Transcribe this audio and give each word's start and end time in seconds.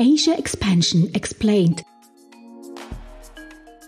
Asia 0.00 0.34
Expansion 0.38 1.12
Explained. 1.12 1.82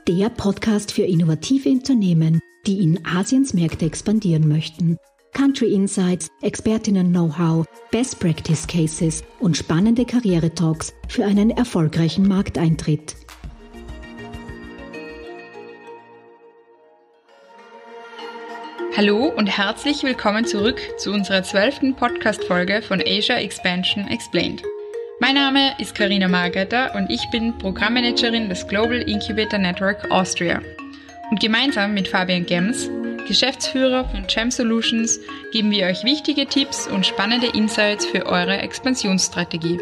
Der 0.09 0.29
Podcast 0.29 0.90
für 0.90 1.04
innovative 1.04 1.68
Unternehmen, 1.68 2.40
die 2.66 2.82
in 2.82 3.06
Asiens 3.06 3.54
Märkte 3.54 3.84
expandieren 3.84 4.48
möchten. 4.48 4.98
Country 5.34 5.73
Insights, 5.73 6.29
Expertinnen-Know-how, 6.43 7.64
Best 7.93 8.18
Practice 8.18 8.66
Cases 8.66 9.23
und 9.38 9.57
spannende 9.57 10.04
Karriere-Talks 10.04 10.93
für 11.07 11.25
einen 11.25 11.50
erfolgreichen 11.50 12.27
Markteintritt. 12.27 13.14
Hallo 18.96 19.32
und 19.36 19.46
herzlich 19.46 20.02
willkommen 20.02 20.45
zurück 20.45 20.80
zu 20.98 21.12
unserer 21.12 21.45
zwölften 21.45 21.95
Podcast-Folge 21.95 22.82
von 22.82 23.00
Asia 23.00 23.36
Expansion 23.36 24.08
Explained. 24.08 24.64
Mein 25.32 25.43
Name 25.43 25.75
ist 25.79 25.94
Karina 25.94 26.26
Margetter 26.26 26.93
und 26.96 27.08
ich 27.08 27.25
bin 27.30 27.57
Programmmanagerin 27.57 28.48
des 28.48 28.66
Global 28.66 29.00
Incubator 29.08 29.61
Network 29.61 30.11
Austria. 30.11 30.61
Und 31.30 31.38
gemeinsam 31.38 31.94
mit 31.94 32.08
Fabian 32.08 32.44
Gems, 32.44 32.91
Geschäftsführer 33.28 34.08
von 34.08 34.27
Gem 34.27 34.50
Solutions, 34.50 35.20
geben 35.52 35.70
wir 35.70 35.86
euch 35.86 36.02
wichtige 36.02 36.47
Tipps 36.47 36.88
und 36.88 37.06
spannende 37.06 37.47
Insights 37.47 38.06
für 38.06 38.27
eure 38.27 38.58
Expansionsstrategie. 38.58 39.78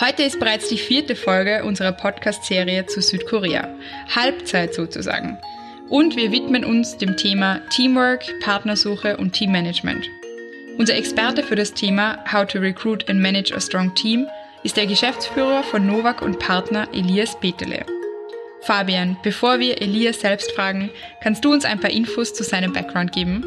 Heute 0.00 0.24
ist 0.24 0.40
bereits 0.40 0.68
die 0.68 0.78
vierte 0.78 1.14
Folge 1.14 1.62
unserer 1.62 1.92
Podcast-Serie 1.92 2.86
zu 2.86 3.02
Südkorea. 3.02 3.72
Halbzeit 4.16 4.74
sozusagen 4.74 5.38
und 5.88 6.16
wir 6.16 6.32
widmen 6.32 6.64
uns 6.64 6.96
dem 6.96 7.16
Thema 7.16 7.60
Teamwork, 7.70 8.24
Partnersuche 8.40 9.16
und 9.16 9.34
Teammanagement. 9.34 10.04
Unser 10.76 10.96
Experte 10.96 11.44
für 11.44 11.54
das 11.54 11.72
Thema 11.72 12.18
How 12.30 12.46
to 12.46 12.58
Recruit 12.58 13.08
and 13.08 13.20
Manage 13.20 13.54
a 13.54 13.60
Strong 13.60 13.94
Team 13.94 14.26
ist 14.64 14.76
der 14.76 14.86
Geschäftsführer 14.86 15.62
von 15.62 15.86
Novak 15.86 16.20
und 16.20 16.40
Partner 16.40 16.88
Elias 16.92 17.38
Betele. 17.38 17.86
Fabian, 18.62 19.16
bevor 19.22 19.60
wir 19.60 19.80
Elias 19.80 20.20
selbst 20.20 20.50
fragen, 20.52 20.90
kannst 21.22 21.44
du 21.44 21.52
uns 21.52 21.64
ein 21.64 21.78
paar 21.78 21.90
Infos 21.90 22.34
zu 22.34 22.42
seinem 22.42 22.72
Background 22.72 23.12
geben? 23.12 23.44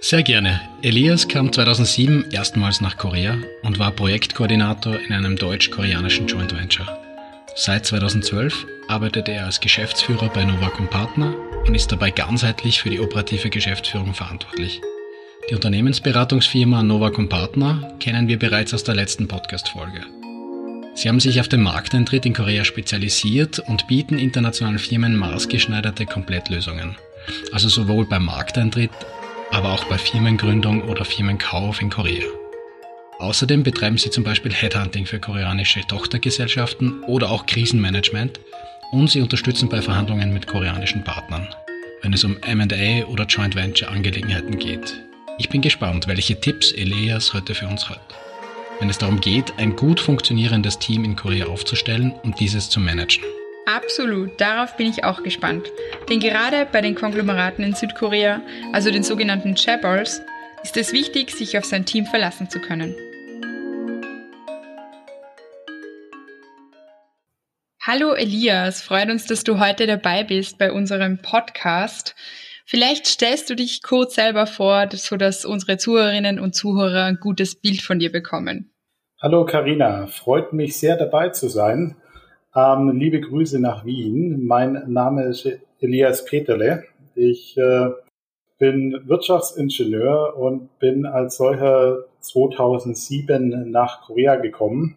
Sehr 0.00 0.22
gerne. 0.22 0.60
Elias 0.82 1.26
kam 1.26 1.52
2007 1.52 2.26
erstmals 2.30 2.80
nach 2.80 2.98
Korea 2.98 3.38
und 3.62 3.78
war 3.78 3.90
Projektkoordinator 3.90 5.00
in 5.00 5.12
einem 5.12 5.36
deutsch-koreanischen 5.36 6.28
Joint 6.28 6.54
Venture. 6.54 7.00
Seit 7.56 7.86
2012 7.86 8.66
arbeitet 8.88 9.28
er 9.28 9.46
als 9.46 9.60
Geschäftsführer 9.60 10.28
bei 10.28 10.44
Novak 10.44 10.90
Partner 10.90 11.34
und 11.66 11.74
ist 11.74 11.90
dabei 11.90 12.10
ganzheitlich 12.10 12.80
für 12.80 12.90
die 12.90 13.00
operative 13.00 13.50
Geschäftsführung 13.50 14.14
verantwortlich. 14.14 14.80
Die 15.50 15.54
Unternehmensberatungsfirma 15.54 16.82
Novak 16.82 17.28
Partner 17.28 17.92
kennen 18.00 18.28
wir 18.28 18.38
bereits 18.38 18.72
aus 18.72 18.82
der 18.82 18.94
letzten 18.94 19.28
Podcast-Folge. 19.28 20.00
Sie 20.94 21.06
haben 21.06 21.20
sich 21.20 21.38
auf 21.38 21.48
den 21.48 21.60
Markteintritt 21.60 22.24
in 22.24 22.32
Korea 22.32 22.64
spezialisiert 22.64 23.58
und 23.58 23.86
bieten 23.86 24.18
internationalen 24.18 24.78
Firmen 24.78 25.16
maßgeschneiderte 25.16 26.06
Komplettlösungen. 26.06 26.96
Also 27.52 27.68
sowohl 27.68 28.06
beim 28.06 28.24
Markteintritt, 28.24 28.90
aber 29.50 29.74
auch 29.74 29.84
bei 29.84 29.98
Firmengründung 29.98 30.80
oder 30.88 31.04
Firmenkauf 31.04 31.82
in 31.82 31.90
Korea. 31.90 32.24
Außerdem 33.18 33.64
betreiben 33.64 33.98
sie 33.98 34.10
zum 34.10 34.24
Beispiel 34.24 34.52
Headhunting 34.52 35.04
für 35.04 35.18
koreanische 35.18 35.82
Tochtergesellschaften 35.82 37.02
oder 37.02 37.30
auch 37.30 37.44
Krisenmanagement 37.44 38.40
und 38.92 39.10
sie 39.10 39.20
unterstützen 39.20 39.68
bei 39.68 39.82
Verhandlungen 39.82 40.32
mit 40.32 40.46
koreanischen 40.46 41.04
Partnern, 41.04 41.46
wenn 42.00 42.14
es 42.14 42.24
um 42.24 42.38
MA 42.40 43.04
oder 43.04 43.26
Joint 43.26 43.54
Venture 43.54 43.90
Angelegenheiten 43.90 44.58
geht. 44.58 44.94
Ich 45.36 45.48
bin 45.48 45.62
gespannt, 45.62 46.06
welche 46.06 46.38
Tipps 46.38 46.70
Elias 46.70 47.34
heute 47.34 47.56
für 47.56 47.66
uns 47.66 47.88
hat, 47.88 48.00
wenn 48.78 48.88
es 48.88 48.98
darum 48.98 49.20
geht, 49.20 49.58
ein 49.58 49.74
gut 49.74 49.98
funktionierendes 49.98 50.78
Team 50.78 51.04
in 51.04 51.16
Korea 51.16 51.46
aufzustellen 51.46 52.12
und 52.22 52.38
dieses 52.38 52.70
zu 52.70 52.78
managen. 52.78 53.24
Absolut, 53.66 54.40
darauf 54.40 54.76
bin 54.76 54.88
ich 54.88 55.02
auch 55.02 55.24
gespannt. 55.24 55.66
Denn 56.08 56.20
gerade 56.20 56.68
bei 56.70 56.80
den 56.80 56.94
Konglomeraten 56.94 57.64
in 57.64 57.74
Südkorea, 57.74 58.42
also 58.72 58.92
den 58.92 59.02
sogenannten 59.02 59.56
Chaebols, 59.56 60.22
ist 60.62 60.76
es 60.76 60.92
wichtig, 60.92 61.32
sich 61.32 61.58
auf 61.58 61.64
sein 61.64 61.84
Team 61.84 62.06
verlassen 62.06 62.48
zu 62.48 62.60
können. 62.60 62.94
Hallo 67.82 68.14
Elias, 68.14 68.82
freut 68.82 69.10
uns, 69.10 69.26
dass 69.26 69.42
du 69.42 69.58
heute 69.58 69.86
dabei 69.88 70.22
bist 70.22 70.58
bei 70.58 70.70
unserem 70.70 71.18
Podcast. 71.18 72.14
Vielleicht 72.66 73.06
stellst 73.06 73.50
du 73.50 73.56
dich 73.56 73.82
kurz 73.82 74.14
selber 74.14 74.46
vor, 74.46 74.88
sodass 74.90 75.44
unsere 75.44 75.76
Zuhörerinnen 75.76 76.40
und 76.40 76.54
Zuhörer 76.54 77.04
ein 77.04 77.18
gutes 77.20 77.60
Bild 77.60 77.82
von 77.82 77.98
dir 77.98 78.10
bekommen. 78.10 78.70
Hallo 79.20 79.44
Karina, 79.44 80.06
freut 80.06 80.52
mich 80.52 80.78
sehr 80.78 80.96
dabei 80.96 81.28
zu 81.28 81.48
sein. 81.48 81.96
Ähm, 82.54 82.92
liebe 82.98 83.20
Grüße 83.20 83.60
nach 83.60 83.84
Wien. 83.84 84.46
Mein 84.46 84.84
Name 84.86 85.24
ist 85.24 85.46
Elias 85.80 86.24
Peterle. 86.24 86.84
Ich 87.14 87.56
äh, 87.58 87.90
bin 88.58 89.08
Wirtschaftsingenieur 89.08 90.36
und 90.36 90.78
bin 90.78 91.04
als 91.04 91.36
solcher 91.36 92.04
2007 92.20 93.70
nach 93.70 94.06
Korea 94.06 94.36
gekommen 94.36 94.96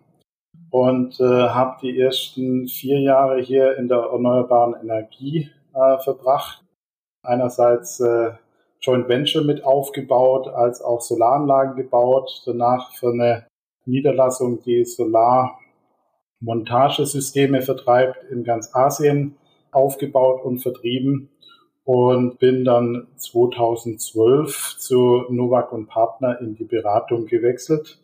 und 0.70 1.20
äh, 1.20 1.24
habe 1.24 1.78
die 1.82 2.00
ersten 2.00 2.68
vier 2.68 3.00
Jahre 3.02 3.42
hier 3.42 3.76
in 3.78 3.88
der 3.88 4.10
erneuerbaren 4.12 4.76
Energie 4.82 5.50
äh, 5.74 5.98
verbracht. 6.04 6.64
Einerseits 7.28 8.00
äh, 8.00 8.32
Joint 8.82 9.08
Venture 9.10 9.44
mit 9.44 9.66
aufgebaut, 9.66 10.48
als 10.48 10.82
auch 10.82 11.02
Solaranlagen 11.02 11.76
gebaut. 11.76 12.44
Danach 12.46 12.94
für 12.94 13.12
eine 13.12 13.46
Niederlassung, 13.86 14.62
die 14.64 14.86
Solarmontagesysteme 14.86 17.62
vertreibt, 17.62 18.24
in 18.32 18.44
ganz 18.44 18.76
Asien 18.76 19.36
aufgebaut 19.72 20.44
und 20.44 20.60
vertrieben 20.60 21.30
und 21.84 22.38
bin 22.40 22.66
dann 22.66 23.08
2012 23.16 24.76
zu 24.78 25.24
Novak 25.30 25.72
und 25.72 25.88
Partner 25.88 26.40
in 26.42 26.56
die 26.56 26.66
Beratung 26.66 27.28
gewechselt 27.28 28.00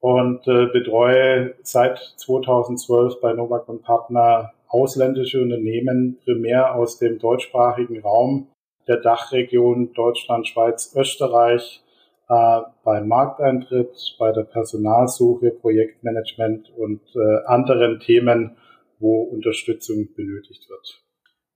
und 0.00 0.46
äh, 0.46 0.66
betreue 0.66 1.54
seit 1.62 1.98
2012 2.16 3.20
bei 3.20 3.32
Novak 3.32 3.68
und 3.68 3.82
Partner 3.82 4.52
ausländische 4.68 5.40
Unternehmen, 5.40 6.18
primär 6.24 6.74
aus 6.74 6.98
dem 6.98 7.18
deutschsprachigen 7.18 8.00
Raum 8.00 8.48
der 8.88 8.98
Dachregion 8.98 9.92
Deutschland, 9.94 10.48
Schweiz, 10.48 10.94
Österreich, 10.96 11.82
äh, 12.28 12.60
beim 12.84 13.08
Markteintritt, 13.08 14.16
bei 14.18 14.32
der 14.32 14.44
Personalsuche, 14.44 15.50
Projektmanagement 15.50 16.70
und 16.76 17.00
äh, 17.14 17.44
anderen 17.46 18.00
Themen, 18.00 18.56
wo 18.98 19.22
Unterstützung 19.22 20.08
benötigt 20.14 20.68
wird. 20.68 21.02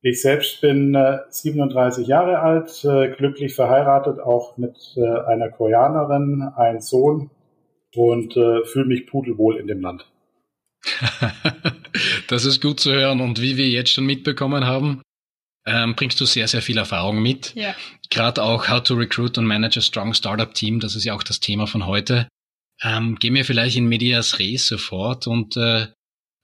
Ich 0.00 0.22
selbst 0.22 0.60
bin 0.60 0.94
äh, 0.94 1.18
37 1.28 2.06
Jahre 2.06 2.38
alt, 2.40 2.84
äh, 2.84 3.14
glücklich 3.16 3.54
verheiratet, 3.54 4.20
auch 4.20 4.56
mit 4.56 4.76
äh, 4.96 5.00
einer 5.26 5.50
Koreanerin, 5.50 6.42
ein 6.54 6.80
Sohn 6.80 7.30
und 7.96 8.36
äh, 8.36 8.64
fühle 8.64 8.86
mich 8.86 9.06
pudelwohl 9.06 9.56
in 9.56 9.66
dem 9.66 9.80
Land. 9.80 10.06
das 12.28 12.44
ist 12.44 12.62
gut 12.62 12.78
zu 12.78 12.92
hören 12.92 13.20
und 13.20 13.40
wie 13.40 13.56
wir 13.56 13.68
jetzt 13.68 13.90
schon 13.90 14.06
mitbekommen 14.06 14.66
haben, 14.66 15.02
ähm, 15.68 15.94
bringst 15.94 16.20
du 16.20 16.24
sehr, 16.24 16.48
sehr 16.48 16.62
viel 16.62 16.78
Erfahrung 16.78 17.20
mit. 17.22 17.54
Ja. 17.54 17.74
Gerade 18.10 18.42
auch 18.42 18.68
How 18.68 18.82
to 18.82 18.94
Recruit 18.94 19.38
and 19.38 19.46
Manage 19.46 19.78
a 19.78 19.82
Strong 19.82 20.14
Startup 20.14 20.52
Team, 20.52 20.80
das 20.80 20.96
ist 20.96 21.04
ja 21.04 21.14
auch 21.14 21.22
das 21.22 21.40
Thema 21.40 21.66
von 21.66 21.86
heute. 21.86 22.28
Ähm, 22.82 23.16
gehen 23.16 23.34
wir 23.34 23.44
vielleicht 23.44 23.76
in 23.76 23.86
Medias 23.86 24.38
Res 24.38 24.66
sofort 24.66 25.26
und 25.26 25.56
äh, 25.56 25.88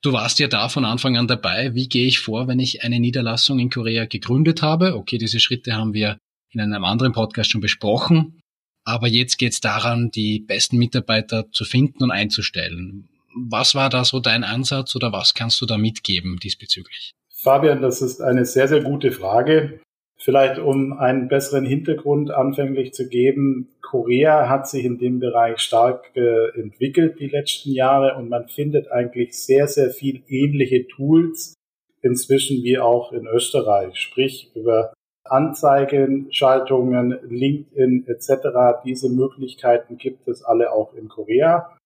Du 0.05 0.13
warst 0.13 0.39
ja 0.39 0.49
da 0.49 0.69
von 0.69 0.85
Anfang 0.85 1.17
an 1.17 1.29
dabei. 1.29 1.75
Wie 1.75 1.89
gehe 1.89 2.07
ich 2.07 2.19
vor, 2.19 2.47
wenn 2.47 2.59
ich 2.59 2.85
eine 2.85 3.01
Niederlassung 3.01 3.59
in 3.59 3.71
Korea 3.71 4.05
gegründet 4.05 4.61
habe? 4.61 4.97
Okay, 4.97 5.17
diese 5.17 5.41
Schritte 5.41 5.73
haben 5.77 5.95
wir 5.95 6.19
in 6.51 6.61
einem 6.61 6.85
anderen 6.85 7.15
Podcast 7.15 7.51
schon 7.51 7.63
besprochen. 7.63 8.39
Aber 8.85 9.09
jetzt 9.09 9.39
geht 9.39 9.53
es 9.53 9.61
daran, 9.61 10.11
die 10.11 10.41
besten 10.41 10.77
Mitarbeiter 10.77 11.51
zu 11.53 11.65
finden 11.65 12.03
und 12.03 12.11
einzustellen. 12.11 13.09
Was 13.35 13.75
war 13.75 13.89
da 13.89 14.05
so 14.05 14.21
dein 14.21 14.45
Ansatz 14.45 14.95
oder 14.95 15.11
was 15.11 15.33
kannst 15.33 15.59
du 15.63 15.65
da 15.65 15.79
mitgeben 15.79 16.39
diesbezüglich? 16.39 17.15
Fabian, 17.45 17.83
das 17.83 18.01
ist 18.01 18.23
eine 18.23 18.47
sehr, 18.47 18.69
sehr 18.69 18.83
gute 18.83 19.13
Frage. 19.13 19.81
Vielleicht 20.17 20.59
um 20.59 20.95
einen 20.95 21.29
besseren 21.29 21.67
Hintergrund 21.67 22.31
anfänglich 22.31 22.95
zu 22.95 23.07
geben, 23.07 23.69
Korea 23.83 24.49
hat 24.49 24.67
sich 24.67 24.87
in 24.87 24.97
dem 24.97 25.21
Bereich 25.21 25.59
stark 25.59 26.11
äh, 26.17 26.59
entwickelt 26.59 27.21
die 27.21 27.29
letzten 27.29 27.73
Jahre 27.73 28.17
und 28.17 28.31
man 28.31 28.49
findet 28.49 28.91
eigentlich 28.91 29.39
sehr, 29.39 29.69
sehr 29.69 29.91
viel 29.91 30.23
ähnliche 30.27 30.87
Tools 30.89 31.55
inzwischen 32.01 32.63
wie 32.65 32.79
auch 32.79 33.13
in 33.13 33.27
Österreich, 33.27 33.99
sprich 33.99 34.51
über 34.55 34.95
Anzeigenschaltungen, 35.25 37.19
LinkedIn 37.29 38.07
etc. 38.07 38.81
Diese 38.87 39.11
Möglichkeiten 39.11 39.99
gibt 39.99 40.29
es 40.29 40.43
alle 40.43 40.73
auch 40.73 40.95
in 40.95 41.09
Korea. 41.09 41.77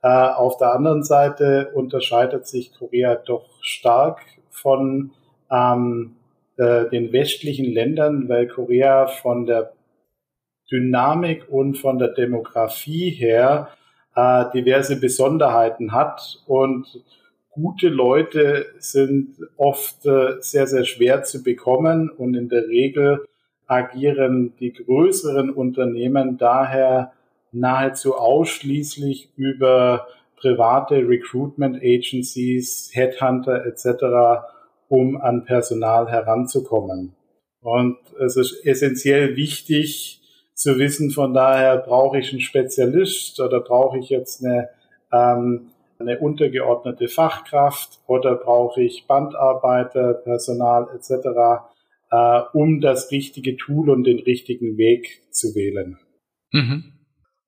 Äh, 0.00 0.08
auf 0.08 0.58
der 0.58 0.72
anderen 0.74 1.02
Seite 1.02 1.72
unterscheidet 1.74 2.46
sich 2.46 2.72
Korea 2.72 3.16
doch 3.16 3.58
stark 3.62 4.20
von 4.60 5.12
ähm, 5.50 6.16
äh, 6.56 6.88
den 6.90 7.12
westlichen 7.12 7.72
Ländern, 7.72 8.28
weil 8.28 8.48
Korea 8.48 9.06
von 9.06 9.46
der 9.46 9.72
Dynamik 10.70 11.48
und 11.48 11.78
von 11.78 11.98
der 11.98 12.08
Demografie 12.08 13.10
her 13.10 13.68
äh, 14.14 14.44
diverse 14.52 15.00
Besonderheiten 15.00 15.92
hat. 15.92 16.42
Und 16.46 17.02
gute 17.50 17.88
Leute 17.88 18.66
sind 18.78 19.36
oft 19.56 20.04
äh, 20.06 20.40
sehr, 20.40 20.66
sehr 20.66 20.84
schwer 20.84 21.22
zu 21.22 21.42
bekommen. 21.42 22.10
Und 22.10 22.34
in 22.34 22.48
der 22.48 22.68
Regel 22.68 23.24
agieren 23.66 24.54
die 24.58 24.72
größeren 24.72 25.50
Unternehmen 25.50 26.38
daher 26.38 27.12
nahezu 27.52 28.16
ausschließlich 28.16 29.30
über 29.36 30.06
private 30.40 30.96
Recruitment 31.08 31.76
Agencies, 31.82 32.90
Headhunter 32.92 33.64
etc., 33.66 34.44
um 34.88 35.20
an 35.20 35.44
Personal 35.44 36.08
heranzukommen. 36.08 37.14
Und 37.60 37.98
es 38.20 38.36
ist 38.36 38.64
essentiell 38.64 39.36
wichtig 39.36 40.20
zu 40.54 40.78
wissen, 40.78 41.10
von 41.10 41.34
daher 41.34 41.78
brauche 41.78 42.18
ich 42.18 42.32
einen 42.32 42.40
Spezialist 42.40 43.40
oder 43.40 43.60
brauche 43.60 43.98
ich 43.98 44.08
jetzt 44.08 44.44
eine, 44.44 44.68
ähm, 45.12 45.70
eine 45.98 46.18
untergeordnete 46.18 47.08
Fachkraft 47.08 48.00
oder 48.06 48.34
brauche 48.36 48.82
ich 48.82 49.06
Bandarbeiter, 49.06 50.14
Personal 50.14 50.88
etc., 50.94 51.64
äh, 52.10 52.40
um 52.52 52.80
das 52.80 53.10
richtige 53.10 53.56
Tool 53.56 53.90
und 53.90 54.04
den 54.04 54.18
richtigen 54.18 54.76
Weg 54.78 55.22
zu 55.30 55.54
wählen. 55.54 55.98
Mhm. 56.52 56.97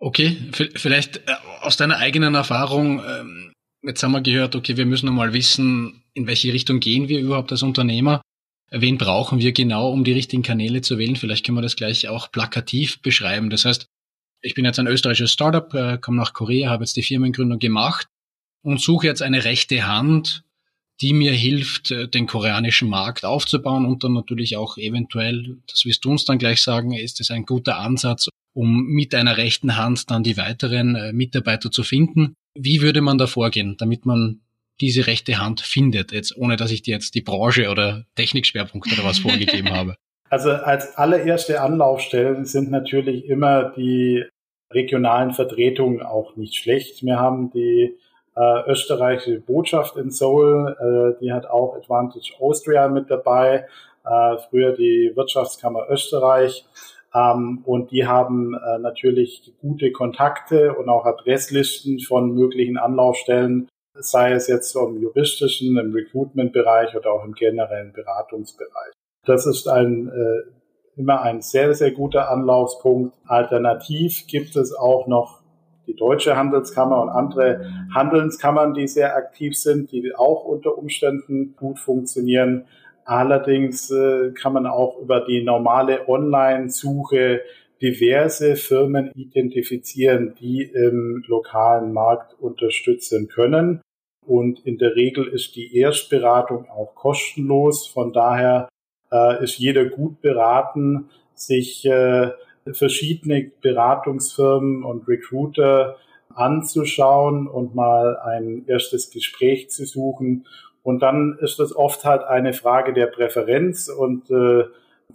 Okay, 0.03 0.39
vielleicht 0.53 1.19
äh, 1.29 1.35
aus 1.61 1.77
deiner 1.77 1.99
eigenen 1.99 2.35
Erfahrung, 2.35 3.03
ähm, 3.07 3.53
jetzt 3.83 4.03
haben 4.03 4.13
wir 4.13 4.23
gehört, 4.23 4.57
okay, 4.57 4.79
wir 4.79 4.87
müssen 4.87 5.09
einmal 5.09 5.35
wissen, 5.35 6.03
in 6.15 6.27
welche 6.27 6.53
Richtung 6.55 6.81
gehen 6.81 7.09
wir 7.09 7.21
überhaupt 7.21 7.53
als 7.53 7.63
Unternehmer. 7.63 8.23
Wen 8.71 8.97
brauchen 8.97 9.41
wir 9.41 9.53
genau, 9.53 9.91
um 9.91 10.03
die 10.05 10.13
richtigen 10.13 10.43
Kanäle 10.43 10.81
zu 10.81 10.97
wählen? 10.97 11.17
Vielleicht 11.17 11.45
können 11.45 11.59
wir 11.59 11.63
das 11.63 11.77
gleich 11.77 12.09
auch 12.09 12.33
plakativ 12.33 13.03
beschreiben. 13.03 13.51
Das 13.51 13.67
heißt, 13.67 13.87
ich 14.43 14.55
bin 14.55 14.65
jetzt 14.65 14.79
ein 14.79 14.87
österreichisches 14.87 15.33
Startup, 15.33 15.73
äh, 15.75 15.99
komme 15.99 16.17
nach 16.17 16.33
Korea, 16.33 16.71
habe 16.71 16.85
jetzt 16.85 16.97
die 16.97 17.03
Firmengründung 17.03 17.59
gemacht 17.59 18.07
und 18.63 18.81
suche 18.81 19.07
jetzt 19.07 19.21
eine 19.21 19.45
rechte 19.45 19.87
Hand, 19.87 20.45
die 21.01 21.13
mir 21.13 21.33
hilft, 21.33 21.91
äh, 21.91 22.09
den 22.09 22.27
koreanischen 22.27 22.89
Markt 22.89 23.25
aufzubauen 23.25 23.87
und 23.87 24.05
dann 24.05 24.13
natürlich 24.13 24.57
auch 24.57 24.77
eventuell, 24.77 25.59
das 25.69 25.85
wirst 25.85 26.05
du 26.05 26.11
uns 26.11 26.25
dann 26.25 26.39
gleich 26.39 26.61
sagen, 26.61 26.93
ist 26.93 27.21
es 27.21 27.31
ein 27.31 27.45
guter 27.45 27.79
Ansatz, 27.79 28.29
um 28.53 28.87
mit 28.87 29.15
einer 29.15 29.37
rechten 29.37 29.77
Hand 29.77 30.11
dann 30.11 30.23
die 30.23 30.37
weiteren 30.37 30.95
äh, 30.97 31.13
Mitarbeiter 31.13 31.71
zu 31.71 31.83
finden. 31.83 32.35
Wie 32.55 32.83
würde 32.83 33.01
man 33.01 33.19
da 33.19 33.27
vorgehen, 33.27 33.77
damit 33.79 34.07
man 34.07 34.41
diese 34.81 35.07
rechte 35.07 35.39
Hand 35.39 35.61
findet, 35.61 36.13
jetzt 36.13 36.37
ohne 36.37 36.57
dass 36.57 36.71
ich 36.71 36.83
dir 36.83 36.95
jetzt 36.95 37.15
die 37.15 37.21
Branche 37.21 37.69
oder 37.69 38.07
Technikschwerpunkt 38.17 38.93
oder 38.93 39.05
was 39.05 39.19
vorgegeben 39.19 39.71
habe? 39.71 39.95
Also 40.31 40.51
als 40.51 40.97
allererste 40.97 41.61
Anlaufstellen 41.61 42.45
sind 42.45 42.71
natürlich 42.71 43.25
immer 43.25 43.71
die 43.71 44.23
regionalen 44.73 45.33
Vertretungen 45.33 46.03
auch 46.03 46.37
nicht 46.37 46.55
schlecht. 46.55 47.05
Wir 47.05 47.19
haben 47.19 47.51
die 47.51 47.97
äh, 48.41 48.71
österreichische 48.71 49.41
Botschaft 49.41 49.97
in 49.97 50.11
Seoul, 50.11 50.77
äh, 51.19 51.21
die 51.21 51.33
hat 51.33 51.47
auch 51.47 51.77
Advantage 51.77 52.33
Austria 52.41 52.89
mit 52.89 53.11
dabei, 53.11 53.67
äh, 54.05 54.37
früher 54.49 54.73
die 54.73 55.13
Wirtschaftskammer 55.15 55.87
Österreich. 55.91 56.67
Ähm, 57.15 57.63
und 57.65 57.91
die 57.91 58.07
haben 58.07 58.55
äh, 58.55 58.79
natürlich 58.79 59.53
gute 59.61 59.93
Kontakte 59.93 60.75
und 60.75 60.89
auch 60.89 61.05
Adresslisten 61.05 61.99
von 61.99 62.33
möglichen 62.33 62.79
Anlaufstellen, 62.79 63.69
sei 63.95 64.33
es 64.33 64.47
jetzt 64.47 64.75
im 64.77 65.03
juristischen, 65.03 65.77
im 65.77 65.93
Recruitment-Bereich 65.93 66.97
oder 66.97 67.13
auch 67.13 67.25
im 67.25 67.35
generellen 67.35 67.93
Beratungsbereich. 67.93 68.93
Das 69.27 69.45
ist 69.45 69.69
ein 69.69 70.09
äh, 70.09 70.51
immer 70.97 71.23
ein 71.23 71.43
sehr, 71.43 71.75
sehr 71.75 71.91
guter 71.91 72.31
Anlaufspunkt. 72.31 73.17
Alternativ 73.27 74.27
gibt 74.27 74.57
es 74.57 74.75
auch 74.75 75.07
noch 75.07 75.40
die 75.91 75.97
Deutsche 75.97 76.37
Handelskammer 76.37 77.03
und 77.03 77.09
andere 77.09 77.67
Handelskammern, 77.93 78.75
die 78.75 78.87
sehr 78.87 79.17
aktiv 79.17 79.57
sind, 79.57 79.91
die 79.91 80.15
auch 80.15 80.45
unter 80.45 80.79
Umständen 80.79 81.57
gut 81.57 81.79
funktionieren. 81.79 82.67
Allerdings 83.05 83.91
äh, 83.91 84.31
kann 84.33 84.53
man 84.53 84.67
auch 84.67 85.01
über 85.01 85.21
die 85.21 85.43
normale 85.43 86.09
Online-Suche 86.09 87.41
diverse 87.83 88.57
Firmen 88.57 89.11
identifizieren, 89.15 90.35
die 90.39 90.63
im 90.63 91.25
lokalen 91.27 91.93
Markt 91.93 92.39
unterstützen 92.39 93.29
können. 93.29 93.81
Und 94.27 94.65
in 94.65 94.79
der 94.79 94.95
Regel 94.95 95.27
ist 95.27 95.57
die 95.57 95.77
Erstberatung 95.77 96.69
auch 96.69 96.95
kostenlos. 96.95 97.87
Von 97.87 98.13
daher 98.13 98.69
äh, 99.11 99.43
ist 99.43 99.59
jeder 99.59 99.87
gut 99.87 100.21
beraten, 100.21 101.09
sich 101.35 101.85
äh, 101.87 102.31
verschiedene 102.73 103.51
Beratungsfirmen 103.61 104.85
und 104.85 105.09
Recruiter 105.09 105.97
anzuschauen 106.35 107.49
und 107.49 107.75
mal 107.75 108.17
ein 108.19 108.65
erstes 108.67 109.11
Gespräch 109.11 109.71
zu 109.71 109.85
suchen. 109.85 110.47
Und 110.83 111.01
dann 111.01 111.39
ist 111.41 111.59
das 111.59 111.75
oft 111.75 112.05
halt 112.05 112.23
eine 112.23 112.53
Frage 112.53 112.93
der 112.93 113.07
Präferenz 113.07 113.89
und 113.89 114.31
äh, 114.31 114.65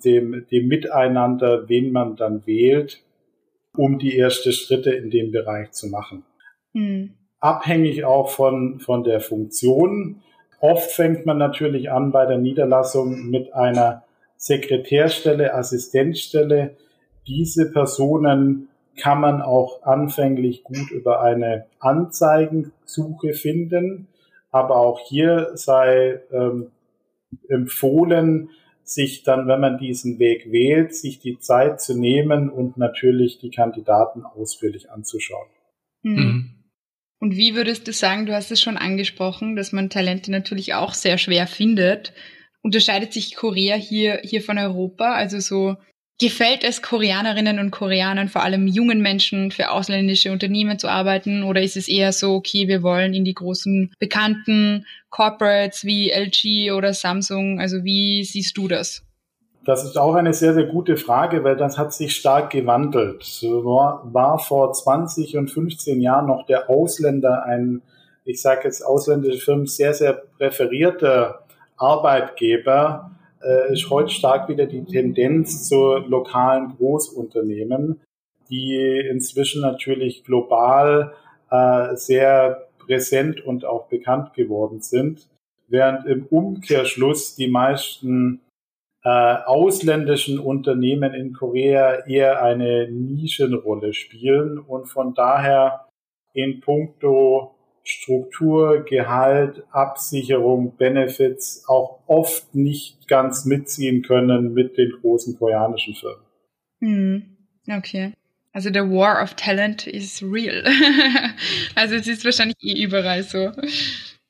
dem, 0.03 0.45
dem 0.51 0.67
Miteinander, 0.67 1.67
wen 1.69 1.91
man 1.91 2.15
dann 2.15 2.45
wählt, 2.45 3.01
um 3.75 3.97
die 3.97 4.17
ersten 4.17 4.51
Schritte 4.51 4.91
in 4.91 5.09
dem 5.09 5.31
Bereich 5.31 5.71
zu 5.71 5.87
machen. 5.87 6.23
Mhm. 6.73 7.13
Abhängig 7.39 8.03
auch 8.03 8.29
von, 8.29 8.79
von 8.79 9.03
der 9.03 9.19
Funktion. 9.19 10.21
Oft 10.59 10.91
fängt 10.91 11.25
man 11.25 11.37
natürlich 11.37 11.91
an 11.91 12.11
bei 12.11 12.25
der 12.25 12.37
Niederlassung 12.37 13.29
mit 13.29 13.53
einer 13.53 14.03
Sekretärstelle, 14.37 15.53
Assistenzstelle, 15.53 16.75
diese 17.27 17.71
Personen 17.71 18.69
kann 18.97 19.19
man 19.19 19.41
auch 19.41 19.83
anfänglich 19.83 20.63
gut 20.63 20.91
über 20.91 21.21
eine 21.21 21.65
Anzeigensuche 21.79 23.33
finden. 23.33 24.07
Aber 24.51 24.77
auch 24.77 24.99
hier 24.99 25.51
sei 25.55 26.21
ähm, 26.31 26.71
empfohlen, 27.49 28.49
sich 28.83 29.23
dann, 29.23 29.47
wenn 29.47 29.59
man 29.59 29.77
diesen 29.79 30.19
Weg 30.19 30.51
wählt, 30.51 30.95
sich 30.95 31.19
die 31.19 31.39
Zeit 31.39 31.81
zu 31.81 31.99
nehmen 31.99 32.49
und 32.49 32.77
natürlich 32.77 33.39
die 33.39 33.49
Kandidaten 33.49 34.23
ausführlich 34.23 34.91
anzuschauen. 34.91 35.49
Hm. 36.03 36.15
Mhm. 36.15 36.51
Und 37.19 37.35
wie 37.35 37.55
würdest 37.55 37.87
du 37.87 37.93
sagen, 37.93 38.27
du 38.27 38.33
hast 38.33 38.51
es 38.51 38.61
schon 38.61 38.77
angesprochen, 38.77 39.55
dass 39.55 39.71
man 39.71 39.89
Talente 39.89 40.31
natürlich 40.31 40.75
auch 40.75 40.93
sehr 40.93 41.17
schwer 41.17 41.47
findet. 41.47 42.13
Unterscheidet 42.61 43.13
sich 43.13 43.35
Korea 43.35 43.75
hier, 43.75 44.19
hier 44.23 44.41
von 44.41 44.57
Europa? 44.57 45.13
Also 45.13 45.39
so 45.39 45.77
Gefällt 46.17 46.63
es 46.63 46.81
Koreanerinnen 46.81 47.59
und 47.59 47.71
Koreanern, 47.71 48.29
vor 48.29 48.41
allem 48.41 48.67
jungen 48.67 49.01
Menschen, 49.01 49.51
für 49.51 49.71
ausländische 49.71 50.31
Unternehmen 50.31 50.79
zu 50.79 50.87
arbeiten? 50.87 51.43
Oder 51.43 51.61
ist 51.61 51.75
es 51.75 51.89
eher 51.89 52.13
so, 52.13 52.35
okay, 52.35 52.69
wir 52.69 52.83
wollen 52.83 53.13
in 53.13 53.25
die 53.25 53.33
großen 53.33 53.93
bekannten 53.99 54.85
Corporates 55.09 55.83
wie 55.83 56.11
LG 56.11 56.71
oder 56.71 56.93
Samsung? 56.93 57.59
Also 57.59 57.83
wie 57.83 58.23
siehst 58.23 58.55
du 58.55 58.69
das? 58.69 59.03
Das 59.65 59.83
ist 59.83 59.97
auch 59.97 60.15
eine 60.15 60.31
sehr, 60.33 60.53
sehr 60.53 60.67
gute 60.67 60.95
Frage, 60.95 61.43
weil 61.43 61.57
das 61.57 61.77
hat 61.77 61.91
sich 61.91 62.15
stark 62.15 62.51
gewandelt. 62.51 63.41
War, 63.41 64.01
war 64.13 64.39
vor 64.39 64.71
20 64.71 65.35
und 65.35 65.49
15 65.49 65.99
Jahren 66.01 66.27
noch 66.27 66.45
der 66.45 66.69
Ausländer 66.69 67.43
ein, 67.43 67.81
ich 68.23 68.41
sage 68.41 68.61
jetzt 68.65 68.85
ausländische 68.85 69.39
Firmen, 69.39 69.65
sehr, 69.65 69.93
sehr 69.93 70.13
präferierter 70.37 71.45
Arbeitgeber 71.75 73.11
äh, 73.43 73.73
ist 73.73 73.89
heute 73.89 74.09
stark 74.09 74.49
wieder 74.49 74.65
die 74.65 74.83
Tendenz 74.83 75.67
zu 75.67 75.97
lokalen 75.97 76.75
Großunternehmen, 76.77 78.01
die 78.49 78.99
inzwischen 79.09 79.61
natürlich 79.61 80.23
global 80.23 81.13
äh, 81.49 81.95
sehr 81.95 82.67
präsent 82.77 83.43
und 83.45 83.65
auch 83.65 83.87
bekannt 83.87 84.33
geworden 84.33 84.81
sind, 84.81 85.27
während 85.67 86.05
im 86.05 86.25
Umkehrschluss 86.27 87.35
die 87.35 87.47
meisten 87.47 88.41
äh, 89.03 89.09
ausländischen 89.45 90.39
Unternehmen 90.39 91.13
in 91.13 91.33
Korea 91.33 92.05
eher 92.07 92.43
eine 92.43 92.89
Nischenrolle 92.89 93.93
spielen 93.93 94.59
und 94.59 94.87
von 94.87 95.13
daher 95.13 95.85
in 96.33 96.59
puncto 96.59 97.54
Struktur, 97.85 98.83
Gehalt, 98.83 99.63
Absicherung, 99.71 100.75
Benefits 100.75 101.63
auch 101.67 101.99
oft 102.07 102.55
nicht 102.55 103.07
ganz 103.07 103.45
mitziehen 103.45 104.01
können 104.01 104.53
mit 104.53 104.77
den 104.77 104.91
großen 105.01 105.37
koreanischen 105.37 105.93
Firmen. 105.93 106.25
Hm, 106.81 107.37
okay. 107.77 108.13
Also 108.53 108.71
der 108.71 108.89
War 108.89 109.21
of 109.21 109.35
Talent 109.35 109.85
is 109.85 110.23
real. 110.23 110.63
also 111.75 111.95
es 111.95 112.07
ist 112.07 112.25
wahrscheinlich 112.25 112.57
eh 112.61 112.83
überall 112.83 113.21
so. 113.21 113.51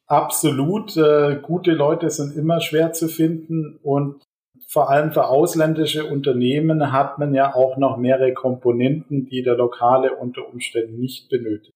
Absolut. 0.08 0.98
Äh, 0.98 1.40
gute 1.42 1.72
Leute 1.72 2.10
sind 2.10 2.36
immer 2.36 2.60
schwer 2.60 2.92
zu 2.92 3.08
finden 3.08 3.80
und 3.84 4.22
vor 4.68 4.90
allem 4.90 5.14
für 5.14 5.28
ausländische 5.28 6.06
Unternehmen 6.06 6.92
hat 6.92 7.20
man 7.20 7.34
ja 7.34 7.56
auch 7.56 7.78
noch 7.78 7.96
mehrere 7.96 8.34
Komponenten, 8.34 9.28
die 9.30 9.42
der 9.42 9.56
Lokale 9.56 10.14
unter 10.14 10.46
Umständen 10.52 11.00
nicht 11.00 11.30
benötigt. 11.30 11.72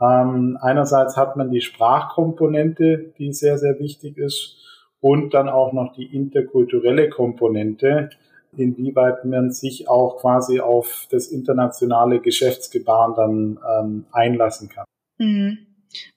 Ähm, 0.00 0.58
einerseits 0.60 1.16
hat 1.16 1.36
man 1.36 1.50
die 1.50 1.60
Sprachkomponente, 1.60 3.12
die 3.18 3.32
sehr, 3.32 3.58
sehr 3.58 3.78
wichtig 3.78 4.16
ist, 4.16 4.56
und 5.00 5.32
dann 5.32 5.48
auch 5.48 5.72
noch 5.72 5.94
die 5.94 6.04
interkulturelle 6.04 7.08
Komponente, 7.08 8.10
inwieweit 8.56 9.24
man 9.24 9.50
sich 9.50 9.88
auch 9.88 10.18
quasi 10.20 10.60
auf 10.60 11.06
das 11.10 11.28
internationale 11.28 12.20
Geschäftsgebaren 12.20 13.14
dann 13.14 13.58
ähm, 13.68 14.06
einlassen 14.12 14.68
kann. 14.68 14.84
Mhm. 15.18 15.58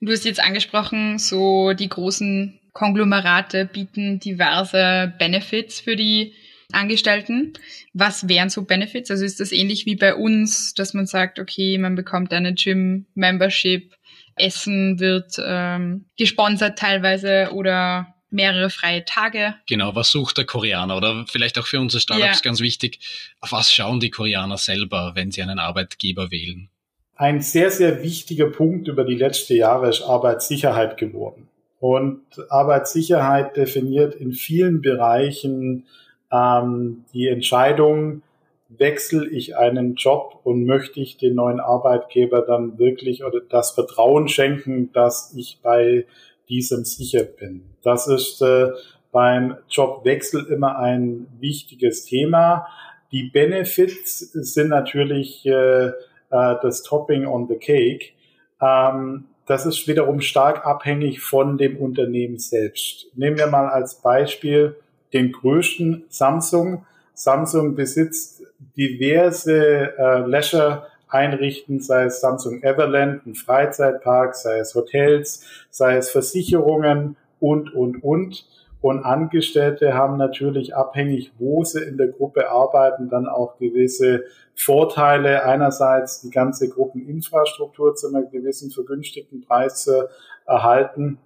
Du 0.00 0.12
hast 0.12 0.24
jetzt 0.24 0.42
angesprochen, 0.42 1.18
so 1.18 1.72
die 1.72 1.88
großen 1.88 2.60
Konglomerate 2.72 3.66
bieten 3.66 4.18
diverse 4.20 5.12
Benefits 5.18 5.80
für 5.80 5.96
die 5.96 6.32
Angestellten. 6.72 7.52
Was 7.92 8.28
wären 8.28 8.50
so 8.50 8.62
Benefits? 8.64 9.10
Also 9.10 9.24
ist 9.24 9.40
das 9.40 9.52
ähnlich 9.52 9.86
wie 9.86 9.96
bei 9.96 10.14
uns, 10.14 10.74
dass 10.74 10.94
man 10.94 11.06
sagt, 11.06 11.38
okay, 11.38 11.78
man 11.78 11.94
bekommt 11.94 12.32
eine 12.32 12.54
Gym-Membership, 12.54 13.94
Essen 14.36 14.98
wird 14.98 15.36
ähm, 15.44 16.06
gesponsert 16.16 16.78
teilweise 16.78 17.50
oder 17.52 18.14
mehrere 18.30 18.68
freie 18.68 19.04
Tage. 19.04 19.54
Genau, 19.66 19.94
was 19.94 20.10
sucht 20.10 20.38
der 20.38 20.44
Koreaner? 20.44 20.96
Oder 20.96 21.24
vielleicht 21.28 21.58
auch 21.58 21.66
für 21.66 21.80
unsere 21.80 22.00
Startups 22.00 22.38
ja. 22.38 22.42
ganz 22.42 22.60
wichtig, 22.60 22.98
auf 23.40 23.52
was 23.52 23.72
schauen 23.72 24.00
die 24.00 24.10
Koreaner 24.10 24.58
selber, 24.58 25.12
wenn 25.14 25.30
sie 25.30 25.42
einen 25.42 25.58
Arbeitgeber 25.58 26.30
wählen? 26.30 26.68
Ein 27.16 27.40
sehr, 27.40 27.70
sehr 27.70 28.02
wichtiger 28.02 28.50
Punkt 28.50 28.88
über 28.88 29.04
die 29.04 29.14
letzten 29.14 29.54
Jahre 29.54 29.88
ist 29.88 30.02
Arbeitssicherheit 30.02 30.96
geworden. 30.96 31.48
Und 31.78 32.22
Arbeitssicherheit 32.48 33.56
definiert 33.56 34.14
in 34.14 34.32
vielen 34.32 34.80
Bereichen 34.80 35.86
ähm, 36.32 37.04
die 37.12 37.28
Entscheidung, 37.28 38.22
wechsle 38.68 39.28
ich 39.28 39.56
einen 39.56 39.94
Job 39.94 40.40
und 40.42 40.64
möchte 40.64 41.00
ich 41.00 41.16
den 41.16 41.34
neuen 41.34 41.60
Arbeitgeber 41.60 42.42
dann 42.42 42.78
wirklich 42.78 43.24
oder 43.24 43.40
das 43.40 43.72
Vertrauen 43.72 44.28
schenken, 44.28 44.92
dass 44.92 45.34
ich 45.36 45.60
bei 45.62 46.06
diesem 46.48 46.84
sicher 46.84 47.24
bin. 47.24 47.62
Das 47.82 48.08
ist 48.08 48.42
äh, 48.42 48.70
beim 49.12 49.56
Jobwechsel 49.68 50.46
immer 50.46 50.78
ein 50.78 51.26
wichtiges 51.38 52.04
Thema. 52.04 52.66
Die 53.12 53.24
Benefits 53.24 54.18
sind 54.18 54.68
natürlich 54.68 55.46
äh, 55.46 55.86
äh, 55.86 55.92
das 56.30 56.82
Topping 56.82 57.26
on 57.26 57.46
the 57.48 57.56
Cake. 57.56 58.12
Ähm, 58.60 59.26
das 59.46 59.66
ist 59.66 59.86
wiederum 59.86 60.20
stark 60.20 60.66
abhängig 60.66 61.20
von 61.20 61.58
dem 61.58 61.76
Unternehmen 61.76 62.38
selbst. 62.38 63.06
Nehmen 63.14 63.38
wir 63.38 63.46
mal 63.46 63.68
als 63.68 63.96
Beispiel 63.96 64.76
den 65.14 65.32
größten 65.32 66.04
Samsung. 66.10 66.84
Samsung 67.14 67.76
besitzt 67.76 68.42
diverse 68.76 69.96
äh, 69.96 70.18
Leisure 70.26 70.88
einrichten, 71.08 71.80
sei 71.80 72.04
es 72.04 72.20
Samsung 72.20 72.62
Everland, 72.62 73.24
ein 73.24 73.34
Freizeitpark, 73.34 74.34
sei 74.34 74.58
es 74.58 74.74
Hotels, 74.74 75.44
sei 75.70 75.96
es 75.96 76.10
Versicherungen 76.10 77.16
und, 77.38 77.72
und, 77.72 78.02
und. 78.02 78.46
Und 78.80 79.02
Angestellte 79.02 79.94
haben 79.94 80.18
natürlich 80.18 80.74
abhängig, 80.74 81.32
wo 81.38 81.64
sie 81.64 81.82
in 81.82 81.96
der 81.96 82.08
Gruppe 82.08 82.50
arbeiten, 82.50 83.08
dann 83.08 83.26
auch 83.26 83.56
gewisse 83.58 84.24
Vorteile. 84.54 85.44
Einerseits 85.44 86.20
die 86.20 86.30
ganze 86.30 86.68
Gruppeninfrastruktur 86.68 87.94
zu 87.94 88.08
einem 88.08 88.28
gewissen 88.30 88.70
vergünstigten 88.70 89.40
Preis 89.40 89.84
zu 89.84 90.08
erhalten, 90.46 91.18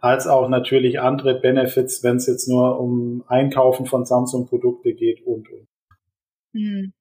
als 0.00 0.26
auch 0.26 0.48
natürlich 0.48 1.00
andere 1.00 1.34
Benefits, 1.34 2.02
wenn 2.02 2.16
es 2.16 2.26
jetzt 2.26 2.48
nur 2.48 2.78
um 2.78 3.24
Einkaufen 3.28 3.86
von 3.86 4.04
Samsung-Produkte 4.04 4.94
geht 4.94 5.26
und, 5.26 5.48
und. 5.50 5.66
Mhm. 6.52 6.92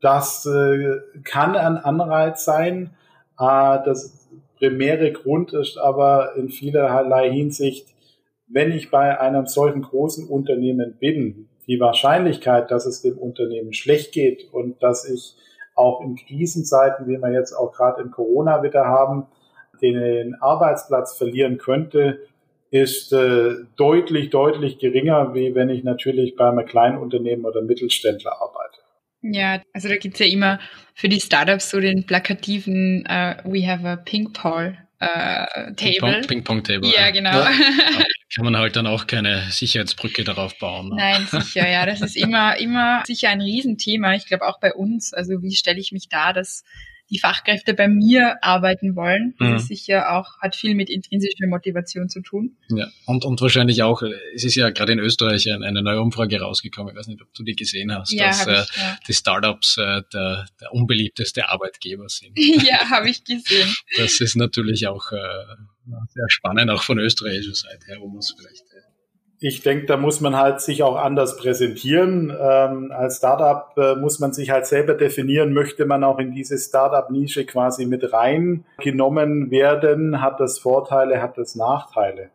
Das 0.00 0.46
äh, 0.46 0.98
kann 1.24 1.56
ein 1.56 1.76
Anreiz 1.76 2.44
sein. 2.44 2.94
Äh, 3.38 3.78
das 3.84 4.28
primäre 4.58 5.12
Grund 5.12 5.52
ist 5.52 5.78
aber 5.78 6.36
in 6.36 6.48
vielerlei 6.48 7.30
Hinsicht, 7.30 7.88
wenn 8.46 8.72
ich 8.72 8.90
bei 8.90 9.18
einem 9.20 9.46
solchen 9.46 9.82
großen 9.82 10.28
Unternehmen 10.28 10.96
bin, 10.98 11.48
die 11.66 11.78
Wahrscheinlichkeit, 11.78 12.70
dass 12.70 12.86
es 12.86 13.02
dem 13.02 13.16
Unternehmen 13.18 13.72
schlecht 13.72 14.12
geht 14.12 14.52
und 14.52 14.82
dass 14.82 15.08
ich 15.08 15.36
auch 15.74 16.00
in 16.00 16.16
Krisenzeiten, 16.16 17.06
wie 17.06 17.18
wir 17.18 17.32
jetzt 17.32 17.52
auch 17.52 17.72
gerade 17.72 18.02
in 18.02 18.10
Corona 18.10 18.62
wieder 18.62 18.86
haben, 18.86 19.26
den 19.80 20.34
Arbeitsplatz 20.40 21.16
verlieren 21.16 21.58
könnte, 21.58 22.20
ist 22.70 23.12
äh, 23.12 23.54
deutlich, 23.76 24.30
deutlich 24.30 24.78
geringer, 24.78 25.34
wie 25.34 25.54
wenn 25.54 25.68
ich 25.70 25.82
natürlich 25.82 26.36
bei 26.36 26.48
einem 26.48 26.66
kleinen 26.66 26.98
Unternehmen 26.98 27.44
oder 27.44 27.62
Mittelständler 27.62 28.40
arbeite. 28.40 28.78
Ja, 29.22 29.60
also 29.74 29.88
da 29.88 29.96
gibt's 29.96 30.20
ja 30.20 30.26
immer 30.26 30.60
für 30.94 31.08
die 31.08 31.20
Startups 31.20 31.70
so 31.70 31.80
den 31.80 32.06
plakativen 32.06 33.04
uh, 33.06 33.34
We 33.44 33.66
have 33.66 33.86
a 33.86 33.96
Ping 33.96 34.32
Pong 34.32 34.76
uh, 35.02 35.74
Table. 35.76 36.22
Ping 36.26 36.42
Pong 36.44 36.62
Table. 36.62 36.90
Ja, 36.90 37.10
genau. 37.10 37.30
Ja. 37.30 37.50
Kann 38.34 38.44
man 38.44 38.56
halt 38.56 38.76
dann 38.76 38.86
auch 38.86 39.08
keine 39.08 39.42
Sicherheitsbrücke 39.50 40.22
darauf 40.22 40.56
bauen. 40.58 40.90
Ne? 40.90 40.96
Nein, 40.96 41.26
sicher, 41.26 41.68
ja. 41.68 41.84
Das 41.84 42.00
ist 42.00 42.16
immer, 42.16 42.56
immer 42.58 43.02
sicher 43.04 43.28
ein 43.28 43.40
Riesenthema. 43.40 44.14
Ich 44.14 44.26
glaube 44.26 44.46
auch 44.46 44.60
bei 44.60 44.72
uns. 44.72 45.12
Also 45.12 45.42
wie 45.42 45.54
stelle 45.54 45.80
ich 45.80 45.90
mich 45.90 46.08
da, 46.08 46.32
dass 46.32 46.64
die 47.10 47.18
Fachkräfte 47.18 47.74
bei 47.74 47.88
mir 47.88 48.42
arbeiten 48.42 48.94
wollen. 48.94 49.34
Das 49.38 49.48
mhm. 49.48 49.56
ist 49.56 49.66
sicher 49.66 50.16
auch, 50.16 50.38
hat 50.38 50.54
viel 50.54 50.74
mit 50.74 50.88
intrinsischer 50.88 51.46
Motivation 51.48 52.08
zu 52.08 52.22
tun. 52.22 52.56
Ja, 52.68 52.88
und, 53.06 53.24
und 53.24 53.40
wahrscheinlich 53.40 53.82
auch, 53.82 54.02
es 54.34 54.44
ist 54.44 54.54
ja 54.54 54.70
gerade 54.70 54.92
in 54.92 55.00
Österreich 55.00 55.50
eine 55.52 55.82
neue 55.82 56.00
Umfrage 56.00 56.40
rausgekommen, 56.40 56.92
ich 56.92 56.98
weiß 56.98 57.08
nicht, 57.08 57.20
ob 57.22 57.32
du 57.34 57.42
die 57.42 57.56
gesehen 57.56 57.94
hast, 57.94 58.12
ja, 58.12 58.28
dass 58.28 58.42
ich, 58.42 58.48
äh, 58.48 58.80
ja. 58.80 58.98
die 59.06 59.12
Startups 59.12 59.76
äh, 59.76 60.02
der, 60.12 60.46
der 60.60 60.72
unbeliebteste 60.72 61.48
Arbeitgeber 61.48 62.08
sind. 62.08 62.38
ja, 62.38 62.88
habe 62.90 63.10
ich 63.10 63.24
gesehen. 63.24 63.74
Das 63.96 64.20
ist 64.20 64.36
natürlich 64.36 64.86
auch 64.86 65.10
äh, 65.12 65.16
sehr 66.08 66.28
spannend, 66.28 66.70
auch 66.70 66.82
von 66.82 66.98
österreichischer 66.98 67.54
Seite 67.54 67.86
her, 67.86 67.96
wo 68.00 68.08
man 68.08 68.18
es 68.18 68.34
vielleicht 68.38 68.64
ich 69.42 69.62
denke, 69.62 69.86
da 69.86 69.96
muss 69.96 70.20
man 70.20 70.36
halt 70.36 70.60
sich 70.60 70.82
auch 70.82 70.96
anders 70.96 71.38
präsentieren. 71.38 72.30
Ähm, 72.38 72.92
als 72.92 73.16
Startup 73.16 73.72
äh, 73.78 73.94
muss 73.94 74.20
man 74.20 74.34
sich 74.34 74.50
halt 74.50 74.66
selber 74.66 74.92
definieren, 74.92 75.54
möchte 75.54 75.86
man 75.86 76.04
auch 76.04 76.18
in 76.18 76.32
diese 76.32 76.58
Startup-Nische 76.58 77.46
quasi 77.46 77.86
mit 77.86 78.12
reingenommen 78.12 79.50
werden, 79.50 80.20
hat 80.20 80.40
das 80.40 80.58
Vorteile, 80.58 81.22
hat 81.22 81.38
das 81.38 81.54
Nachteile. 81.54 82.30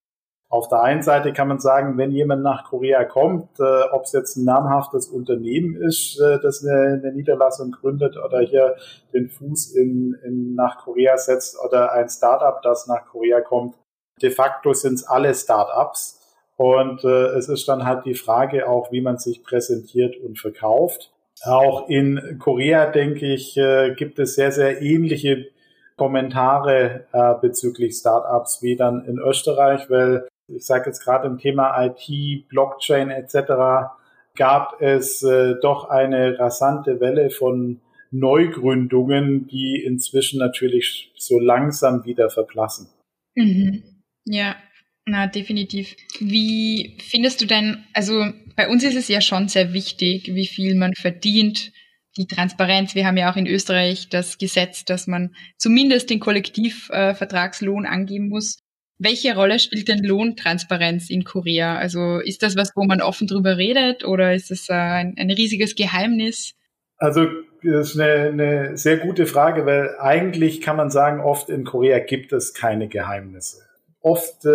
Auf 0.50 0.67
der 0.67 0.81
einen 0.81 1.03
Seite 1.03 1.31
kann 1.31 1.47
man 1.47 1.59
sagen, 1.59 1.97
wenn 1.97 2.12
jemand 2.12 2.41
nach 2.41 2.69
Korea 2.69 3.03
kommt, 3.03 3.59
äh, 3.59 3.83
ob 3.91 4.05
es 4.05 4.12
jetzt 4.12 4.35
ein 4.35 4.45
namhaftes 4.45 5.07
Unternehmen 5.07 5.75
ist, 5.75 6.19
äh, 6.19 6.39
das 6.39 6.65
eine, 6.65 7.01
eine, 7.03 7.13
Niederlassung 7.13 7.71
gründet 7.71 8.17
oder 8.17 8.39
hier 8.39 8.77
den 9.13 9.29
Fuß 9.29 9.75
in, 9.75 10.15
in 10.24 10.55
nach 10.55 10.83
Korea 10.83 11.17
setzt 11.17 11.57
oder 11.63 11.91
ein 11.91 12.09
Startup, 12.09 12.62
das 12.63 12.88
nach 12.88 13.05
Korea 13.05 13.41
kommt, 13.41 13.75
de 14.21 14.31
facto 14.31 14.74
sind 14.74 14.95
es 14.95 15.07
alle 15.07 15.35
Startups 15.35 16.25
und 16.57 17.03
äh, 17.03 17.27
es 17.38 17.50
ist 17.50 17.67
dann 17.67 17.85
halt 17.85 18.05
die 18.05 18.13
Frage 18.13 18.67
auch, 18.67 18.91
wie 18.91 19.01
man 19.01 19.17
sich 19.17 19.43
präsentiert 19.43 20.15
und 20.17 20.39
verkauft. 20.39 21.12
Auch 21.43 21.89
in 21.89 22.38
Korea, 22.39 22.89
denke 22.91 23.33
ich, 23.33 23.57
äh, 23.57 23.93
gibt 23.95 24.19
es 24.19 24.35
sehr, 24.35 24.51
sehr 24.51 24.81
ähnliche 24.81 25.47
Kommentare 25.97 27.07
äh, 27.12 27.33
bezüglich 27.41 27.95
Startups 27.95 28.62
wie 28.62 28.75
dann 28.75 29.05
in 29.05 29.17
Österreich, 29.17 29.89
weil 29.89 30.27
ich 30.47 30.65
sage 30.65 30.85
jetzt 30.88 31.03
gerade 31.03 31.27
im 31.27 31.38
Thema 31.38 31.85
IT, 31.85 32.47
Blockchain 32.50 33.09
etc. 33.09 33.89
gab 34.35 34.81
es 34.81 35.24
äh, 35.24 35.55
doch 35.62 35.89
eine 35.89 36.38
rasante 36.39 37.00
Welle 37.00 37.29
von 37.29 37.81
Neugründungen, 38.12 39.47
die 39.47 39.83
inzwischen 39.83 40.39
natürlich 40.39 41.12
so 41.17 41.39
langsam 41.39 42.05
wieder 42.05 42.29
verblassen. 42.29 42.88
Mhm. 43.35 43.83
Ja, 44.25 44.55
na, 45.07 45.27
definitiv. 45.27 45.95
Wie 46.19 46.97
findest 47.00 47.39
du 47.39 47.45
denn, 47.45 47.83
also 47.93 48.25
bei 48.55 48.67
uns 48.67 48.83
ist 48.83 48.95
es 48.95 49.07
ja 49.07 49.21
schon 49.21 49.47
sehr 49.47 49.71
wichtig, 49.71 50.33
wie 50.33 50.47
viel 50.47 50.74
man 50.75 50.93
verdient, 50.95 51.71
die 52.17 52.27
Transparenz. 52.27 52.95
Wir 52.95 53.05
haben 53.05 53.17
ja 53.17 53.31
auch 53.31 53.35
in 53.35 53.45
Österreich 53.45 54.09
das 54.09 54.38
Gesetz, 54.38 54.85
dass 54.85 55.05
man 55.05 55.35
zumindest 55.57 56.09
den 56.09 56.19
Kollektivvertragslohn 56.19 57.85
äh, 57.85 57.88
angeben 57.88 58.29
muss. 58.29 58.57
Welche 58.97 59.35
Rolle 59.35 59.59
spielt 59.59 59.89
denn 59.89 60.03
Lohntransparenz 60.03 61.09
in 61.09 61.25
Korea? 61.25 61.77
Also 61.77 62.19
ist 62.19 62.41
das 62.41 62.55
was, 62.55 62.71
wo 62.75 62.85
man 62.85 63.01
offen 63.01 63.27
drüber 63.27 63.57
redet 63.57 64.05
oder 64.05 64.33
ist 64.33 64.50
das 64.50 64.69
äh, 64.69 64.74
ein, 64.74 65.15
ein 65.17 65.29
riesiges 65.29 65.75
Geheimnis? 65.75 66.53
Also 66.97 67.27
das 67.62 67.91
ist 67.91 68.00
eine, 68.00 68.29
eine 68.29 68.77
sehr 68.77 68.97
gute 68.97 69.25
Frage, 69.25 69.65
weil 69.65 69.97
eigentlich 70.00 70.62
kann 70.62 70.77
man 70.77 70.89
sagen, 70.89 71.19
oft 71.19 71.50
in 71.50 71.65
Korea 71.65 72.00
gibt 72.00 72.31
es 72.31 72.53
keine 72.53 72.88
Geheimnisse 72.88 73.64
oft 74.05 74.45
äh, 74.45 74.50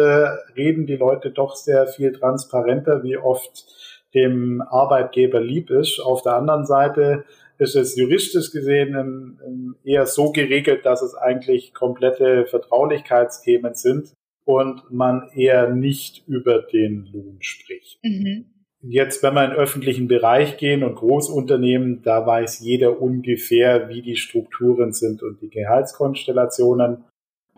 reden 0.57 0.87
die 0.87 0.97
Leute 0.97 1.30
doch 1.30 1.57
sehr 1.57 1.88
viel 1.88 2.12
transparenter, 2.12 3.02
wie 3.02 3.16
oft 3.16 3.66
dem 4.14 4.62
Arbeitgeber 4.62 5.40
lieb 5.40 5.71
ist. 5.71 5.99
Auf 5.99 6.23
der 6.23 6.37
anderen 6.37 6.66
Seite 6.66 7.25
ist 7.59 7.75
es 7.75 7.97
juristisch 7.97 8.52
gesehen 8.52 8.95
ähm, 8.95 9.40
ähm, 9.45 9.76
eher 9.83 10.07
so 10.07 10.30
geregelt, 10.30 10.87
dass 10.87 11.02
es 11.02 11.16
eigentlich 11.16 11.75
komplette 11.75 12.47
Vertraulichkeitsthemen 12.47 13.75
sind 13.75 14.12
und 14.45 14.88
man 14.90 15.28
eher 15.35 15.69
nicht 15.69 16.26
über 16.28 16.62
den 16.62 17.09
Lohn 17.12 17.38
spricht. 17.40 17.99
Mhm. 18.04 18.47
Jetzt, 18.83 19.23
wenn 19.25 19.35
wir 19.35 19.45
in 19.45 19.50
den 19.50 19.59
öffentlichen 19.59 20.07
Bereich 20.07 20.59
gehen 20.59 20.85
und 20.85 20.95
Großunternehmen, 20.95 22.02
da 22.02 22.25
weiß 22.25 22.61
jeder 22.61 23.02
ungefähr, 23.02 23.88
wie 23.88 24.00
die 24.00 24.16
Strukturen 24.16 24.92
sind 24.92 25.23
und 25.23 25.42
die 25.42 25.50
Gehaltskonstellationen 25.50 27.04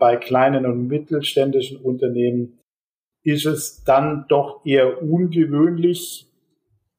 bei 0.03 0.17
kleinen 0.17 0.65
und 0.65 0.89
mittelständischen 0.89 1.77
Unternehmen 1.77 2.59
ist 3.23 3.45
es 3.45 3.85
dann 3.85 4.25
doch 4.27 4.65
eher 4.65 5.01
ungewöhnlich, 5.01 6.27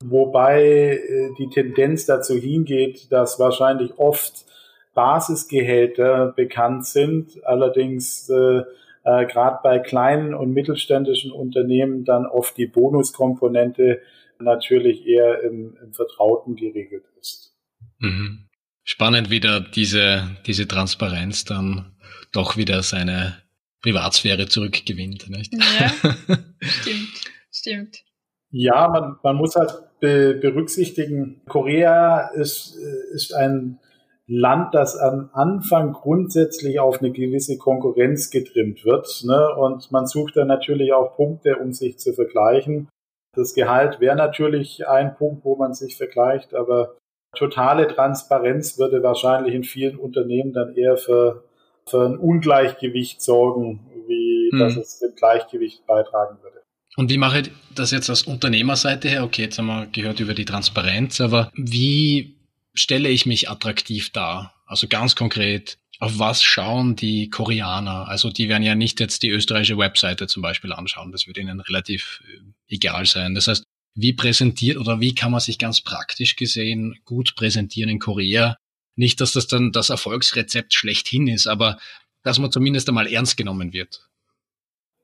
wobei 0.02 0.62
äh, 0.62 1.28
die 1.38 1.50
Tendenz 1.50 2.06
dazu 2.06 2.34
hingeht, 2.34 3.12
dass 3.12 3.38
wahrscheinlich 3.38 3.98
oft 3.98 4.46
Basisgehälter 4.94 6.32
bekannt 6.34 6.86
sind, 6.86 7.44
allerdings 7.44 8.30
äh, 8.30 8.62
äh, 9.04 9.26
gerade 9.26 9.58
bei 9.62 9.80
kleinen 9.80 10.32
und 10.32 10.54
mittelständischen 10.54 11.30
Unternehmen 11.30 12.06
dann 12.06 12.24
oft 12.24 12.56
die 12.56 12.66
Bonuskomponente 12.66 14.00
natürlich 14.38 15.06
eher 15.06 15.42
im, 15.42 15.76
im 15.82 15.92
Vertrauten 15.92 16.56
geregelt 16.56 17.04
ist. 17.20 17.54
Mhm. 17.98 18.48
Spannend, 18.82 19.28
wie 19.28 19.40
da 19.40 19.60
diese, 19.60 20.38
diese 20.46 20.66
Transparenz 20.66 21.44
dann 21.44 21.93
doch 22.34 22.56
wieder 22.56 22.82
seine 22.82 23.36
Privatsphäre 23.82 24.48
zurückgewinnt. 24.48 25.28
Nicht? 25.30 25.52
Ja, 25.54 25.90
stimmt, 26.62 27.08
stimmt. 27.50 28.04
Ja, 28.50 28.88
man, 28.88 29.16
man 29.22 29.36
muss 29.36 29.56
halt 29.56 29.72
be 30.00 30.34
berücksichtigen, 30.34 31.42
Korea 31.48 32.28
ist, 32.34 32.76
ist 33.12 33.34
ein 33.34 33.78
Land, 34.26 34.74
das 34.74 34.96
am 34.96 35.30
Anfang 35.32 35.92
grundsätzlich 35.92 36.80
auf 36.80 37.00
eine 37.00 37.10
gewisse 37.10 37.58
Konkurrenz 37.58 38.30
getrimmt 38.30 38.84
wird. 38.84 39.22
Ne? 39.24 39.54
Und 39.56 39.92
man 39.92 40.06
sucht 40.06 40.36
dann 40.36 40.48
natürlich 40.48 40.92
auch 40.94 41.14
Punkte, 41.16 41.56
um 41.56 41.72
sich 41.72 41.98
zu 41.98 42.14
vergleichen. 42.14 42.88
Das 43.34 43.54
Gehalt 43.54 44.00
wäre 44.00 44.16
natürlich 44.16 44.88
ein 44.88 45.16
Punkt, 45.16 45.44
wo 45.44 45.56
man 45.56 45.74
sich 45.74 45.96
vergleicht, 45.96 46.54
aber 46.54 46.96
totale 47.34 47.88
Transparenz 47.88 48.78
würde 48.78 49.02
wahrscheinlich 49.02 49.54
in 49.54 49.64
vielen 49.64 49.98
Unternehmen 49.98 50.52
dann 50.52 50.74
eher 50.74 50.96
für, 50.96 51.44
für 51.88 52.06
ein 52.06 52.16
Ungleichgewicht 52.16 53.22
sorgen, 53.22 53.80
wie 54.06 54.50
hm. 54.52 54.58
dass 54.58 54.76
es 54.76 54.98
dem 55.00 55.14
Gleichgewicht 55.14 55.86
beitragen 55.86 56.38
würde. 56.42 56.62
Und 56.96 57.10
wie 57.10 57.18
mache 57.18 57.40
ich 57.40 57.50
das 57.74 57.90
jetzt 57.90 58.08
aus 58.08 58.22
Unternehmerseite 58.22 59.08
her? 59.08 59.24
Okay, 59.24 59.42
jetzt 59.42 59.58
haben 59.58 59.66
wir 59.66 59.86
gehört 59.86 60.20
über 60.20 60.34
die 60.34 60.44
Transparenz, 60.44 61.20
aber 61.20 61.50
wie 61.54 62.36
stelle 62.72 63.08
ich 63.08 63.26
mich 63.26 63.50
attraktiv 63.50 64.10
dar? 64.10 64.54
Also 64.66 64.86
ganz 64.86 65.16
konkret, 65.16 65.78
auf 65.98 66.18
was 66.18 66.42
schauen 66.42 66.96
die 66.96 67.30
Koreaner? 67.30 68.08
Also 68.08 68.30
die 68.30 68.48
werden 68.48 68.62
ja 68.62 68.74
nicht 68.74 69.00
jetzt 69.00 69.22
die 69.22 69.30
österreichische 69.30 69.78
Webseite 69.78 70.26
zum 70.26 70.42
Beispiel 70.42 70.72
anschauen. 70.72 71.12
Das 71.12 71.26
wird 71.26 71.38
ihnen 71.38 71.60
relativ 71.60 72.22
äh, 72.26 72.74
egal 72.74 73.06
sein. 73.06 73.34
Das 73.34 73.48
heißt, 73.48 73.64
wie 73.94 74.12
präsentiert 74.12 74.76
oder 74.76 75.00
wie 75.00 75.14
kann 75.14 75.30
man 75.30 75.40
sich 75.40 75.58
ganz 75.58 75.80
praktisch 75.80 76.36
gesehen 76.36 76.98
gut 77.04 77.34
präsentieren 77.36 77.90
in 77.90 78.00
Korea? 78.00 78.56
Nicht, 78.96 79.20
dass 79.20 79.32
das 79.32 79.46
dann 79.46 79.72
das 79.72 79.90
Erfolgsrezept 79.90 80.74
schlechthin 80.74 81.26
ist, 81.26 81.46
aber 81.46 81.78
dass 82.22 82.38
man 82.38 82.50
zumindest 82.50 82.88
einmal 82.88 83.06
ernst 83.06 83.36
genommen 83.36 83.72
wird. 83.72 84.08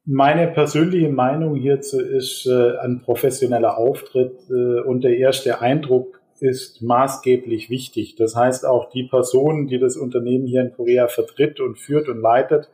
Meine 0.06 0.48
persönliche 0.48 1.10
Meinung 1.10 1.56
hierzu 1.56 2.00
ist 2.00 2.46
äh, 2.46 2.78
ein 2.78 3.02
professioneller 3.02 3.76
Auftritt 3.76 4.32
äh, 4.48 4.80
und 4.80 5.04
der 5.04 5.18
erste 5.18 5.60
Eindruck 5.60 6.20
ist 6.40 6.80
maßgeblich 6.80 7.68
wichtig. 7.68 8.16
Das 8.16 8.34
heißt, 8.34 8.64
auch 8.64 8.90
die 8.90 9.04
Person, 9.04 9.66
die 9.66 9.78
das 9.78 9.96
Unternehmen 9.96 10.46
hier 10.46 10.62
in 10.62 10.72
Korea 10.72 11.08
vertritt 11.08 11.60
und 11.60 11.78
führt 11.78 12.08
und 12.08 12.20
leitet, 12.20 12.70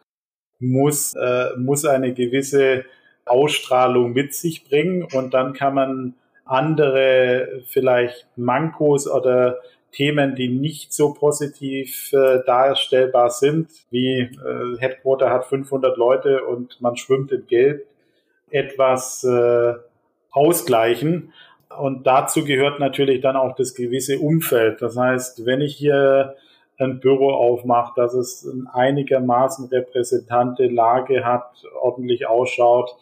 muss, 0.60 1.14
äh, 1.14 1.48
muss 1.58 1.84
eine 1.84 2.14
gewisse 2.14 2.84
Ausstrahlung 3.24 4.12
mit 4.12 4.32
sich 4.34 4.64
bringen 4.64 5.02
und 5.02 5.34
dann 5.34 5.52
kann 5.52 5.74
man 5.74 6.14
andere 6.44 7.62
vielleicht 7.66 8.28
Mankos 8.36 9.10
oder 9.10 9.58
Themen, 9.92 10.34
die 10.34 10.48
nicht 10.48 10.92
so 10.92 11.14
positiv 11.14 12.12
äh, 12.12 12.40
darstellbar 12.44 13.30
sind, 13.30 13.70
wie 13.90 14.20
äh, 14.20 14.78
Headquarter 14.78 15.30
hat 15.30 15.46
500 15.46 15.96
Leute 15.96 16.44
und 16.44 16.80
man 16.80 16.96
schwimmt 16.96 17.32
in 17.32 17.46
Gelb, 17.46 17.86
etwas 18.50 19.24
äh, 19.24 19.74
ausgleichen. 20.30 21.32
Und 21.78 22.06
dazu 22.06 22.44
gehört 22.44 22.78
natürlich 22.78 23.20
dann 23.20 23.36
auch 23.36 23.54
das 23.54 23.74
gewisse 23.74 24.18
Umfeld. 24.18 24.82
Das 24.82 24.96
heißt, 24.96 25.46
wenn 25.46 25.60
ich 25.60 25.76
hier 25.76 26.36
ein 26.78 27.00
Büro 27.00 27.30
aufmache, 27.30 27.92
dass 27.96 28.14
es 28.14 28.48
einigermaßen 28.72 29.68
repräsentante 29.68 30.66
Lage 30.66 31.24
hat, 31.24 31.64
ordentlich 31.80 32.26
ausschaut, 32.26 32.96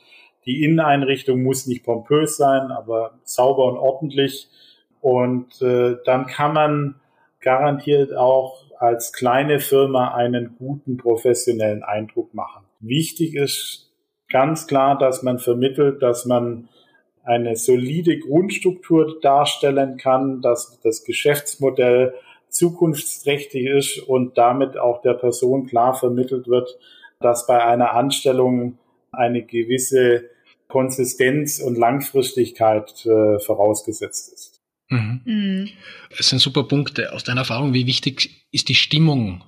die 0.47 0.63
Inneneinrichtung 0.63 1.43
muss 1.43 1.67
nicht 1.67 1.85
pompös 1.85 2.37
sein, 2.37 2.71
aber 2.71 3.19
sauber 3.25 3.65
und 3.65 3.79
ordentlich. 3.79 4.49
Und 5.05 5.61
äh, 5.61 5.97
dann 6.07 6.25
kann 6.25 6.55
man 6.55 6.95
garantiert 7.43 8.17
auch 8.17 8.65
als 8.79 9.13
kleine 9.13 9.61
Firma 9.61 10.15
einen 10.15 10.57
guten 10.57 10.97
professionellen 10.97 11.83
Eindruck 11.83 12.33
machen. 12.33 12.65
Wichtig 12.81 13.35
ist 13.35 13.93
ganz 14.31 14.67
klar, 14.67 14.97
dass 14.97 15.23
man 15.23 15.39
vermittelt, 15.39 16.03
dass 16.03 16.25
man 16.25 16.71
eine 17.23 17.55
solide 17.57 18.19
Grundstruktur 18.19 19.21
darstellen 19.21 19.99
kann, 19.99 20.41
dass 20.41 20.81
das 20.83 21.05
Geschäftsmodell 21.05 22.15
zukunftsträchtig 22.49 23.67
ist 23.67 23.99
und 23.99 24.39
damit 24.39 24.79
auch 24.79 25.03
der 25.03 25.13
Person 25.13 25.67
klar 25.67 25.93
vermittelt 25.93 26.49
wird, 26.49 26.79
dass 27.21 27.47
bei 27.47 27.63
einer 27.63 27.93
Anstellung 27.93 28.79
eine 29.13 29.43
gewisse 29.43 30.31
Konsistenz 30.69 31.61
und 31.61 31.77
Langfristigkeit 31.77 33.05
äh, 33.05 33.39
vorausgesetzt 33.39 34.33
ist. 34.33 34.54
Mhm. 34.89 35.21
Mhm. 35.25 35.71
Das 36.17 36.29
sind 36.29 36.41
super 36.41 36.65
Punkte. 36.65 37.13
Aus 37.13 37.25
deiner 37.25 37.43
Erfahrung, 37.43 37.75
wie 37.75 37.87
wichtig 37.87 38.47
ist 38.51 38.69
die 38.69 38.75
Stimmung, 38.75 39.45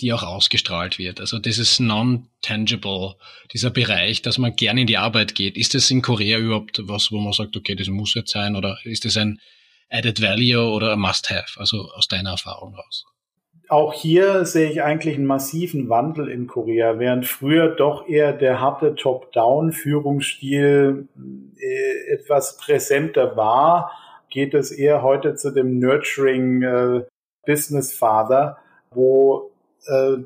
die 0.00 0.12
auch 0.12 0.22
ausgestrahlt 0.22 0.98
wird? 0.98 1.20
Also 1.20 1.38
dieses 1.38 1.80
non-tangible, 1.80 3.14
dieser 3.52 3.70
Bereich, 3.70 4.22
dass 4.22 4.38
man 4.38 4.56
gerne 4.56 4.82
in 4.82 4.86
die 4.86 4.98
Arbeit 4.98 5.34
geht. 5.34 5.56
Ist 5.56 5.74
das 5.74 5.90
in 5.90 6.02
Korea 6.02 6.38
überhaupt 6.38 6.80
was, 6.84 7.12
wo 7.12 7.20
man 7.20 7.32
sagt, 7.32 7.56
okay, 7.56 7.74
das 7.74 7.88
muss 7.88 8.14
jetzt 8.14 8.32
sein? 8.32 8.56
Oder 8.56 8.78
ist 8.84 9.04
das 9.04 9.16
ein 9.16 9.40
added 9.90 10.20
value 10.20 10.70
oder 10.70 10.92
ein 10.92 11.00
must-have? 11.00 11.58
Also 11.58 11.90
aus 11.92 12.08
deiner 12.08 12.30
Erfahrung 12.30 12.74
raus 12.74 13.04
auch 13.68 13.92
hier 13.94 14.44
sehe 14.44 14.70
ich 14.70 14.82
eigentlich 14.82 15.14
einen 15.16 15.26
massiven 15.26 15.88
Wandel 15.88 16.28
in 16.28 16.46
Korea, 16.46 16.98
während 16.98 17.26
früher 17.26 17.68
doch 17.68 18.06
eher 18.08 18.32
der 18.32 18.60
harte 18.60 18.94
Top-Down-Führungsstil 18.94 21.08
äh, 21.58 22.12
etwas 22.12 22.58
präsenter 22.58 23.36
war, 23.36 23.90
geht 24.34 24.52
es 24.52 24.72
eher 24.72 25.02
heute 25.02 25.36
zu 25.36 25.52
dem 25.52 25.78
Nurturing 25.78 26.62
äh, 26.62 27.04
Business 27.46 27.92
Father, 27.92 28.58
wo 28.90 29.52
äh, 29.86 30.16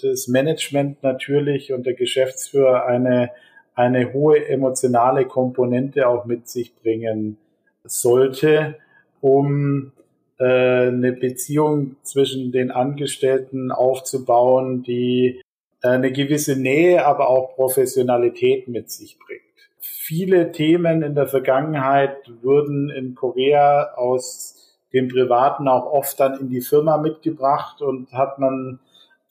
das 0.00 0.28
Management 0.28 1.02
natürlich 1.02 1.72
und 1.72 1.84
der 1.84 1.94
Geschäftsführer 1.94 2.86
eine, 2.86 3.30
eine 3.74 4.12
hohe 4.12 4.46
emotionale 4.46 5.26
Komponente 5.26 6.08
auch 6.08 6.24
mit 6.24 6.48
sich 6.48 6.74
bringen 6.76 7.36
sollte, 7.82 8.76
um 9.20 9.90
äh, 10.38 10.44
eine 10.44 11.12
Beziehung 11.12 11.96
zwischen 12.04 12.52
den 12.52 12.70
Angestellten 12.70 13.72
aufzubauen, 13.72 14.84
die 14.84 15.42
äh, 15.82 15.88
eine 15.88 16.12
gewisse 16.12 16.54
Nähe, 16.54 17.04
aber 17.04 17.28
auch 17.28 17.56
Professionalität 17.56 18.68
mit 18.68 18.88
sich 18.92 19.18
bringt. 19.18 19.47
Viele 19.96 20.52
Themen 20.52 21.02
in 21.02 21.14
der 21.14 21.28
Vergangenheit 21.28 22.16
wurden 22.42 22.90
in 22.90 23.14
Korea 23.14 23.94
aus 23.94 24.76
dem 24.92 25.08
Privaten 25.08 25.68
auch 25.68 25.86
oft 25.92 26.18
dann 26.18 26.40
in 26.40 26.48
die 26.48 26.62
Firma 26.62 26.98
mitgebracht 26.98 27.82
und 27.82 28.12
hat 28.12 28.38
man 28.38 28.80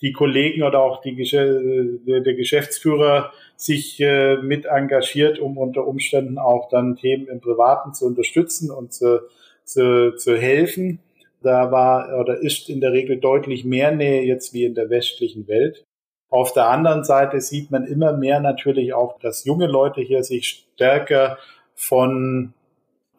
die 0.02 0.13
Kollegen 0.13 0.62
oder 0.62 0.82
auch 0.82 1.02
die, 1.02 1.15
der 1.15 2.34
Geschäftsführer 2.36 3.32
sich 3.56 4.00
äh, 4.00 4.38
mit 4.38 4.65
engagiert, 4.65 5.39
um 5.39 5.58
unter 5.58 5.88
Umständen 5.88 6.38
auch 6.38 6.70
dann 6.70 6.96
Themen 6.96 7.28
im 7.28 7.41
Privaten 7.41 7.96
zu 7.96 8.06
unterstützen 8.06 8.70
und 8.70 8.93
zu 8.93 9.22
zu, 9.67 10.15
zu 10.15 10.38
helfen. 10.38 11.00
Da 11.41 11.72
war 11.72 12.20
oder 12.20 12.41
ist 12.41 12.70
in 12.70 12.82
der 12.82 12.93
Regel 12.93 13.20
deutlich 13.20 13.63
mehr 13.63 13.91
Nähe 13.91 14.24
jetzt 14.24 14.54
wie 14.54 14.65
in 14.65 14.74
der 14.74 14.89
westlichen 14.89 15.48
Welt. 15.48 15.86
Auf 16.30 16.54
der 16.54 16.68
anderen 16.68 17.04
Seite 17.04 17.40
sieht 17.40 17.72
man 17.72 17.86
immer 17.86 18.13
mehr 18.13 18.40
natürlich 18.40 18.94
auch, 18.94 19.20
dass 19.20 19.46
junge 19.46 19.68
Leute 19.68 20.02
hier 20.02 20.24
sich 20.24 20.68
stärker 20.74 21.38
von 21.74 22.54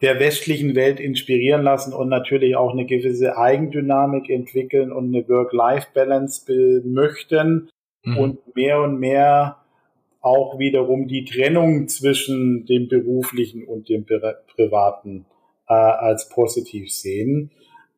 der 0.01 0.19
westlichen 0.19 0.75
Welt 0.75 0.99
inspirieren 0.99 1.63
lassen 1.63 1.93
und 1.93 2.07
natürlich 2.07 2.55
auch 2.55 2.71
eine 2.71 2.85
gewisse 2.85 3.37
Eigendynamik 3.37 4.29
entwickeln 4.29 4.91
und 4.91 5.13
eine 5.13 5.27
Work-Life-Balance 5.27 6.81
möchten 6.85 7.69
mhm. 8.03 8.17
und 8.17 8.55
mehr 8.55 8.81
und 8.81 8.99
mehr 8.99 9.57
auch 10.21 10.59
wiederum 10.59 11.07
die 11.07 11.25
Trennung 11.25 11.87
zwischen 11.87 12.65
dem 12.65 12.87
beruflichen 12.87 13.65
und 13.65 13.89
dem 13.89 14.05
privaten 14.05 15.25
äh, 15.67 15.73
als 15.73 16.29
positiv 16.29 16.91
sehen. 16.91 17.51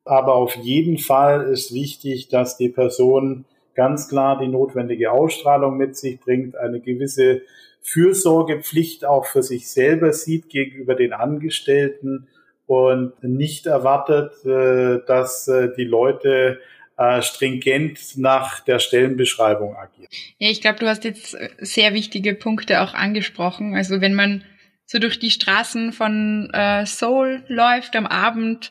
Aber 0.04 0.34
auf 0.34 0.56
jeden 0.56 0.98
Fall 0.98 1.42
ist 1.48 1.72
wichtig, 1.72 2.28
dass 2.28 2.56
die 2.56 2.68
Person 2.68 3.44
ganz 3.74 4.08
klar 4.08 4.38
die 4.38 4.48
notwendige 4.48 5.12
Ausstrahlung 5.12 5.76
mit 5.76 5.96
sich 5.96 6.20
bringt, 6.20 6.56
eine 6.56 6.80
gewisse 6.80 7.42
Fürsorgepflicht 7.82 9.04
auch 9.04 9.26
für 9.26 9.42
sich 9.42 9.68
selber 9.68 10.12
sieht 10.12 10.48
gegenüber 10.48 10.94
den 10.94 11.12
Angestellten 11.12 12.28
und 12.66 13.12
nicht 13.22 13.66
erwartet, 13.66 14.32
äh, 14.44 15.04
dass 15.06 15.48
äh, 15.48 15.70
die 15.76 15.84
Leute 15.84 16.60
äh, 16.96 17.20
stringent 17.22 18.16
nach 18.16 18.60
der 18.60 18.78
Stellenbeschreibung 18.78 19.76
agieren. 19.76 20.08
Ja, 20.38 20.48
ich 20.48 20.60
glaube, 20.60 20.78
du 20.78 20.86
hast 20.86 21.04
jetzt 21.04 21.36
sehr 21.58 21.92
wichtige 21.92 22.34
Punkte 22.34 22.82
auch 22.82 22.94
angesprochen. 22.94 23.74
Also 23.74 24.00
wenn 24.00 24.14
man 24.14 24.44
so 24.86 24.98
durch 24.98 25.18
die 25.18 25.30
Straßen 25.30 25.92
von 25.92 26.50
Seoul 26.84 27.42
läuft 27.48 27.96
am 27.96 28.06
Abend, 28.06 28.70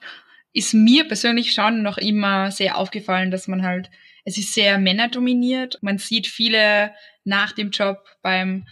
ist 0.54 0.74
mir 0.74 1.08
persönlich 1.08 1.54
schon 1.54 1.82
noch 1.82 1.98
immer 1.98 2.52
sehr 2.52 2.78
aufgefallen, 2.78 3.32
dass 3.32 3.48
man 3.48 3.64
halt, 3.64 3.90
es 4.26 4.38
ist 4.38 4.54
sehr 4.54 4.78
männerdominiert. 4.78 5.80
Man 5.82 5.98
sieht 5.98 6.28
viele 6.28 6.92
nach 7.24 7.52
dem 7.52 7.72
Job 7.72 7.98
beim 8.22 8.66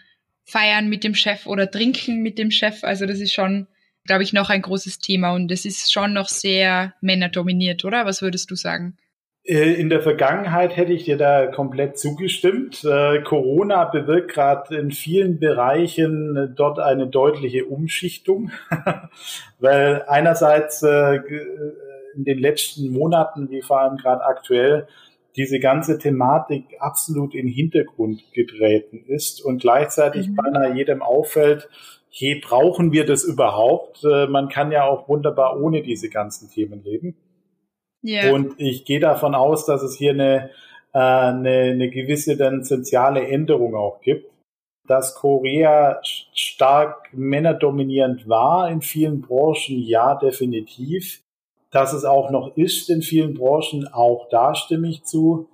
Feiern 0.45 0.89
mit 0.89 1.03
dem 1.03 1.15
Chef 1.15 1.45
oder 1.45 1.69
Trinken 1.69 2.21
mit 2.21 2.37
dem 2.37 2.51
Chef. 2.51 2.83
Also 2.83 3.05
das 3.05 3.19
ist 3.19 3.33
schon, 3.33 3.67
glaube 4.05 4.23
ich, 4.23 4.33
noch 4.33 4.49
ein 4.49 4.61
großes 4.61 4.99
Thema 4.99 5.33
und 5.33 5.51
es 5.51 5.65
ist 5.65 5.91
schon 5.91 6.13
noch 6.13 6.27
sehr 6.27 6.93
männerdominiert, 7.01 7.85
oder? 7.85 8.05
Was 8.05 8.21
würdest 8.21 8.49
du 8.49 8.55
sagen? 8.55 8.97
Äh, 9.49 9.73
in 9.73 9.89
der 9.89 10.01
Vergangenheit 10.01 10.75
hätte 10.75 10.93
ich 10.93 11.05
dir 11.05 11.17
da 11.17 11.47
komplett 11.47 11.97
zugestimmt. 11.97 12.83
Äh, 12.83 13.21
Corona 13.23 13.85
bewirkt 13.85 14.31
gerade 14.31 14.77
in 14.77 14.91
vielen 14.91 15.39
Bereichen 15.39 16.35
äh, 16.35 16.47
dort 16.53 16.79
eine 16.79 17.07
deutliche 17.07 17.65
Umschichtung, 17.65 18.51
weil 19.59 20.03
einerseits 20.07 20.83
in 20.83 22.25
den 22.25 22.39
letzten 22.39 22.91
Monaten, 22.91 23.49
wie 23.49 23.61
vor 23.61 23.81
allem 23.81 23.97
gerade 23.97 24.23
aktuell, 24.23 24.87
diese 25.35 25.59
ganze 25.59 25.97
Thematik 25.97 26.65
absolut 26.79 27.35
in 27.35 27.45
den 27.45 27.53
Hintergrund 27.53 28.21
getreten 28.33 29.03
ist 29.07 29.43
und 29.43 29.61
gleichzeitig 29.61 30.29
mhm. 30.29 30.35
beinahe 30.35 30.75
jedem 30.75 31.01
auffällt, 31.01 31.69
hey, 32.11 32.41
brauchen 32.43 32.91
wir 32.91 33.05
das 33.05 33.23
überhaupt? 33.23 34.03
Man 34.03 34.49
kann 34.49 34.71
ja 34.71 34.85
auch 34.85 35.07
wunderbar 35.07 35.61
ohne 35.61 35.81
diese 35.83 36.09
ganzen 36.09 36.49
Themen 36.49 36.83
leben. 36.83 37.15
Yeah. 38.03 38.33
Und 38.33 38.59
ich 38.59 38.85
gehe 38.85 38.99
davon 38.99 39.35
aus, 39.35 39.65
dass 39.65 39.83
es 39.83 39.95
hier 39.97 40.11
eine, 40.11 40.51
äh, 40.93 40.99
eine, 40.99 41.71
eine 41.71 41.89
gewisse 41.89 42.37
dann 42.37 42.63
soziale 42.63 43.27
Änderung 43.27 43.75
auch 43.75 44.01
gibt. 44.01 44.31
Dass 44.87 45.13
Korea 45.13 45.99
stark 46.01 47.13
männerdominierend 47.13 48.27
war 48.27 48.71
in 48.71 48.81
vielen 48.81 49.21
Branchen, 49.21 49.77
ja, 49.77 50.15
definitiv. 50.15 51.21
Dass 51.71 51.93
es 51.93 52.03
auch 52.03 52.31
noch 52.31 52.57
ist 52.57 52.89
in 52.89 53.01
vielen 53.01 53.35
Branchen, 53.35 53.87
auch 53.87 54.27
da 54.29 54.55
stimme 54.55 54.89
ich 54.89 55.03
zu. 55.03 55.49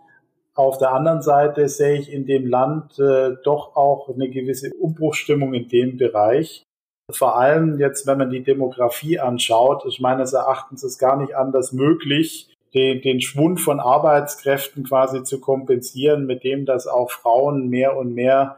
Auf 0.54 0.78
der 0.78 0.94
anderen 0.94 1.22
Seite 1.22 1.68
sehe 1.68 2.00
ich 2.00 2.12
in 2.12 2.26
dem 2.26 2.48
Land 2.48 2.98
äh, 2.98 3.36
doch 3.44 3.76
auch 3.76 4.10
eine 4.10 4.30
gewisse 4.30 4.72
Umbruchstimmung 4.80 5.54
in 5.54 5.68
dem 5.68 5.98
Bereich. 5.98 6.64
Vor 7.12 7.38
allem 7.38 7.78
jetzt, 7.78 8.08
wenn 8.08 8.18
man 8.18 8.30
die 8.30 8.44
Demografie 8.44 9.20
anschaut, 9.20 9.86
ist 9.86 10.00
meines 10.00 10.34
Erachtens 10.34 10.84
ist 10.84 10.98
gar 10.98 11.18
nicht 11.18 11.36
anders 11.36 11.74
möglich, 11.74 12.50
den, 12.74 13.02
den 13.02 13.22
Schwund 13.22 13.60
von 13.60 13.80
Arbeitskräften 13.80 14.86
quasi 14.86 15.24
zu 15.24 15.40
kompensieren, 15.40 16.26
mit 16.26 16.44
dem, 16.44 16.66
dass 16.66 16.88
auch 16.88 17.12
Frauen 17.12 17.70
mehr 17.70 17.96
und 17.98 18.14
mehr 18.14 18.58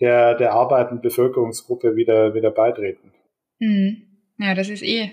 der, 0.00 0.34
der 0.34 0.52
arbeitenden 0.52 1.02
Bevölkerungsgruppe 1.02 1.96
wieder, 1.96 2.34
wieder 2.34 2.50
beitreten. 2.50 3.12
Mhm. 3.58 4.02
Ja, 4.38 4.54
das 4.54 4.68
ist 4.68 4.82
eh 4.82 5.12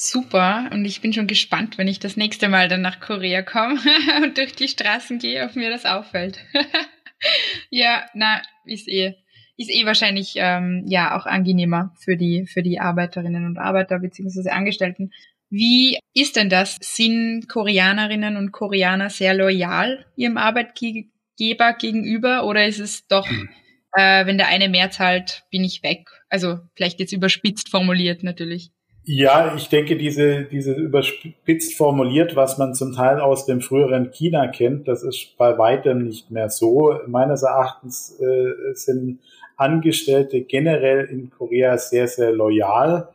super 0.00 0.70
und 0.72 0.84
ich 0.84 1.00
bin 1.00 1.12
schon 1.12 1.26
gespannt, 1.26 1.76
wenn 1.76 1.88
ich 1.88 1.98
das 1.98 2.16
nächste 2.16 2.48
Mal 2.48 2.68
dann 2.68 2.80
nach 2.80 3.00
Korea 3.00 3.42
komme 3.42 3.78
und 4.22 4.38
durch 4.38 4.54
die 4.54 4.68
Straßen 4.68 5.18
gehe, 5.18 5.44
ob 5.44 5.56
mir 5.56 5.70
das 5.70 5.84
auffällt. 5.84 6.38
ja, 7.70 8.06
na, 8.14 8.40
ist 8.64 8.88
eh 8.88 9.14
ist 9.58 9.70
eh 9.70 9.84
wahrscheinlich 9.84 10.34
ähm, 10.36 10.84
ja 10.86 11.18
auch 11.18 11.26
angenehmer 11.26 11.92
für 11.98 12.16
die 12.16 12.46
für 12.46 12.62
die 12.62 12.80
Arbeiterinnen 12.80 13.44
und 13.44 13.58
Arbeiter 13.58 13.98
beziehungsweise 13.98 14.52
Angestellten. 14.52 15.10
Wie 15.50 15.98
ist 16.14 16.36
denn 16.36 16.48
das? 16.48 16.78
Sind 16.80 17.46
Koreanerinnen 17.48 18.36
und 18.38 18.52
Koreaner 18.52 19.10
sehr 19.10 19.34
loyal 19.34 20.06
ihrem 20.16 20.38
Arbeitgeber 20.38 21.74
gegenüber 21.78 22.46
oder 22.46 22.64
ist 22.64 22.78
es 22.78 23.06
doch, 23.06 23.28
hm. 23.28 23.50
äh, 23.92 24.24
wenn 24.24 24.38
der 24.38 24.48
eine 24.48 24.70
mehr 24.70 24.90
zahlt, 24.90 25.42
bin 25.50 25.62
ich 25.62 25.82
weg? 25.82 26.08
Also 26.30 26.60
vielleicht 26.74 27.00
jetzt 27.00 27.12
überspitzt 27.12 27.68
formuliert 27.68 28.22
natürlich. 28.22 28.70
Ja, 29.04 29.54
ich 29.56 29.68
denke, 29.68 29.96
diese, 29.96 30.44
diese 30.44 30.74
überspitzt 30.74 31.74
formuliert, 31.74 32.36
was 32.36 32.58
man 32.58 32.74
zum 32.74 32.92
Teil 32.92 33.18
aus 33.20 33.46
dem 33.46 33.62
früheren 33.62 34.10
China 34.10 34.46
kennt, 34.48 34.88
das 34.88 35.02
ist 35.02 35.36
bei 35.38 35.56
weitem 35.56 36.04
nicht 36.04 36.30
mehr 36.30 36.50
so. 36.50 37.00
Meines 37.06 37.42
Erachtens 37.42 38.20
äh, 38.20 38.74
sind 38.74 39.20
Angestellte 39.56 40.42
generell 40.42 41.06
in 41.06 41.30
Korea 41.30 41.78
sehr, 41.78 42.08
sehr 42.08 42.32
loyal. 42.32 43.08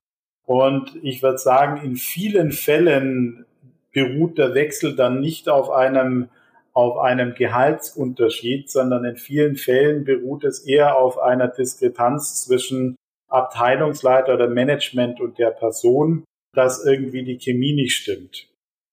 Und 0.46 0.92
ich 1.04 1.22
würde 1.24 1.38
sagen, 1.38 1.84
in 1.84 1.96
vielen 1.96 2.52
Fällen 2.52 3.46
beruht 3.92 4.38
der 4.38 4.54
Wechsel 4.54 4.96
dann 4.96 5.22
nicht 5.22 5.50
auf 5.50 5.70
einem, 5.70 6.30
auf 6.74 6.98
einem 6.98 7.36
Gehaltsunterschied, 7.36 8.70
sondern 8.70 9.06
in 9.06 9.16
vielen 9.16 9.56
Fällen 9.56 10.04
beruht 10.04 10.44
es 10.44 10.60
eher 10.60 10.98
auf 10.98 11.20
einer 11.20 11.48
Diskrepanz 11.48 12.44
zwischen 12.44 12.96
Abteilungsleiter 13.28 14.34
oder 14.34 14.48
Management 14.48 15.20
und 15.20 15.38
der 15.38 15.52
Person, 15.52 16.24
dass 16.54 16.86
irgendwie 16.86 17.24
die 17.24 17.38
Chemie 17.38 17.74
nicht 17.74 17.96
stimmt. 17.96 18.48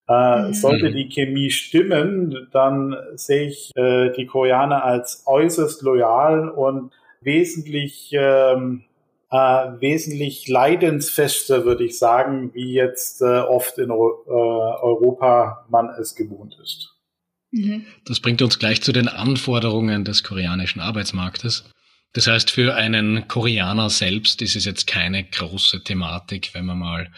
Äh, 0.08 0.48
mhm. 0.48 0.54
Sollte 0.54 0.92
die 0.92 1.08
Chemie 1.08 1.50
stimmen, 1.50 2.48
dann 2.52 2.96
sehe 3.14 3.46
ich 3.46 3.70
äh, 3.76 4.10
die 4.16 4.26
Koreaner 4.26 4.84
als 4.84 5.22
äußerst 5.26 5.82
loyal 5.82 6.48
und 6.48 6.92
wesentlich 7.20 8.10
ähm, 8.12 8.84
äh, 9.32 9.36
wesentlich 9.80 10.46
leidensfester, 10.48 11.64
würde 11.64 11.84
ich 11.84 11.98
sagen, 11.98 12.52
wie 12.52 12.74
jetzt 12.74 13.22
äh, 13.22 13.38
oft 13.40 13.78
in 13.78 13.88
äh, 13.88 13.92
Europa 13.92 15.64
man 15.70 15.88
es 15.98 16.14
gewohnt 16.14 16.58
ist. 16.62 16.94
Mhm. 17.50 17.86
Das 18.04 18.20
bringt 18.20 18.42
uns 18.42 18.58
gleich 18.58 18.82
zu 18.82 18.92
den 18.92 19.08
Anforderungen 19.08 20.04
des 20.04 20.22
koreanischen 20.22 20.80
Arbeitsmarktes. 20.80 21.70
Das 22.14 22.26
heißt, 22.26 22.50
für 22.50 22.74
einen 22.74 23.26
Koreaner 23.26 23.88
selbst 23.88 24.42
ist 24.42 24.54
es 24.54 24.66
jetzt 24.66 24.86
keine 24.86 25.24
große 25.24 25.82
Thematik, 25.82 26.50
wenn 26.52 26.66
man 26.66 26.78
mal 26.78 27.10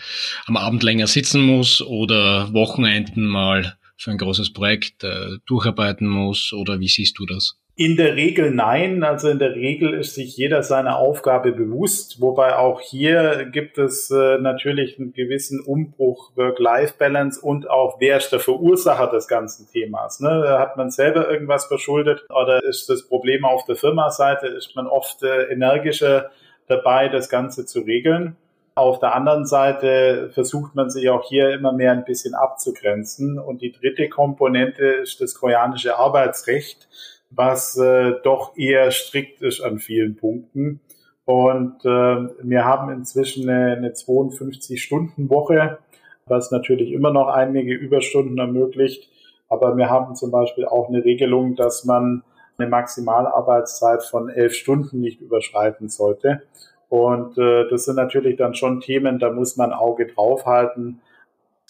am 0.46 0.56
Abend 0.56 0.82
länger 0.84 1.08
sitzen 1.08 1.42
muss 1.42 1.82
oder 1.82 2.52
Wochenenden 2.52 3.26
mal 3.26 3.76
für 3.96 4.12
ein 4.12 4.18
großes 4.18 4.52
Projekt 4.52 5.02
äh, 5.02 5.38
durcharbeiten 5.46 6.06
muss 6.06 6.52
oder 6.52 6.78
wie 6.78 6.88
siehst 6.88 7.18
du 7.18 7.26
das? 7.26 7.56
In 7.76 7.96
der 7.96 8.14
Regel 8.14 8.52
nein. 8.52 9.02
Also 9.02 9.28
in 9.28 9.40
der 9.40 9.56
Regel 9.56 9.94
ist 9.94 10.14
sich 10.14 10.36
jeder 10.36 10.62
seiner 10.62 10.96
Aufgabe 10.96 11.50
bewusst, 11.50 12.20
wobei 12.20 12.56
auch 12.56 12.80
hier 12.80 13.46
gibt 13.46 13.78
es 13.78 14.12
äh, 14.12 14.38
natürlich 14.38 14.96
einen 14.96 15.12
gewissen 15.12 15.60
Umbruch 15.60 16.30
Work-Life-Balance 16.36 17.40
und 17.40 17.68
auch 17.68 17.96
wer 17.98 18.18
ist 18.18 18.30
der 18.30 18.38
Verursacher 18.38 19.08
des 19.08 19.26
ganzen 19.26 19.66
Themas. 19.68 20.20
Ne? 20.20 20.56
Hat 20.56 20.76
man 20.76 20.92
selber 20.92 21.28
irgendwas 21.28 21.64
verschuldet 21.66 22.24
oder 22.30 22.62
ist 22.62 22.88
das 22.88 23.08
Problem 23.08 23.44
auf 23.44 23.64
der 23.64 23.74
Firmaseite, 23.74 24.46
ist 24.46 24.76
man 24.76 24.86
oft 24.86 25.24
äh, 25.24 25.52
energischer 25.52 26.30
dabei, 26.68 27.08
das 27.08 27.28
Ganze 27.28 27.66
zu 27.66 27.80
regeln. 27.80 28.36
Auf 28.76 29.00
der 29.00 29.14
anderen 29.14 29.46
Seite 29.46 30.30
versucht 30.32 30.76
man 30.76 30.90
sich 30.90 31.08
auch 31.08 31.28
hier 31.28 31.50
immer 31.50 31.72
mehr 31.72 31.92
ein 31.92 32.04
bisschen 32.04 32.34
abzugrenzen. 32.34 33.38
Und 33.38 33.62
die 33.62 33.70
dritte 33.70 34.08
Komponente 34.08 34.84
ist 34.84 35.20
das 35.20 35.34
koreanische 35.34 35.96
Arbeitsrecht 35.96 36.88
was 37.36 37.76
äh, 37.76 38.14
doch 38.22 38.56
eher 38.56 38.90
strikt 38.90 39.42
ist 39.42 39.60
an 39.60 39.78
vielen 39.78 40.16
Punkten. 40.16 40.80
Und 41.24 41.84
äh, 41.84 42.28
wir 42.42 42.64
haben 42.64 42.92
inzwischen 42.92 43.48
eine, 43.48 43.76
eine 43.76 43.90
52-Stunden-Woche, 43.90 45.78
was 46.26 46.50
natürlich 46.50 46.92
immer 46.92 47.12
noch 47.12 47.28
einige 47.28 47.74
Überstunden 47.74 48.38
ermöglicht. 48.38 49.08
Aber 49.48 49.76
wir 49.76 49.88
haben 49.88 50.14
zum 50.16 50.30
Beispiel 50.30 50.66
auch 50.66 50.88
eine 50.88 51.04
Regelung, 51.04 51.56
dass 51.56 51.84
man 51.84 52.22
eine 52.58 52.68
Maximalarbeitszeit 52.68 54.04
von 54.04 54.28
elf 54.28 54.54
Stunden 54.54 55.00
nicht 55.00 55.20
überschreiten 55.20 55.88
sollte. 55.88 56.42
Und 56.88 57.38
äh, 57.38 57.68
das 57.68 57.86
sind 57.86 57.96
natürlich 57.96 58.36
dann 58.36 58.54
schon 58.54 58.80
Themen, 58.80 59.18
da 59.18 59.30
muss 59.30 59.56
man 59.56 59.72
Auge 59.72 60.06
drauf 60.06 60.46
halten, 60.46 61.00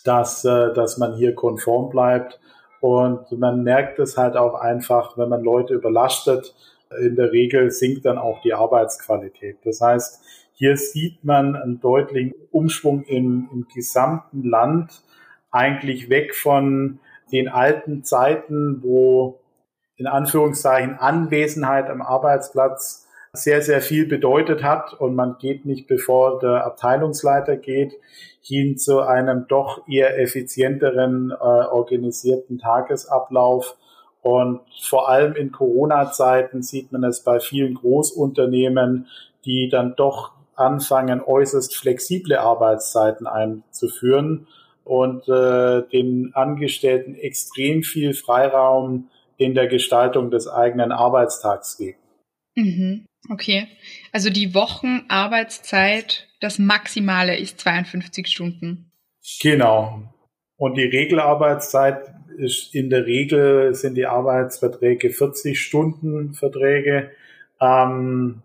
dass, 0.05 0.45
äh, 0.45 0.73
dass 0.75 0.99
man 0.99 1.15
hier 1.15 1.35
konform 1.35 1.91
bleibt. 1.91 2.41
Und 2.85 3.33
man 3.33 3.63
merkt 3.63 3.99
es 3.99 4.19
halt 4.19 4.37
auch 4.37 4.57
einfach, 4.57 5.17
wenn 5.17 5.31
man 5.31 5.43
Leute 5.43 5.73
überlastet. 5.73 6.55
In 7.01 7.17
der 7.17 7.33
Regel 7.33 7.71
sinkt 7.71 8.05
dann 8.05 8.19
auch 8.19 8.43
die 8.43 8.53
Arbeitsqualität. 8.53 9.57
Das 9.65 9.81
heißt, 9.81 10.23
hier 10.53 10.77
sieht 10.77 11.25
man 11.25 11.57
einen 11.57 11.81
deutlichen 11.81 12.35
Umschwung 12.51 13.05
im, 13.05 13.49
im 13.51 13.67
gesamten 13.75 14.45
Land, 14.45 15.01
eigentlich 15.51 16.11
weg 16.11 16.35
von 16.35 16.99
den 17.33 17.49
alten 17.49 18.05
Zeiten, 18.05 18.83
wo 18.83 19.41
in 19.97 20.07
Anführungszeichen 20.07 20.99
Anwesenheit 20.99 21.89
am 21.89 22.03
Arbeitsplatz 22.03 23.04
sehr, 23.35 23.63
sehr 23.63 23.81
viel 23.81 24.07
bedeutet 24.07 24.63
hat 24.63 24.95
und 24.95 25.15
man 25.15 25.37
geht 25.39 25.67
nicht, 25.67 25.89
bevor 25.89 26.39
der 26.39 26.65
Abteilungsleiter 26.65 27.57
geht, 27.57 27.93
hin 28.41 28.79
zu 28.79 29.01
einem 29.01 29.47
doch 29.49 29.89
eher 29.89 30.19
effizienteren 30.21 31.31
äh, 31.31 31.35
organisierten 31.35 32.59
Tagesablauf. 32.59 33.77
Und 34.23 34.61
vor 34.81 35.09
allem 35.09 35.35
in 35.35 35.51
Corona-Zeiten 35.53 36.63
sieht 36.63 36.93
man 36.93 37.05
es 37.05 37.23
bei 37.23 37.41
vielen 37.41 37.75
Großunternehmen, 37.75 39.09
die 39.45 39.69
dann 39.69 39.97
doch 39.97 40.33
anfangen, 40.55 41.21
äußerst 41.21 41.77
flexible 41.77 42.39
Arbeitszeiten 42.39 43.27
einzuführen 43.27 44.47
und 44.85 45.29
äh, 45.29 45.83
den 45.89 46.31
Angestellten 46.35 47.15
extrem 47.17 47.83
viel 47.83 48.15
Freiraum 48.15 49.09
in 49.37 49.55
der 49.55 49.67
Gestaltung 49.67 50.31
des 50.31 50.47
eigenen 50.47 50.93
Arbeitstags 50.93 51.77
geben. 51.77 51.99
Mhm. 52.55 53.07
Okay, 53.31 53.69
also 54.13 54.31
die 54.31 54.55
Wochenarbeitszeit, 54.55 56.29
das 56.41 56.59
Maximale 56.59 57.37
ist 57.39 57.61
52 57.61 58.29
Stunden. 58.29 58.91
Genau. 59.41 60.03
Und 60.57 60.77
die 60.77 60.85
Regelarbeitszeit 60.85 62.15
ist 62.37 62.75
in 62.75 62.91
der 62.91 63.07
Regel 63.07 63.75
sind 63.75 63.95
die 63.95 64.07
Arbeitsverträge 64.07 65.11
40 65.11 65.61
Stunden 65.61 66.35
Verträge. 66.35 67.11
Ähm, 67.61 68.43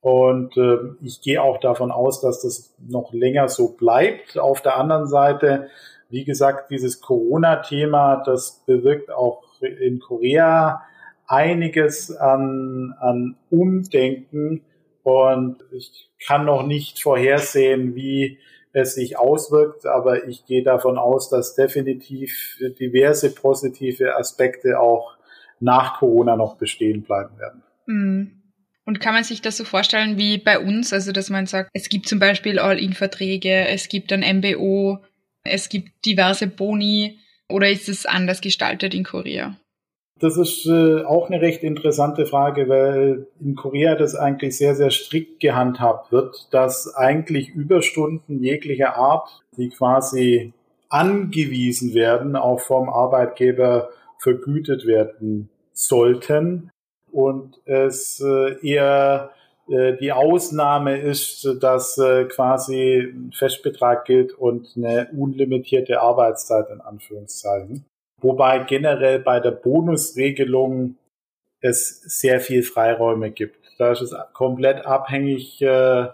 und 0.00 0.56
äh, 0.56 0.78
ich 1.02 1.20
gehe 1.22 1.42
auch 1.42 1.58
davon 1.58 1.90
aus, 1.90 2.20
dass 2.20 2.42
das 2.42 2.74
noch 2.78 3.12
länger 3.12 3.48
so 3.48 3.76
bleibt. 3.76 4.38
Auf 4.38 4.62
der 4.62 4.76
anderen 4.76 5.06
Seite, 5.06 5.68
wie 6.08 6.24
gesagt, 6.24 6.70
dieses 6.70 7.00
Corona-Thema, 7.00 8.22
das 8.24 8.62
bewirkt 8.66 9.10
auch 9.10 9.42
in 9.60 9.98
Korea 10.00 10.82
einiges 11.28 12.10
an, 12.16 12.94
an 12.98 13.36
Umdenken. 13.50 14.62
Und 15.02 15.58
ich 15.70 16.10
kann 16.26 16.44
noch 16.44 16.66
nicht 16.66 17.00
vorhersehen, 17.00 17.94
wie 17.94 18.38
es 18.72 18.94
sich 18.94 19.18
auswirkt, 19.18 19.86
aber 19.86 20.26
ich 20.28 20.44
gehe 20.44 20.62
davon 20.62 20.98
aus, 20.98 21.30
dass 21.30 21.54
definitiv 21.54 22.58
diverse 22.78 23.34
positive 23.34 24.16
Aspekte 24.16 24.78
auch 24.80 25.16
nach 25.60 25.98
Corona 25.98 26.36
noch 26.36 26.56
bestehen 26.56 27.02
bleiben 27.02 27.38
werden. 27.38 27.62
Mhm. 27.86 28.34
Und 28.84 29.00
kann 29.00 29.12
man 29.12 29.24
sich 29.24 29.42
das 29.42 29.56
so 29.58 29.64
vorstellen 29.64 30.16
wie 30.16 30.38
bei 30.38 30.58
uns, 30.58 30.94
also 30.94 31.12
dass 31.12 31.28
man 31.28 31.44
sagt, 31.44 31.68
es 31.74 31.90
gibt 31.90 32.08
zum 32.08 32.18
Beispiel 32.18 32.58
All-In-Verträge, 32.58 33.68
es 33.68 33.88
gibt 33.88 34.12
ein 34.12 34.38
MBO, 34.38 35.04
es 35.44 35.68
gibt 35.68 36.06
diverse 36.06 36.46
Boni 36.46 37.18
oder 37.50 37.68
ist 37.68 37.88
es 37.88 38.06
anders 38.06 38.40
gestaltet 38.40 38.94
in 38.94 39.04
Korea? 39.04 39.58
Das 40.20 40.36
ist 40.36 40.66
äh, 40.66 41.04
auch 41.04 41.28
eine 41.28 41.40
recht 41.40 41.62
interessante 41.62 42.26
Frage, 42.26 42.68
weil 42.68 43.28
in 43.40 43.54
Korea 43.54 43.94
das 43.94 44.16
eigentlich 44.16 44.56
sehr, 44.56 44.74
sehr 44.74 44.90
strikt 44.90 45.38
gehandhabt 45.38 46.10
wird, 46.10 46.48
dass 46.52 46.92
eigentlich 46.94 47.50
Überstunden 47.50 48.42
jeglicher 48.42 48.96
Art, 48.96 49.44
die 49.56 49.68
quasi 49.68 50.52
angewiesen 50.88 51.94
werden, 51.94 52.34
auch 52.34 52.60
vom 52.60 52.88
Arbeitgeber 52.88 53.90
vergütet 54.18 54.86
werden 54.86 55.50
sollten. 55.72 56.70
Und 57.12 57.60
es 57.64 58.20
äh, 58.20 58.56
eher 58.66 59.30
äh, 59.68 59.96
die 59.98 60.12
Ausnahme 60.12 60.98
ist, 60.98 61.48
dass 61.60 61.96
äh, 61.98 62.24
quasi 62.24 63.12
ein 63.14 63.32
Festbetrag 63.32 64.04
gilt 64.04 64.32
und 64.32 64.72
eine 64.76 65.10
unlimitierte 65.16 66.00
Arbeitszeit 66.00 66.70
in 66.70 66.80
Anführungszeichen. 66.80 67.84
Wobei 68.20 68.60
generell 68.60 69.20
bei 69.20 69.40
der 69.40 69.52
Bonusregelung 69.52 70.96
es 71.60 72.00
sehr 72.00 72.40
viel 72.40 72.62
Freiräume 72.62 73.30
gibt. 73.30 73.58
Da 73.78 73.92
ist 73.92 74.00
es 74.00 74.14
komplett 74.32 74.84
abhängig 74.86 75.62
äh, 75.62 76.02
äh, 76.06 76.08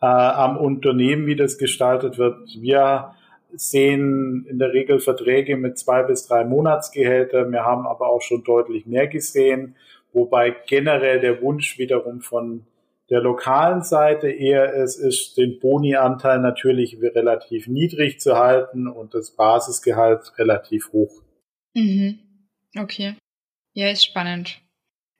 am 0.00 0.56
Unternehmen, 0.56 1.26
wie 1.26 1.36
das 1.36 1.58
gestaltet 1.58 2.18
wird. 2.18 2.36
Wir 2.58 3.14
sehen 3.52 4.46
in 4.48 4.58
der 4.58 4.72
Regel 4.72 5.00
Verträge 5.00 5.56
mit 5.56 5.78
zwei 5.78 6.02
bis 6.02 6.26
drei 6.26 6.44
Monatsgehälter. 6.44 7.50
Wir 7.50 7.64
haben 7.64 7.86
aber 7.86 8.08
auch 8.08 8.22
schon 8.22 8.44
deutlich 8.44 8.86
mehr 8.86 9.08
gesehen, 9.08 9.76
wobei 10.12 10.54
generell 10.66 11.20
der 11.20 11.42
Wunsch 11.42 11.78
wiederum 11.78 12.20
von 12.20 12.64
der 13.10 13.20
lokalen 13.20 13.82
Seite 13.82 14.30
eher 14.30 14.72
es 14.74 14.96
ist, 14.96 15.36
den 15.36 15.58
Boni-Anteil 15.58 16.38
natürlich 16.38 16.98
relativ 17.02 17.66
niedrig 17.66 18.20
zu 18.20 18.38
halten 18.38 18.86
und 18.86 19.14
das 19.14 19.32
Basisgehalt 19.32 20.32
relativ 20.38 20.92
hoch. 20.92 21.10
Mhm. 21.74 22.18
Okay. 22.76 23.16
Ja, 23.74 23.90
ist 23.90 24.04
spannend. 24.04 24.60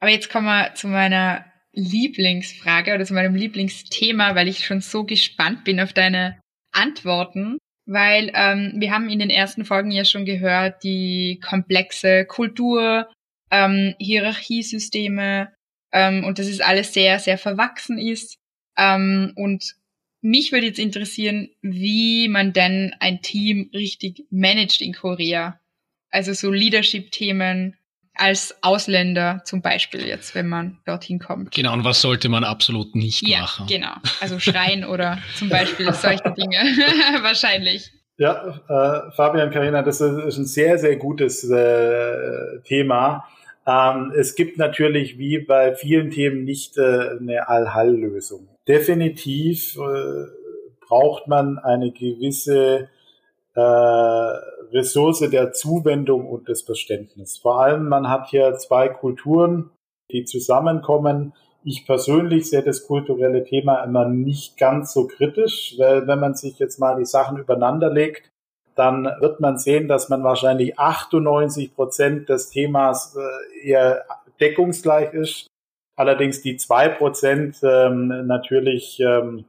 Aber 0.00 0.10
jetzt 0.10 0.30
kommen 0.30 0.46
wir 0.46 0.74
zu 0.74 0.88
meiner 0.88 1.44
Lieblingsfrage 1.72 2.94
oder 2.94 3.04
zu 3.04 3.14
meinem 3.14 3.34
Lieblingsthema, 3.34 4.34
weil 4.34 4.48
ich 4.48 4.66
schon 4.66 4.80
so 4.80 5.04
gespannt 5.04 5.64
bin 5.64 5.80
auf 5.80 5.92
deine 5.92 6.40
Antworten. 6.72 7.58
Weil 7.86 8.30
ähm, 8.34 8.74
wir 8.76 8.92
haben 8.92 9.08
in 9.08 9.18
den 9.18 9.30
ersten 9.30 9.64
Folgen 9.64 9.90
ja 9.90 10.04
schon 10.04 10.24
gehört, 10.24 10.82
die 10.84 11.40
komplexe 11.44 12.24
Kultur, 12.24 13.10
ähm, 13.50 13.94
Hierarchiesysteme 13.98 15.52
ähm, 15.92 16.24
und 16.24 16.38
dass 16.38 16.46
es 16.46 16.60
alles 16.60 16.92
sehr, 16.92 17.18
sehr 17.18 17.38
verwachsen 17.38 17.98
ist. 17.98 18.36
Ähm, 18.76 19.32
und 19.36 19.74
mich 20.22 20.52
würde 20.52 20.66
jetzt 20.66 20.78
interessieren, 20.78 21.50
wie 21.62 22.28
man 22.28 22.52
denn 22.52 22.94
ein 23.00 23.22
Team 23.22 23.70
richtig 23.72 24.24
managt 24.30 24.80
in 24.82 24.92
Korea. 24.92 25.59
Also 26.10 26.32
so 26.32 26.50
Leadership-Themen 26.50 27.76
als 28.14 28.54
Ausländer 28.62 29.42
zum 29.44 29.62
Beispiel 29.62 30.06
jetzt, 30.06 30.34
wenn 30.34 30.48
man 30.48 30.78
dorthin 30.84 31.18
kommt. 31.18 31.52
Genau, 31.52 31.72
und 31.72 31.84
was 31.84 32.00
sollte 32.00 32.28
man 32.28 32.44
absolut 32.44 32.94
nicht 32.94 33.26
ja, 33.26 33.40
machen? 33.40 33.66
Genau, 33.66 33.94
also 34.20 34.38
schreien 34.38 34.84
oder 34.84 35.18
zum 35.36 35.48
Beispiel 35.48 35.92
solche 35.94 36.32
Dinge 36.36 36.58
wahrscheinlich. 37.22 37.90
Ja, 38.18 38.60
äh, 38.68 39.12
Fabian, 39.12 39.50
Karina, 39.50 39.82
das 39.82 40.02
ist 40.02 40.36
ein 40.36 40.44
sehr, 40.44 40.78
sehr 40.78 40.96
gutes 40.96 41.48
äh, 41.48 42.60
Thema. 42.64 43.24
Ähm, 43.66 44.12
es 44.14 44.34
gibt 44.34 44.58
natürlich 44.58 45.16
wie 45.16 45.38
bei 45.38 45.74
vielen 45.74 46.10
Themen 46.10 46.44
nicht 46.44 46.76
äh, 46.76 47.16
eine 47.18 47.48
Allhall-Lösung. 47.48 48.48
Definitiv 48.68 49.76
äh, 49.76 50.26
braucht 50.86 51.28
man 51.28 51.58
eine 51.58 51.92
gewisse 51.92 52.90
äh, 53.54 54.32
Ressource 54.72 55.20
der 55.20 55.52
Zuwendung 55.52 56.26
und 56.28 56.48
des 56.48 56.62
Verständnisses. 56.62 57.38
Vor 57.38 57.60
allem, 57.60 57.88
man 57.88 58.08
hat 58.08 58.28
hier 58.28 58.56
zwei 58.56 58.88
Kulturen, 58.88 59.70
die 60.10 60.24
zusammenkommen. 60.24 61.34
Ich 61.62 61.86
persönlich 61.86 62.48
sehe 62.48 62.62
das 62.62 62.86
kulturelle 62.86 63.44
Thema 63.44 63.84
immer 63.84 64.08
nicht 64.08 64.56
ganz 64.56 64.92
so 64.92 65.06
kritisch, 65.06 65.74
weil 65.78 66.06
wenn 66.06 66.20
man 66.20 66.34
sich 66.34 66.58
jetzt 66.58 66.78
mal 66.78 66.96
die 66.96 67.04
Sachen 67.04 67.38
übereinander 67.38 67.92
legt, 67.92 68.30
dann 68.74 69.04
wird 69.04 69.40
man 69.40 69.58
sehen, 69.58 69.88
dass 69.88 70.08
man 70.08 70.22
wahrscheinlich 70.24 70.78
98 70.78 71.74
Prozent 71.74 72.28
des 72.28 72.50
Themas 72.50 73.16
äh, 73.16 73.68
eher 73.68 74.04
deckungsgleich 74.40 75.12
ist. 75.12 75.46
Allerdings 75.96 76.40
die 76.40 76.56
zwei 76.56 76.88
Prozent 76.88 77.58
ähm, 77.62 78.26
natürlich 78.26 78.98
ähm, 79.00 79.44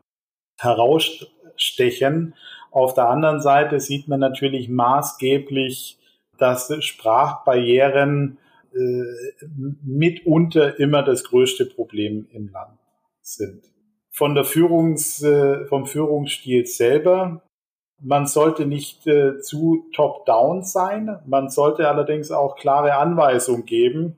herausstechen. 0.60 2.36
Auf 2.72 2.94
der 2.94 3.10
anderen 3.10 3.42
Seite 3.42 3.80
sieht 3.80 4.08
man 4.08 4.20
natürlich 4.20 4.70
maßgeblich, 4.70 6.00
dass 6.38 6.74
Sprachbarrieren 6.84 8.38
äh, 8.74 9.48
mitunter 9.84 10.80
immer 10.80 11.04
das 11.04 11.26
größte 11.26 11.66
Problem 11.66 12.28
im 12.32 12.50
Land 12.50 12.80
sind. 13.22 13.64
Von 14.10 14.34
der 14.34 14.46
Führungs, 14.46 15.22
äh, 15.22 15.66
vom 15.66 15.86
Führungsstil 15.86 16.66
selber 16.66 17.42
man 18.02 18.26
sollte 18.26 18.66
nicht 18.66 19.06
äh, 19.08 19.40
zu 19.40 19.86
top-down 19.94 20.64
sein. 20.64 21.20
Man 21.26 21.50
sollte 21.50 21.88
allerdings 21.88 22.32
auch 22.32 22.56
klare 22.56 22.96
Anweisungen 22.96 23.66
geben 23.66 24.18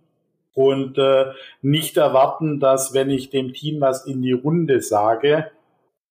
und 0.54 0.98
äh, 0.98 1.26
nicht 1.62 1.98
erwarten, 1.98 2.60
dass 2.60 2.94
wenn 2.94 3.10
ich 3.10 3.30
dem 3.30 3.54
Team 3.54 3.82
was 3.82 4.06
in 4.06 4.22
die 4.22 4.32
Runde 4.32 4.82
sage, 4.82 5.52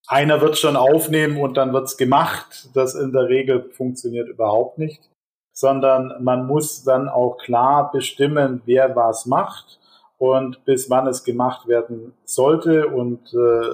einer 0.06 0.40
wird 0.40 0.58
schon 0.58 0.76
aufnehmen 0.76 1.40
und 1.40 1.56
dann 1.56 1.72
wird's 1.72 1.96
gemacht. 1.96 2.68
Das 2.74 2.94
in 2.94 3.12
der 3.12 3.28
Regel 3.28 3.70
funktioniert 3.70 4.28
überhaupt 4.28 4.78
nicht, 4.78 5.10
sondern 5.52 6.22
man 6.22 6.46
muss 6.46 6.84
dann 6.84 7.08
auch 7.08 7.38
klar 7.38 7.90
bestimmen, 7.92 8.62
wer 8.64 8.96
was 8.96 9.26
macht 9.26 9.80
und 10.18 10.64
bis 10.64 10.90
wann 10.90 11.06
es 11.06 11.24
gemacht 11.24 11.66
werden 11.66 12.14
sollte 12.24 12.88
und 12.88 13.32
äh, 13.32 13.66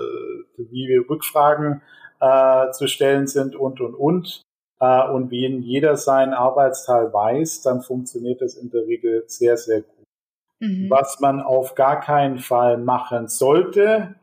wie 0.56 0.88
wir 0.88 1.08
Rückfragen 1.08 1.82
äh, 2.20 2.70
zu 2.70 2.86
stellen 2.86 3.26
sind 3.26 3.56
und, 3.56 3.80
und, 3.80 3.94
und. 3.94 4.42
Äh, 4.80 5.08
und 5.10 5.30
wenn 5.30 5.62
jeder 5.62 5.96
seinen 5.96 6.32
Arbeitsteil 6.34 7.12
weiß, 7.12 7.62
dann 7.62 7.82
funktioniert 7.82 8.40
das 8.40 8.54
in 8.54 8.70
der 8.70 8.86
Regel 8.86 9.24
sehr, 9.26 9.56
sehr 9.56 9.82
gut. 9.82 10.06
Mhm. 10.60 10.90
Was 10.90 11.20
man 11.20 11.40
auf 11.40 11.74
gar 11.74 12.00
keinen 12.00 12.38
Fall 12.38 12.78
machen 12.78 13.28
sollte, 13.28 14.14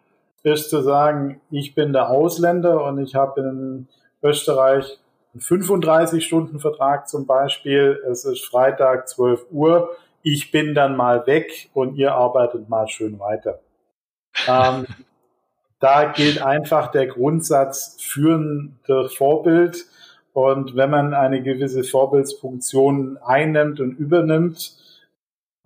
ist 0.45 0.69
zu 0.69 0.81
sagen, 0.81 1.41
ich 1.49 1.75
bin 1.75 1.91
der 1.91 2.09
Ausländer 2.09 2.83
und 2.85 2.99
ich 2.99 3.15
habe 3.15 3.41
in 3.41 3.87
Österreich 4.21 4.99
einen 5.33 5.41
35-Stunden-Vertrag 5.41 7.07
zum 7.09 7.25
Beispiel. 7.25 8.01
Es 8.09 8.25
ist 8.25 8.45
Freitag 8.45 9.09
12 9.09 9.47
Uhr. 9.51 9.89
Ich 10.21 10.51
bin 10.51 10.73
dann 10.73 10.95
mal 10.95 11.27
weg 11.27 11.69
und 11.73 11.95
ihr 11.95 12.13
arbeitet 12.13 12.69
mal 12.69 12.87
schön 12.87 13.19
weiter. 13.19 13.59
ähm, 14.47 14.85
da 15.79 16.11
gilt 16.11 16.41
einfach 16.41 16.91
der 16.91 17.07
Grundsatz 17.07 17.97
führende 17.99 19.09
Vorbild. 19.09 19.85
Und 20.33 20.75
wenn 20.75 20.89
man 20.89 21.13
eine 21.13 21.41
gewisse 21.41 21.83
Vorbildsfunktion 21.83 23.17
einnimmt 23.17 23.79
und 23.79 23.93
übernimmt, 23.93 24.77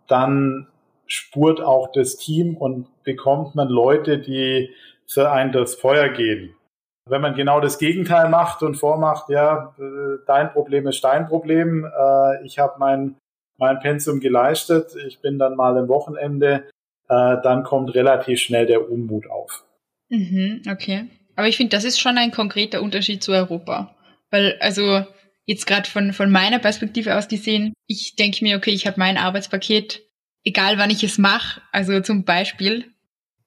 dann 0.08 0.68
spurt 1.10 1.60
auch 1.60 1.92
das 1.92 2.18
Team 2.18 2.56
und 2.56 2.88
bekommt 3.04 3.56
man 3.56 3.68
Leute, 3.68 4.20
die 4.20 4.70
für 5.06 5.32
ein 5.32 5.52
das 5.52 5.76
Feuer 5.76 6.10
gehen. 6.10 6.56
Wenn 7.10 7.22
man 7.22 7.34
genau 7.34 7.60
das 7.60 7.80
Gegenteil 7.80 8.30
macht 8.30 8.62
und 8.62 8.76
vormacht, 8.76 9.30
ja, 9.30 9.76
dein 10.28 10.52
Problem 10.52 10.88
ist 10.88 11.04
dein 11.04 11.28
Problem, 11.28 11.86
äh, 11.86 12.46
ich 12.46 12.60
habe 12.60 12.76
mein, 12.78 13.16
mein 13.58 13.80
Pensum 13.80 14.20
geleistet, 14.20 14.96
ich 15.08 15.20
bin 15.20 15.40
dann 15.40 15.56
mal 15.56 15.76
am 15.78 15.88
Wochenende 15.88 16.66
äh, 17.10 17.38
dann 17.42 17.64
kommt 17.64 17.96
relativ 17.96 18.40
schnell 18.40 18.68
der 18.68 18.90
Unmut 18.90 19.30
auf. 19.30 19.66
Mhm, 20.10 20.62
okay. 20.72 21.06
Aber 21.36 21.48
ich 21.48 21.58
finde, 21.58 21.76
das 21.76 21.84
ist 21.84 22.00
schon 22.00 22.18
ein 22.18 22.32
konkreter 22.32 22.82
Unterschied 22.82 23.24
zu 23.24 23.32
Europa. 23.32 23.96
Weil, 24.30 24.58
also 24.60 25.04
jetzt 25.46 25.66
gerade 25.66 25.90
von, 25.90 26.14
von 26.14 26.32
meiner 26.32 26.60
Perspektive 26.60 27.18
aus 27.18 27.28
gesehen, 27.28 27.74
ich 27.88 28.16
denke 28.16 28.44
mir, 28.44 28.58
okay, 28.58 28.72
ich 28.72 28.86
habe 28.86 29.00
mein 29.00 29.18
Arbeitspaket, 29.18 30.04
egal 30.44 30.78
wann 30.78 30.90
ich 30.90 31.04
es 31.04 31.18
mache, 31.18 31.62
also 31.72 32.00
zum 32.02 32.24
Beispiel, 32.24 32.92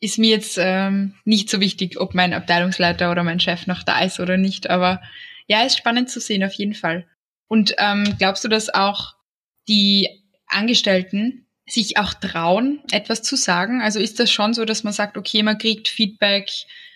ist 0.01 0.19
mir 0.19 0.31
jetzt 0.31 0.59
ähm, 0.61 1.15
nicht 1.25 1.49
so 1.49 1.61
wichtig, 1.61 2.01
ob 2.01 2.15
mein 2.15 2.35
Abteilungsleiter 2.35 3.11
oder 3.11 3.23
mein 3.23 3.39
Chef 3.39 3.69
noch 3.69 3.85
da 3.85 4.03
ist 4.03 4.19
oder 4.19 4.37
nicht. 4.37 4.69
Aber 4.69 5.01
ja, 5.47 5.63
ist 5.63 5.79
spannend 5.79 6.11
zu 6.11 6.19
sehen, 6.19 6.43
auf 6.43 6.53
jeden 6.55 6.75
Fall. 6.75 7.07
Und 7.47 7.75
ähm, 7.79 8.17
glaubst 8.19 8.43
du, 8.43 8.49
dass 8.49 8.73
auch 8.75 9.15
die 9.69 10.09
Angestellten 10.49 11.47
sich 11.67 11.99
auch 11.99 12.15
trauen, 12.15 12.81
etwas 12.91 13.23
zu 13.23 13.37
sagen? 13.37 13.81
Also 13.81 14.01
ist 14.01 14.19
das 14.19 14.31
schon 14.31 14.55
so, 14.55 14.65
dass 14.65 14.83
man 14.83 14.93
sagt, 14.93 15.17
okay, 15.17 15.45
man 15.45 15.59
kriegt 15.59 15.89
Feedback, 15.89 16.51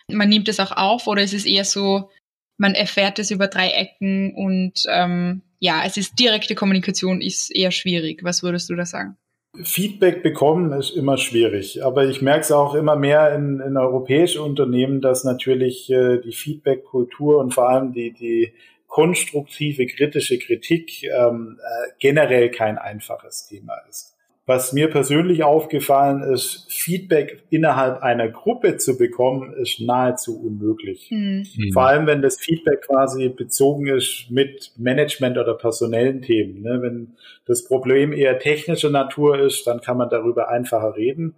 man 0.09 0.29
nimmt 0.29 0.49
es 0.49 0.59
auch 0.59 0.73
auf 0.73 1.07
oder 1.07 1.23
ist 1.23 1.35
es 1.35 1.45
eher 1.45 1.65
so, 1.65 2.11
man 2.59 2.75
erfährt 2.75 3.21
es 3.21 3.31
über 3.31 3.47
drei 3.47 3.71
Ecken 3.71 4.35
und 4.35 4.83
ähm, 4.89 5.43
ja, 5.61 5.85
es 5.85 5.97
ist 5.97 6.19
direkte 6.19 6.55
Kommunikation 6.55 7.21
ist 7.21 7.55
eher 7.55 7.71
schwierig. 7.71 8.25
Was 8.25 8.43
würdest 8.43 8.69
du 8.69 8.75
da 8.75 8.85
sagen? 8.85 9.17
Feedback 9.64 10.23
bekommen 10.23 10.73
ist 10.73 10.90
immer 10.90 11.16
schwierig, 11.16 11.85
aber 11.85 12.07
ich 12.07 12.23
merke 12.23 12.40
es 12.40 12.53
auch 12.53 12.75
immer 12.75 12.97
mehr 12.97 13.35
in, 13.35 13.61
in 13.61 13.77
europäischen 13.77 14.40
Unternehmen, 14.42 15.01
dass 15.01 15.25
natürlich 15.25 15.90
äh, 15.90 16.19
die 16.19 16.33
Feedback-Kultur 16.33 17.38
und 17.38 17.55
vor 17.55 17.69
allem 17.69 17.92
die, 17.92 18.12
die 18.12 18.53
konstruktive, 18.87 19.87
kritische 19.87 20.38
Kritik 20.38 21.05
ähm, 21.05 21.59
äh, 21.61 21.90
generell 21.99 22.51
kein 22.51 22.79
einfaches 22.79 23.47
Thema 23.47 23.75
ist. 23.88 24.15
Was 24.49 24.73
mir 24.73 24.89
persönlich 24.89 25.43
aufgefallen 25.43 26.23
ist, 26.23 26.67
Feedback 26.69 27.43
innerhalb 27.51 28.03
einer 28.03 28.29
Gruppe 28.29 28.77
zu 28.77 28.97
bekommen, 28.97 29.53
ist 29.55 29.81
nahezu 29.81 30.41
unmöglich. 30.41 31.11
Mhm. 31.11 31.45
Vor 31.73 31.83
allem, 31.83 32.07
wenn 32.07 32.23
das 32.23 32.39
Feedback 32.39 32.83
quasi 32.83 33.29
bezogen 33.29 33.89
ist 33.89 34.27
mit 34.31 34.71
Management 34.77 35.37
oder 35.37 35.55
personellen 35.55 36.23
Themen. 36.23 36.63
Ne? 36.63 36.79
Wenn 36.81 37.17
das 37.45 37.65
Problem 37.65 38.13
eher 38.13 38.39
technischer 38.39 38.91
Natur 38.91 39.41
ist, 39.41 39.67
dann 39.67 39.81
kann 39.81 39.97
man 39.97 40.11
darüber 40.11 40.49
einfacher 40.49 40.95
reden. 40.95 41.35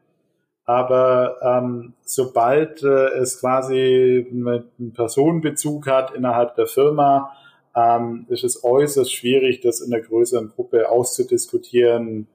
Aber 0.67 1.37
ähm, 1.43 1.95
sobald 2.03 2.83
äh, 2.83 3.09
es 3.21 3.41
quasi 3.41 4.27
einen 4.31 4.93
Personenbezug 4.93 5.87
hat 5.87 6.15
innerhalb 6.15 6.57
der 6.57 6.67
Firma, 6.67 7.33
ähm, 7.75 8.27
ist 8.29 8.45
es 8.45 8.63
äußerst 8.63 9.15
schwierig, 9.15 9.63
das 9.63 9.81
in 9.81 9.95
einer 9.95 10.03
größeren 10.03 10.51
Gruppe 10.51 10.91
auszudiskutieren, 10.91 12.27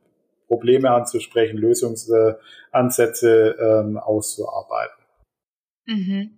Probleme 0.54 0.92
anzusprechen, 0.92 1.58
Lösungsansätze 1.58 3.56
ähm, 3.60 3.98
auszuarbeiten. 3.98 5.04
Mhm. 5.88 6.38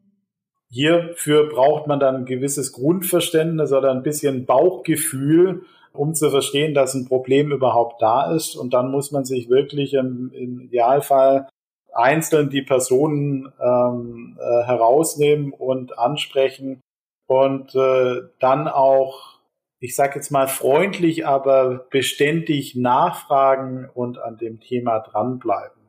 Hierfür 0.70 1.50
braucht 1.50 1.88
man 1.88 2.00
dann 2.00 2.16
ein 2.16 2.26
gewisses 2.26 2.72
Grundverständnis 2.72 3.74
oder 3.74 3.92
ein 3.92 4.04
bisschen 4.04 4.46
Bauchgefühl, 4.46 5.64
um 5.92 6.14
zu 6.14 6.30
verstehen, 6.30 6.74
dass 6.74 6.94
ein 6.94 7.08
Problem 7.08 7.52
überhaupt 7.52 8.02
da 8.02 8.34
ist. 8.34 8.56
Und 8.56 8.74
dann 8.74 8.90
muss 8.90 9.12
man 9.12 9.26
sich 9.26 9.50
wirklich 9.50 9.94
im, 9.94 10.32
im 10.34 10.62
Idealfall 10.62 11.50
einzeln 11.94 12.50
die 12.50 12.62
Personen 12.62 13.52
ähm, 13.62 14.38
äh, 14.40 14.64
herausnehmen 14.64 15.52
und 15.52 16.00
ansprechen 16.00 16.80
und 17.28 17.76
äh, 17.76 18.22
dann 18.40 18.70
auch 18.70 19.40
ich 19.80 19.96
sage 19.96 20.16
jetzt 20.16 20.32
mal 20.32 20.48
freundlich, 20.48 21.26
aber 21.26 21.88
beständig 21.90 22.76
nachfragen 22.76 23.90
und 23.94 24.18
an 24.18 24.38
dem 24.38 24.60
Thema 24.60 25.00
dranbleiben. 25.00 25.82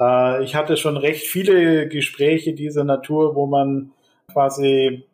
Äh, 0.00 0.44
ich 0.44 0.54
hatte 0.54 0.76
schon 0.76 0.96
recht 0.96 1.26
viele 1.26 1.88
Gespräche 1.88 2.54
dieser 2.54 2.84
Natur, 2.84 3.34
wo 3.34 3.46
man 3.46 3.92
quasi 4.32 5.04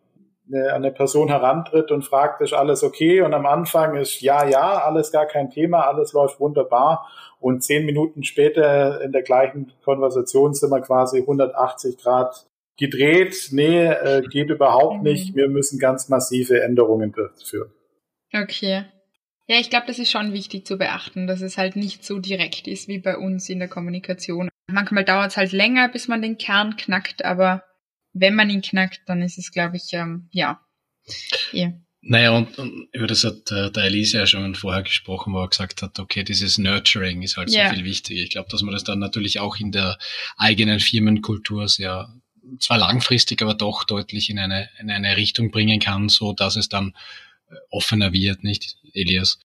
eine, 0.52 0.72
eine 0.72 0.90
Person 0.90 1.28
herantritt 1.28 1.90
und 1.90 2.02
fragt, 2.02 2.40
ist 2.40 2.52
alles 2.52 2.82
okay? 2.82 3.22
Und 3.22 3.34
am 3.34 3.46
Anfang 3.46 3.96
ist 3.96 4.20
ja, 4.20 4.46
ja, 4.46 4.78
alles 4.84 5.12
gar 5.12 5.26
kein 5.26 5.50
Thema, 5.50 5.86
alles 5.86 6.12
läuft 6.12 6.40
wunderbar. 6.40 7.08
Und 7.40 7.62
zehn 7.62 7.84
Minuten 7.84 8.22
später 8.22 9.00
in 9.00 9.12
der 9.12 9.22
gleichen 9.22 9.72
Konversation 9.84 10.54
sind 10.54 10.70
wir 10.70 10.80
quasi 10.80 11.20
180 11.20 11.98
Grad 11.98 12.46
gedreht. 12.78 13.48
Nee, 13.52 13.86
äh, 13.86 14.22
geht 14.30 14.50
überhaupt 14.50 14.98
mhm. 14.98 15.02
nicht. 15.02 15.34
Wir 15.34 15.48
müssen 15.48 15.78
ganz 15.78 16.08
massive 16.08 16.62
Änderungen 16.62 17.12
durchführen. 17.12 17.72
Okay. 18.32 18.84
Ja, 19.48 19.58
ich 19.58 19.70
glaube, 19.70 19.86
das 19.86 19.98
ist 19.98 20.10
schon 20.10 20.32
wichtig 20.32 20.66
zu 20.66 20.78
beachten, 20.78 21.26
dass 21.26 21.40
es 21.40 21.58
halt 21.58 21.76
nicht 21.76 22.04
so 22.04 22.18
direkt 22.18 22.66
ist 22.66 22.88
wie 22.88 22.98
bei 22.98 23.16
uns 23.16 23.48
in 23.48 23.58
der 23.58 23.68
Kommunikation. 23.68 24.48
Manchmal 24.68 25.04
dauert 25.04 25.32
es 25.32 25.36
halt 25.36 25.52
länger, 25.52 25.88
bis 25.88 26.08
man 26.08 26.22
den 26.22 26.38
Kern 26.38 26.76
knackt, 26.76 27.24
aber 27.24 27.64
wenn 28.12 28.34
man 28.34 28.50
ihn 28.50 28.62
knackt, 28.62 29.02
dann 29.06 29.20
ist 29.20 29.38
es, 29.38 29.50
glaube 29.50 29.76
ich, 29.76 29.92
ähm, 29.92 30.28
ja. 30.30 30.60
Yeah. 31.52 31.74
Naja, 32.00 32.30
und, 32.30 32.58
und 32.58 32.88
über 32.92 33.06
das 33.06 33.24
hat 33.24 33.50
äh, 33.52 33.70
der 33.70 33.84
Elise 33.84 34.18
ja 34.18 34.26
schon 34.26 34.54
vorher 34.54 34.82
gesprochen, 34.82 35.32
wo 35.34 35.40
er 35.40 35.48
gesagt 35.48 35.82
hat, 35.82 35.98
okay, 35.98 36.24
dieses 36.24 36.58
Nurturing 36.58 37.22
ist 37.22 37.36
halt 37.36 37.50
so 37.50 37.58
yeah. 37.58 37.72
viel 37.72 37.84
wichtiger. 37.84 38.22
Ich 38.22 38.30
glaube, 38.30 38.48
dass 38.50 38.62
man 38.62 38.72
das 38.72 38.84
dann 38.84 38.98
natürlich 38.98 39.38
auch 39.38 39.56
in 39.56 39.70
der 39.70 39.98
eigenen 40.36 40.80
Firmenkultur 40.80 41.68
sehr, 41.68 42.12
zwar 42.58 42.78
langfristig, 42.78 43.40
aber 43.42 43.54
doch 43.54 43.84
deutlich 43.84 44.30
in 44.30 44.38
eine, 44.38 44.68
in 44.80 44.90
eine 44.90 45.16
Richtung 45.16 45.50
bringen 45.50 45.78
kann, 45.78 46.08
so 46.08 46.32
dass 46.32 46.56
es 46.56 46.68
dann 46.68 46.94
offener 47.70 48.12
wird, 48.12 48.44
nicht, 48.44 48.76
Elias? 48.92 49.38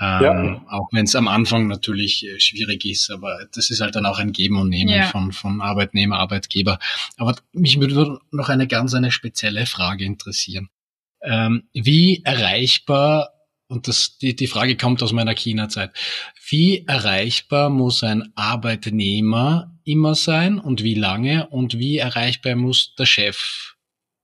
Ähm, 0.00 0.22
ja. 0.22 0.66
Auch 0.68 0.88
wenn 0.92 1.04
es 1.04 1.16
am 1.16 1.26
Anfang 1.26 1.68
natürlich 1.68 2.26
äh, 2.26 2.38
schwierig 2.38 2.84
ist, 2.84 3.10
aber 3.10 3.46
das 3.54 3.70
ist 3.70 3.80
halt 3.80 3.96
dann 3.96 4.04
auch 4.04 4.18
ein 4.18 4.32
Geben 4.32 4.58
und 4.58 4.68
Nehmen 4.68 4.90
ja. 4.90 5.06
von, 5.06 5.32
von 5.32 5.62
Arbeitnehmer, 5.62 6.18
Arbeitgeber. 6.18 6.78
Aber 7.16 7.36
mich 7.52 7.80
würde 7.80 8.18
noch 8.30 8.50
eine 8.50 8.66
ganz 8.66 8.92
eine 8.92 9.10
spezielle 9.10 9.64
Frage 9.64 10.04
interessieren. 10.04 10.68
Ähm, 11.22 11.68
wie 11.72 12.22
erreichbar, 12.24 13.30
und 13.68 13.88
das, 13.88 14.18
die, 14.18 14.36
die 14.36 14.46
Frage 14.46 14.76
kommt 14.76 15.02
aus 15.02 15.12
meiner 15.12 15.34
China-Zeit, 15.34 15.92
wie 16.50 16.86
erreichbar 16.86 17.70
muss 17.70 18.02
ein 18.02 18.32
Arbeitnehmer 18.34 19.72
immer 19.84 20.14
sein 20.14 20.58
und 20.58 20.82
wie 20.82 20.94
lange 20.94 21.46
und 21.48 21.78
wie 21.78 21.96
erreichbar 21.96 22.54
muss 22.54 22.94
der 22.96 23.06
Chef 23.06 23.76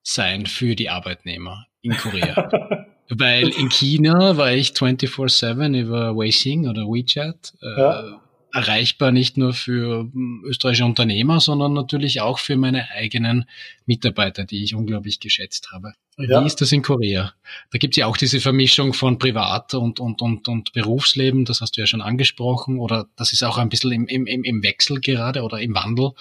sein 0.02 0.44
für 0.44 0.76
die 0.76 0.90
Arbeitnehmer 0.90 1.66
in 1.80 1.96
Korea? 1.96 2.50
Weil 3.18 3.48
in 3.48 3.68
China 3.70 4.37
war 4.37 4.53
ich 4.53 4.70
24-7 4.70 5.79
über 5.79 6.16
Weixin 6.16 6.68
oder 6.68 6.83
WeChat 6.83 7.55
äh, 7.61 7.81
ja. 7.81 8.20
erreichbar 8.53 9.12
nicht 9.12 9.37
nur 9.37 9.53
für 9.53 10.11
hm, 10.12 10.44
österreichische 10.46 10.85
Unternehmer, 10.85 11.40
sondern 11.40 11.72
natürlich 11.72 12.20
auch 12.20 12.38
für 12.38 12.57
meine 12.57 12.90
eigenen 12.90 13.46
Mitarbeiter, 13.87 14.44
die 14.44 14.64
ich 14.64 14.75
unglaublich 14.75 15.20
geschätzt 15.20 15.70
habe. 15.72 15.92
Ja. 16.18 16.42
Wie 16.42 16.46
ist 16.46 16.61
das 16.61 16.72
in 16.72 16.83
Korea? 16.83 17.33
Da 17.70 17.79
gibt 17.79 17.94
es 17.94 17.96
ja 17.96 18.07
auch 18.07 18.18
diese 18.18 18.38
Vermischung 18.40 18.92
von 18.92 19.18
Privat- 19.18 19.75
und, 19.75 19.98
und, 19.98 20.20
und, 20.20 20.46
und 20.46 20.72
Berufsleben, 20.72 21.46
das 21.46 21.62
hast 21.62 21.77
du 21.77 21.81
ja 21.81 21.87
schon 21.87 22.03
angesprochen, 22.03 22.79
oder 22.79 23.07
das 23.16 23.33
ist 23.33 23.42
auch 23.42 23.57
ein 23.57 23.70
bisschen 23.70 23.92
im, 23.92 24.27
im, 24.27 24.44
im 24.44 24.62
Wechsel 24.62 25.01
gerade 25.01 25.42
oder 25.42 25.61
im 25.61 25.75
Wandel. 25.75 26.12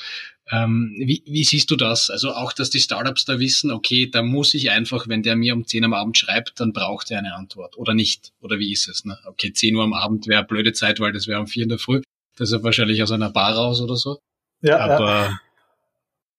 Ähm, 0.49 0.95
wie, 0.97 1.23
wie 1.25 1.43
siehst 1.43 1.71
du 1.71 1.75
das? 1.75 2.09
Also 2.09 2.33
auch, 2.33 2.53
dass 2.53 2.69
die 2.69 2.79
Startups 2.79 3.25
da 3.25 3.39
wissen, 3.39 3.71
okay, 3.71 4.09
da 4.09 4.21
muss 4.21 4.53
ich 4.53 4.71
einfach, 4.71 5.07
wenn 5.07 5.23
der 5.23 5.35
mir 5.35 5.53
um 5.53 5.65
10 5.65 5.85
am 5.85 5.93
Abend 5.93 6.17
schreibt, 6.17 6.59
dann 6.59 6.73
braucht 6.73 7.11
er 7.11 7.19
eine 7.19 7.35
Antwort. 7.35 7.77
Oder 7.77 7.93
nicht? 7.93 8.33
Oder 8.41 8.59
wie 8.59 8.71
ist 8.71 8.87
es? 8.87 9.05
Ne? 9.05 9.17
Okay, 9.25 9.53
10 9.53 9.75
Uhr 9.75 9.83
am 9.83 9.93
Abend 9.93 10.27
wäre 10.27 10.43
blöde 10.43 10.73
Zeit, 10.73 10.99
weil 10.99 11.13
das 11.13 11.27
wäre 11.27 11.39
um 11.39 11.47
4 11.47 11.63
in 11.63 11.69
der 11.69 11.79
Früh. 11.79 12.01
Das 12.37 12.51
ist 12.51 12.63
wahrscheinlich 12.63 13.01
aus 13.03 13.11
einer 13.11 13.29
Bar 13.29 13.53
raus 13.53 13.81
oder 13.81 13.95
so. 13.95 14.19
Ja, 14.61 14.79
Aber 14.79 15.25
ja. 15.25 15.39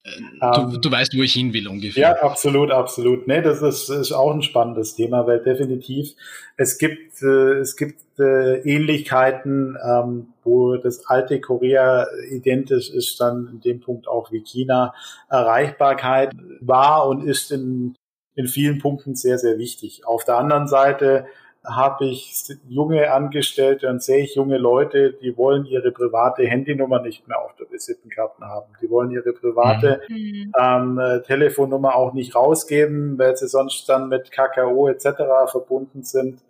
Du, 0.05 0.47
ähm, 0.47 0.81
du 0.81 0.91
weißt, 0.91 1.17
wo 1.17 1.23
ich 1.23 1.33
hin 1.33 1.53
will 1.53 1.69
ungefähr. 1.69 2.03
Ja, 2.03 2.23
absolut, 2.23 2.73
absolut. 2.73 3.29
Nee, 3.29 3.41
das 3.41 3.63
ist, 3.63 3.89
ist 3.89 4.11
auch 4.11 4.35
ein 4.35 4.43
spannendes 4.43 4.97
Thema, 4.97 5.27
weil 5.29 5.41
definitiv 5.41 6.15
es 6.57 6.79
gibt, 6.79 7.23
äh, 7.23 7.61
es 7.61 7.77
gibt 7.77 8.01
äh, 8.19 8.59
Ähnlichkeiten, 8.63 9.77
ähm, 9.83 10.29
wo 10.43 10.77
das 10.77 11.07
alte 11.07 11.41
Korea 11.41 12.07
identisch 12.31 12.91
ist, 12.91 13.21
dann 13.21 13.49
in 13.53 13.61
dem 13.61 13.81
Punkt 13.81 14.09
auch 14.09 14.33
wie 14.33 14.43
China. 14.43 14.93
Erreichbarkeit 15.29 16.33
war 16.61 17.07
und 17.07 17.25
ist 17.25 17.53
in, 17.53 17.95
in 18.35 18.49
vielen 18.49 18.79
Punkten 18.81 19.15
sehr, 19.15 19.39
sehr 19.39 19.57
wichtig. 19.59 20.05
Auf 20.05 20.25
der 20.25 20.37
anderen 20.37 20.67
Seite 20.67 21.27
habe 21.65 22.07
ich 22.07 22.45
junge 22.69 23.13
Angestellte 23.13 23.89
und 23.89 24.03
sehe 24.03 24.25
ich 24.25 24.35
junge 24.35 24.59
Leute, 24.59 25.13
die 25.13 25.37
wollen 25.37 25.65
ihre 25.65 25.93
private 25.93 26.45
Handynummer 26.45 27.01
nicht 27.01 27.29
mehr 27.29 27.41
auf 27.41 27.55
der 27.55 27.71
Visitenkarte 27.71 28.45
haben. 28.45 28.73
Die 28.81 28.91
wollen 28.91 29.13
ihre 29.13 29.33
private 29.33 30.01
mhm. 30.09 30.53
ähm, 30.59 30.99
äh, 30.99 31.23
Telefonnummer 31.23 31.95
auch 31.95 32.15
nicht 32.15 32.35
rausgeben, 32.35 33.17
weil 33.19 33.37
sie 33.37 33.47
sonst 33.47 33.89
dann 33.89 34.09
mit 34.09 34.33
KKO 34.33 34.89
etc. 34.89 35.07
verbunden 35.51 36.03
sind. 36.03 36.41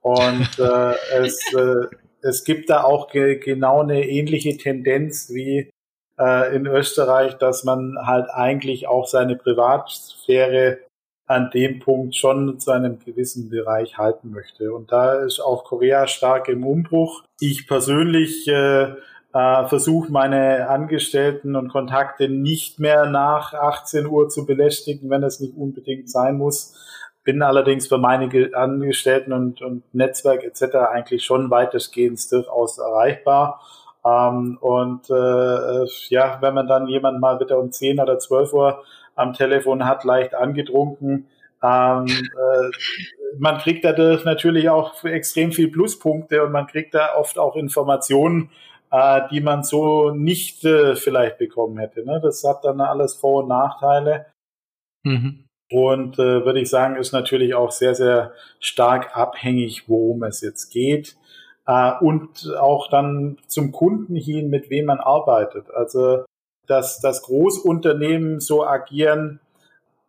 Und 0.00 0.48
äh, 0.58 0.94
es, 1.16 1.40
äh, 1.54 1.86
es 2.22 2.42
gibt 2.42 2.68
da 2.68 2.82
auch 2.82 3.08
ge 3.08 3.38
genau 3.38 3.82
eine 3.82 4.08
ähnliche 4.08 4.56
Tendenz 4.56 5.30
wie 5.30 5.70
äh, 6.18 6.56
in 6.56 6.66
Österreich, 6.66 7.34
dass 7.34 7.62
man 7.62 7.96
halt 8.04 8.30
eigentlich 8.30 8.88
auch 8.88 9.06
seine 9.06 9.36
Privatsphäre 9.36 10.78
an 11.26 11.50
dem 11.52 11.80
Punkt 11.80 12.14
schon 12.14 12.58
zu 12.60 12.70
einem 12.70 12.98
gewissen 12.98 13.50
Bereich 13.50 13.98
halten 13.98 14.30
möchte. 14.30 14.72
Und 14.72 14.92
da 14.92 15.14
ist 15.14 15.40
auch 15.40 15.64
Korea 15.64 16.06
stark 16.06 16.48
im 16.48 16.64
Umbruch. 16.64 17.24
Ich 17.40 17.66
persönlich 17.66 18.46
äh, 18.46 18.92
äh, 19.36 19.66
versuche 19.66 20.10
meine 20.10 20.68
Angestellten 20.68 21.56
und 21.56 21.68
Kontakte 21.68 22.28
nicht 22.28 22.78
mehr 22.78 23.06
nach 23.06 23.54
18 23.54 24.06
Uhr 24.06 24.28
zu 24.28 24.46
belästigen, 24.46 25.10
wenn 25.10 25.24
es 25.24 25.40
nicht 25.40 25.56
unbedingt 25.56 26.08
sein 26.08 26.38
muss. 26.38 26.74
Bin 27.24 27.42
allerdings 27.42 27.88
für 27.88 27.98
meine 27.98 28.30
Angestellten 28.54 29.32
und, 29.32 29.60
und 29.60 29.82
Netzwerk 29.92 30.44
etc. 30.44 30.76
eigentlich 30.92 31.24
schon 31.24 31.50
weitestgehend 31.50 32.20
durchaus 32.30 32.78
erreichbar. 32.78 33.60
Ähm, 34.04 34.58
und 34.60 35.10
äh, 35.10 35.86
ja, 36.08 36.38
wenn 36.40 36.54
man 36.54 36.68
dann 36.68 36.86
jemand 36.86 37.20
mal 37.20 37.40
wieder 37.40 37.58
um 37.58 37.72
10 37.72 37.98
oder 37.98 38.20
12 38.20 38.52
Uhr 38.52 38.84
am 39.16 39.32
Telefon 39.32 39.84
hat, 39.84 40.04
leicht 40.04 40.34
angetrunken, 40.34 41.26
ähm, 41.62 42.06
äh, 42.06 42.70
man 43.38 43.58
kriegt 43.58 43.84
dadurch 43.84 44.24
natürlich 44.24 44.68
auch 44.68 45.02
extrem 45.04 45.52
viel 45.52 45.68
Pluspunkte 45.68 46.44
und 46.44 46.52
man 46.52 46.66
kriegt 46.66 46.94
da 46.94 47.16
oft 47.16 47.38
auch 47.38 47.56
Informationen, 47.56 48.50
äh, 48.90 49.22
die 49.30 49.40
man 49.40 49.62
so 49.62 50.10
nicht 50.10 50.64
äh, 50.64 50.96
vielleicht 50.96 51.38
bekommen 51.38 51.78
hätte. 51.78 52.04
Ne? 52.04 52.20
Das 52.22 52.44
hat 52.44 52.64
dann 52.64 52.80
alles 52.80 53.14
Vor- 53.14 53.42
und 53.42 53.48
Nachteile. 53.48 54.26
Mhm. 55.02 55.44
Und 55.70 56.18
äh, 56.18 56.44
würde 56.44 56.60
ich 56.60 56.70
sagen, 56.70 56.96
ist 56.96 57.12
natürlich 57.12 57.54
auch 57.54 57.72
sehr, 57.72 57.94
sehr 57.94 58.32
stark 58.60 59.16
abhängig, 59.16 59.88
worum 59.88 60.22
es 60.22 60.40
jetzt 60.40 60.70
geht. 60.70 61.16
Äh, 61.66 61.92
und 62.00 62.54
auch 62.60 62.88
dann 62.88 63.38
zum 63.48 63.72
Kunden 63.72 64.14
hin, 64.14 64.48
mit 64.48 64.70
wem 64.70 64.86
man 64.86 65.00
arbeitet. 65.00 65.70
Also, 65.72 66.24
dass 66.66 67.00
das 67.00 67.22
Großunternehmen 67.22 68.40
so 68.40 68.66
agieren, 68.66 69.40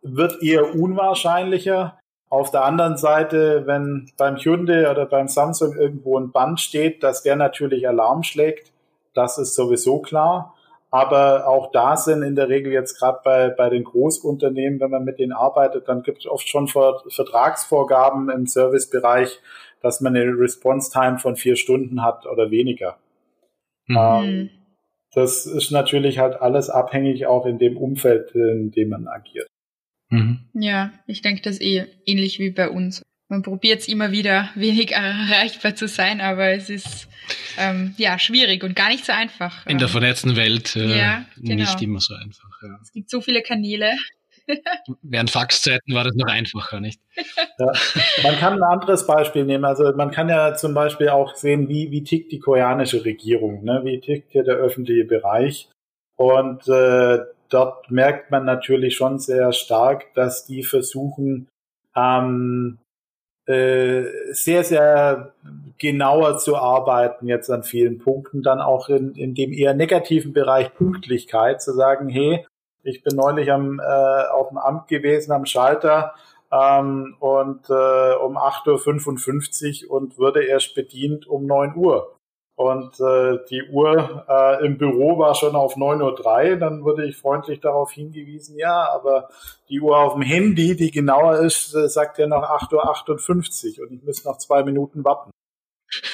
wird 0.02 0.42
eher 0.42 0.74
unwahrscheinlicher. 0.74 1.98
Auf 2.30 2.50
der 2.50 2.64
anderen 2.64 2.96
Seite, 2.96 3.66
wenn 3.66 4.10
beim 4.18 4.36
Hyundai 4.36 4.90
oder 4.90 5.06
beim 5.06 5.28
Samsung 5.28 5.74
irgendwo 5.74 6.18
ein 6.18 6.30
Band 6.30 6.60
steht, 6.60 7.02
dass 7.02 7.22
der 7.22 7.36
natürlich 7.36 7.88
Alarm 7.88 8.22
schlägt, 8.22 8.72
das 9.14 9.38
ist 9.38 9.54
sowieso 9.54 10.00
klar. 10.00 10.54
Aber 10.90 11.46
auch 11.46 11.70
da 11.72 11.96
sind 11.96 12.22
in 12.22 12.34
der 12.34 12.48
Regel 12.48 12.72
jetzt 12.72 12.98
gerade 12.98 13.20
bei, 13.22 13.48
bei 13.50 13.68
den 13.68 13.84
Großunternehmen, 13.84 14.80
wenn 14.80 14.90
man 14.90 15.04
mit 15.04 15.18
denen 15.18 15.32
arbeitet, 15.32 15.86
dann 15.88 16.02
gibt 16.02 16.20
es 16.20 16.26
oft 16.26 16.48
schon 16.48 16.66
Vertragsvorgaben 16.66 18.30
im 18.30 18.46
Servicebereich, 18.46 19.38
dass 19.82 20.00
man 20.00 20.16
eine 20.16 20.32
Response-Time 20.38 21.18
von 21.18 21.36
vier 21.36 21.56
Stunden 21.56 22.02
hat 22.02 22.26
oder 22.26 22.50
weniger. 22.50 22.96
Mhm. 23.86 23.96
Ähm, 23.98 24.50
das 25.14 25.46
ist 25.46 25.70
natürlich 25.70 26.18
halt 26.18 26.40
alles 26.40 26.70
abhängig 26.70 27.26
auch 27.26 27.46
in 27.46 27.58
dem 27.58 27.76
Umfeld, 27.76 28.32
in 28.34 28.70
dem 28.70 28.90
man 28.90 29.08
agiert. 29.08 29.48
Mhm. 30.10 30.48
Ja, 30.54 30.92
ich 31.06 31.22
denke, 31.22 31.42
das 31.42 31.54
ist 31.54 31.62
eh 31.62 31.86
ähnlich 32.06 32.38
wie 32.38 32.50
bei 32.50 32.68
uns. 32.68 33.02
Man 33.28 33.42
probiert 33.42 33.80
es 33.80 33.88
immer 33.88 34.10
wieder, 34.10 34.50
wenig 34.54 34.92
erreichbar 34.92 35.74
zu 35.74 35.88
sein, 35.88 36.20
aber 36.20 36.50
es 36.50 36.70
ist 36.70 37.08
ähm, 37.58 37.94
ja 37.98 38.18
schwierig 38.18 38.64
und 38.64 38.74
gar 38.74 38.88
nicht 38.88 39.04
so 39.04 39.12
einfach. 39.12 39.66
In 39.66 39.78
der 39.78 39.88
vernetzten 39.88 40.36
Welt 40.36 40.76
äh, 40.76 40.98
ja, 40.98 41.24
genau. 41.36 41.56
nicht 41.56 41.82
immer 41.82 42.00
so 42.00 42.14
einfach. 42.14 42.62
Ja. 42.62 42.78
Es 42.82 42.92
gibt 42.92 43.10
so 43.10 43.20
viele 43.20 43.42
Kanäle. 43.42 43.96
Während 45.02 45.30
Faxzeiten 45.30 45.94
war 45.94 46.04
das 46.04 46.14
noch 46.14 46.28
einfacher, 46.28 46.80
nicht? 46.80 47.00
Ja. 47.58 47.72
Man 48.22 48.36
kann 48.36 48.54
ein 48.54 48.62
anderes 48.62 49.06
Beispiel 49.06 49.44
nehmen. 49.44 49.64
Also 49.64 49.92
man 49.94 50.10
kann 50.10 50.28
ja 50.28 50.54
zum 50.54 50.74
Beispiel 50.74 51.08
auch 51.10 51.34
sehen, 51.34 51.68
wie, 51.68 51.90
wie 51.90 52.04
tickt 52.04 52.32
die 52.32 52.38
koreanische 52.38 53.04
Regierung, 53.04 53.64
ne? 53.64 53.80
wie 53.84 54.00
tickt 54.00 54.32
hier 54.32 54.44
der 54.44 54.56
öffentliche 54.56 55.04
Bereich. 55.04 55.68
Und 56.16 56.66
äh, 56.68 57.20
dort 57.48 57.90
merkt 57.90 58.30
man 58.30 58.44
natürlich 58.44 58.96
schon 58.96 59.18
sehr 59.18 59.52
stark, 59.52 60.12
dass 60.14 60.46
die 60.46 60.62
versuchen, 60.62 61.48
ähm, 61.94 62.78
äh, 63.46 64.04
sehr, 64.32 64.62
sehr 64.62 65.32
genauer 65.78 66.38
zu 66.38 66.56
arbeiten 66.56 67.26
jetzt 67.28 67.50
an 67.50 67.62
vielen 67.62 67.98
Punkten, 67.98 68.42
dann 68.42 68.60
auch 68.60 68.88
in, 68.88 69.14
in 69.14 69.34
dem 69.34 69.52
eher 69.52 69.74
negativen 69.74 70.32
Bereich 70.32 70.74
Pünktlichkeit, 70.74 71.62
zu 71.62 71.72
sagen, 71.72 72.08
hey, 72.08 72.44
ich 72.88 73.02
bin 73.02 73.16
neulich 73.16 73.52
am, 73.52 73.80
äh, 73.80 73.82
auf 74.32 74.48
dem 74.48 74.58
Amt 74.58 74.88
gewesen, 74.88 75.32
am 75.32 75.46
Schalter, 75.46 76.14
ähm, 76.50 77.16
und 77.20 77.68
äh, 77.68 78.14
um 78.14 78.36
8.55 78.38 79.88
Uhr 79.88 79.96
und 79.96 80.18
würde 80.18 80.44
erst 80.44 80.74
bedient 80.74 81.26
um 81.26 81.46
9 81.46 81.76
Uhr 81.76 82.18
und 82.58 82.98
äh, 82.98 83.38
die 83.50 83.62
Uhr 83.70 84.24
äh, 84.28 84.66
im 84.66 84.78
Büro 84.78 85.16
war 85.16 85.36
schon 85.36 85.54
auf 85.54 85.76
9.03 85.76 86.50
Uhr, 86.50 86.56
dann 86.56 86.82
wurde 86.82 87.06
ich 87.06 87.16
freundlich 87.16 87.60
darauf 87.60 87.92
hingewiesen, 87.92 88.58
ja, 88.58 88.90
aber 88.90 89.28
die 89.68 89.80
Uhr 89.80 89.96
auf 89.96 90.14
dem 90.14 90.22
Handy, 90.22 90.74
die 90.74 90.90
genauer 90.90 91.38
ist, 91.38 91.72
äh, 91.76 91.88
sagt 91.88 92.18
ja 92.18 92.26
noch 92.26 92.42
8.58 92.42 93.78
Uhr 93.78 93.86
und 93.86 93.94
ich 93.94 94.02
muss 94.02 94.24
noch 94.24 94.38
zwei 94.38 94.64
Minuten 94.64 95.04
warten. 95.04 95.30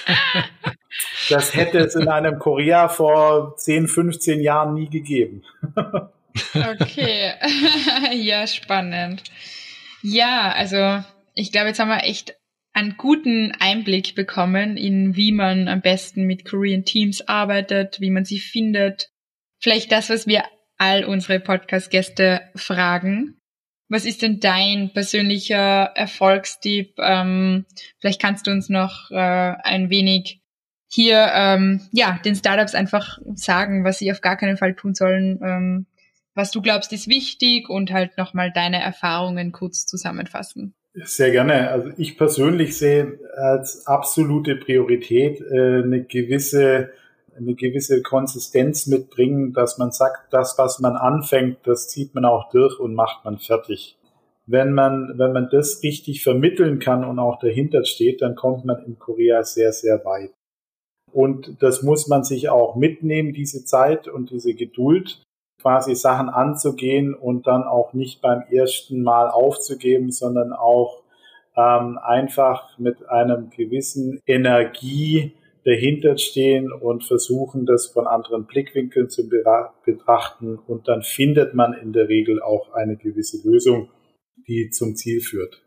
das 1.31 1.55
hätte 1.55 1.79
es 1.79 1.95
in 1.95 2.09
einem 2.09 2.39
Korea 2.39 2.89
vor 2.89 3.57
10, 3.57 3.89
15 3.89 4.43
Jahren 4.43 4.75
nie 4.75 4.91
gegeben. 4.91 5.45
okay, 6.55 7.32
ja, 8.12 8.47
spannend. 8.47 9.22
Ja, 10.03 10.53
also 10.53 11.05
ich 11.35 11.53
glaube, 11.53 11.68
jetzt 11.68 11.78
haben 11.78 11.89
wir 11.89 12.05
echt 12.05 12.35
einen 12.72 12.97
guten 12.97 13.53
Einblick 13.61 14.14
bekommen 14.14 14.76
in 14.76 15.16
wie 15.16 15.32
man 15.32 15.68
am 15.68 15.80
besten 15.80 16.24
mit 16.24 16.45
Korean 16.45 16.85
Teams 16.85 17.26
arbeitet, 17.28 18.01
wie 18.01 18.11
man 18.11 18.24
sie 18.24 18.41
findet. 18.41 19.11
Vielleicht 19.61 19.93
das, 19.93 20.11
was 20.11 20.26
wir 20.26 20.45
all 20.76 21.05
unsere 21.05 21.41
Podcast-Gäste 21.41 22.43
fragen. 22.57 23.39
Was 23.89 24.05
ist 24.05 24.22
denn 24.22 24.41
dein 24.41 24.93
persönlicher 24.93 25.93
Erfolgstipp? 25.95 26.95
Ähm, 26.99 27.64
vielleicht 28.01 28.20
kannst 28.20 28.47
du 28.47 28.51
uns 28.51 28.68
noch 28.68 29.11
äh, 29.11 29.16
ein 29.16 29.89
wenig 29.91 30.41
hier 30.89 31.30
ähm, 31.35 31.89
ja 31.93 32.18
den 32.24 32.35
Startups 32.35 32.74
einfach 32.74 33.18
sagen, 33.35 33.85
was 33.85 33.99
sie 33.99 34.11
auf 34.12 34.20
gar 34.20 34.37
keinen 34.37 34.57
Fall 34.57 34.74
tun 34.74 34.95
sollen, 34.95 35.41
ähm, 35.45 35.87
was 36.35 36.51
du 36.51 36.61
glaubst 36.61 36.93
ist 36.93 37.09
wichtig 37.09 37.68
und 37.68 37.93
halt 37.93 38.18
nochmal 38.18 38.53
deine 38.53 38.82
Erfahrungen 38.82 39.53
kurz 39.53 39.87
zusammenfassen. 39.87 40.74
Sehr 40.95 41.32
gerne. 41.32 41.70
Also 41.70 41.91
ich 41.97 42.16
persönlich 42.16 42.78
sehe 42.78 43.18
als 43.37 43.87
absolute 43.87 44.57
Priorität 44.57 45.41
äh, 45.41 45.82
eine 45.82 46.05
gewisse 46.05 46.91
eine 47.37 47.55
gewisse 47.55 48.01
Konsistenz 48.03 48.87
mitbringen, 48.87 49.53
dass 49.53 49.76
man 49.76 49.91
sagt, 49.91 50.32
das, 50.32 50.57
was 50.57 50.78
man 50.78 50.95
anfängt, 50.95 51.59
das 51.64 51.89
zieht 51.89 52.14
man 52.14 52.24
auch 52.24 52.51
durch 52.51 52.78
und 52.78 52.95
macht 52.95 53.24
man 53.24 53.39
fertig. 53.39 53.99
Wenn 54.47 54.72
man, 54.72 55.14
wenn 55.16 55.32
man 55.32 55.49
das 55.51 55.82
richtig 55.82 56.22
vermitteln 56.22 56.78
kann 56.78 57.05
und 57.05 57.18
auch 57.18 57.39
dahinter 57.39 57.85
steht, 57.85 58.22
dann 58.22 58.37
kommt 58.37 58.64
man 58.64 58.85
in 58.85 58.99
Korea 58.99 59.43
sehr, 59.43 59.72
sehr 59.72 60.05
weit. 60.05 60.30
Und 61.12 61.62
das 61.62 61.82
muss 61.82 62.09
man 62.09 62.24
sich 62.24 62.51
auch 62.51 62.76
mitnehmen, 62.76 63.32
diese 63.32 63.64
Zeit 63.64 64.09
und 64.09 64.30
diese 64.30 64.55
Geduld 64.55 65.22
quasi 65.65 65.95
Sachen 65.95 66.29
anzugehen 66.29 67.15
und 67.15 67.47
dann 67.47 67.62
auch 67.62 67.95
nicht 67.95 68.21
beim 68.21 68.43
ersten 68.51 69.03
Mal 69.03 69.31
aufzugeben, 69.31 70.11
sondern 70.11 70.53
auch 70.53 71.03
ähm, 71.57 71.99
einfach 72.03 72.79
mit 72.79 73.09
einem 73.09 73.49
gewissen 73.49 74.21
Energie 74.27 75.33
dahinter 75.65 76.19
stehen 76.19 76.71
und 76.71 77.05
versuchen, 77.05 77.65
das 77.65 77.87
von 77.87 78.07
anderen 78.07 78.45
Blickwinkeln 78.45 79.09
zu 79.09 79.27
betrachten. 79.87 80.59
Und 80.59 80.87
dann 80.87 81.01
findet 81.01 81.55
man 81.55 81.73
in 81.73 81.95
der 81.95 82.11
Regel 82.11 82.43
auch 82.43 82.75
eine 82.75 82.99
gewisse 82.99 83.39
Lösung, 83.49 83.89
die 84.47 84.69
zum 84.69 84.95
Ziel 84.97 85.23
führt. 85.23 85.62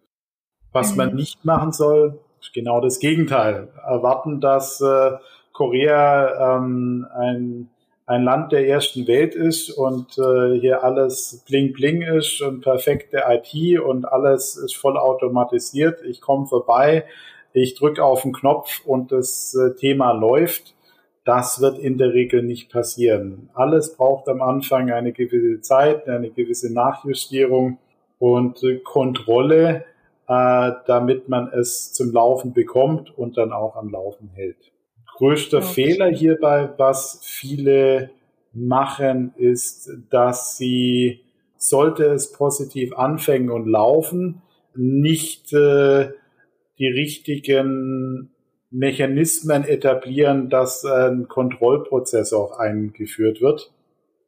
Was 0.74 0.92
mhm. 0.92 0.98
man 0.98 1.16
nicht 1.16 1.44
machen 1.44 1.72
soll, 1.72 2.20
ist 2.40 2.54
genau 2.54 2.82
das 2.82 3.00
Gegenteil. 3.00 3.70
Erwarten, 3.84 4.42
dass 4.42 4.80
äh, 4.80 5.14
Korea 5.54 6.58
ähm, 6.58 7.08
ein 7.16 7.72
ein 8.08 8.24
Land 8.24 8.54
der 8.54 8.68
ersten 8.68 9.06
Welt 9.06 9.36
ist 9.36 9.70
und 9.70 10.18
äh, 10.18 10.58
hier 10.60 10.84
alles 10.84 11.44
bling 11.46 11.74
bling 11.74 12.02
ist 12.02 12.42
und 12.42 12.62
perfekte 12.62 13.24
IT 13.28 13.80
und 13.82 14.06
alles 14.06 14.56
ist 14.56 14.78
voll 14.78 14.98
automatisiert. 14.98 16.02
Ich 16.04 16.22
komme 16.22 16.48
vorbei, 16.48 17.04
ich 17.52 17.76
drücke 17.76 18.04
auf 18.04 18.22
den 18.22 18.32
Knopf 18.32 18.82
und 18.86 19.12
das 19.12 19.54
äh, 19.56 19.76
Thema 19.76 20.14
läuft. 20.14 20.74
Das 21.26 21.60
wird 21.60 21.80
in 21.80 21.98
der 21.98 22.14
Regel 22.14 22.44
nicht 22.44 22.72
passieren. 22.72 23.50
Alles 23.54 23.98
braucht 23.98 24.30
am 24.30 24.42
Anfang 24.42 24.90
eine 24.90 25.12
gewisse 25.12 25.60
Zeit, 25.60 26.08
eine 26.08 26.30
gewisse 26.30 26.74
Nachjustierung 26.74 27.78
und 28.20 28.64
äh, 28.64 28.78
Kontrolle, 28.78 29.84
äh, 30.30 30.72
damit 30.86 31.28
man 31.28 31.52
es 31.52 31.92
zum 31.92 32.14
Laufen 32.14 32.54
bekommt 32.54 33.18
und 33.18 33.38
dann 33.38 33.52
auch 33.52 33.76
am 33.76 33.90
Laufen 33.90 34.30
hält 34.34 34.72
größter 35.18 35.58
okay. 35.58 35.74
Fehler 35.74 36.08
hierbei, 36.10 36.70
was 36.78 37.20
viele 37.24 38.12
machen, 38.54 39.34
ist, 39.36 39.92
dass 40.10 40.58
sie, 40.58 41.22
sollte 41.58 42.06
es 42.06 42.32
positiv 42.32 42.96
anfangen 42.98 43.50
und 43.50 43.68
laufen, 43.68 44.42
nicht 44.76 45.54
äh, 45.54 46.12
die 46.78 46.88
richtigen 46.88 48.30
Mechanismen 48.70 49.64
etablieren, 49.64 50.50
dass 50.50 50.86
ein 50.86 51.28
Kontrollprozess 51.28 52.34
auch 52.34 52.60
eingeführt 52.60 53.42
wird. 53.42 53.72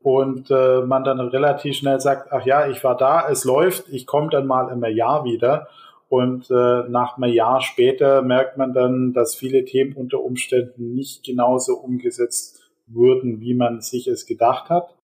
Und 0.01 0.49
äh, 0.49 0.81
man 0.81 1.03
dann 1.03 1.19
relativ 1.19 1.75
schnell 1.75 1.99
sagt, 1.99 2.31
ach 2.31 2.45
ja, 2.45 2.67
ich 2.67 2.83
war 2.83 2.95
da, 2.95 3.29
es 3.29 3.43
läuft, 3.43 3.89
ich 3.89 4.07
komme 4.07 4.29
dann 4.29 4.47
mal 4.47 4.71
im 4.71 4.83
Jahr 4.95 5.25
wieder. 5.25 5.67
Und 6.09 6.49
äh, 6.49 6.89
nach 6.89 7.17
einem 7.17 7.31
Jahr 7.31 7.61
später 7.61 8.21
merkt 8.23 8.57
man 8.57 8.73
dann, 8.73 9.13
dass 9.13 9.35
viele 9.35 9.63
Themen 9.65 9.93
unter 9.93 10.21
Umständen 10.21 10.95
nicht 10.95 11.23
genauso 11.23 11.75
umgesetzt 11.75 12.59
wurden, 12.87 13.41
wie 13.41 13.53
man 13.53 13.81
sich 13.81 14.07
es 14.07 14.25
gedacht 14.25 14.69
hat. 14.69 14.95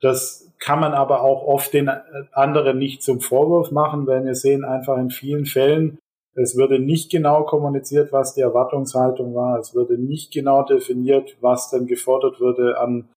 Das 0.00 0.52
kann 0.60 0.80
man 0.80 0.92
aber 0.92 1.22
auch 1.22 1.44
oft 1.46 1.72
den 1.72 1.90
anderen 2.32 2.78
nicht 2.78 3.02
zum 3.02 3.20
Vorwurf 3.20 3.72
machen, 3.72 4.06
weil 4.06 4.24
wir 4.24 4.34
sehen 4.34 4.64
einfach 4.64 4.98
in 4.98 5.10
vielen 5.10 5.46
Fällen, 5.46 5.98
es 6.36 6.56
würde 6.56 6.80
nicht 6.80 7.10
genau 7.10 7.44
kommuniziert, 7.44 8.12
was 8.12 8.34
die 8.34 8.40
Erwartungshaltung 8.40 9.34
war. 9.34 9.58
Es 9.58 9.74
würde 9.74 9.96
nicht 9.96 10.32
genau 10.32 10.64
definiert, 10.64 11.36
was 11.40 11.70
denn 11.70 11.86
gefordert 11.86 12.40
würde 12.40 12.78
an, 12.78 13.08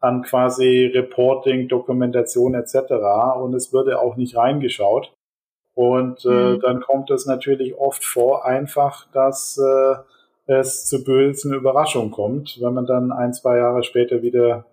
an 0.00 0.22
quasi 0.22 0.86
Reporting, 0.86 1.68
Dokumentation 1.68 2.54
etc. 2.54 2.92
Und 3.40 3.54
es 3.54 3.72
würde 3.72 3.98
auch 3.98 4.16
nicht 4.16 4.36
reingeschaut. 4.36 5.12
Und 5.76 6.24
äh, 6.24 6.28
mhm. 6.28 6.60
dann 6.60 6.80
kommt 6.80 7.10
es 7.10 7.26
natürlich 7.26 7.76
oft 7.76 8.04
vor, 8.04 8.44
einfach, 8.44 9.06
dass 9.12 9.58
äh, 9.58 9.96
es 10.46 10.86
zu 10.86 11.04
bösen 11.04 11.52
Überraschungen 11.52 12.10
kommt, 12.10 12.58
wenn 12.60 12.74
man 12.74 12.86
dann 12.86 13.12
ein, 13.12 13.32
zwei 13.34 13.58
Jahre 13.58 13.84
später 13.84 14.22
wieder 14.22 14.64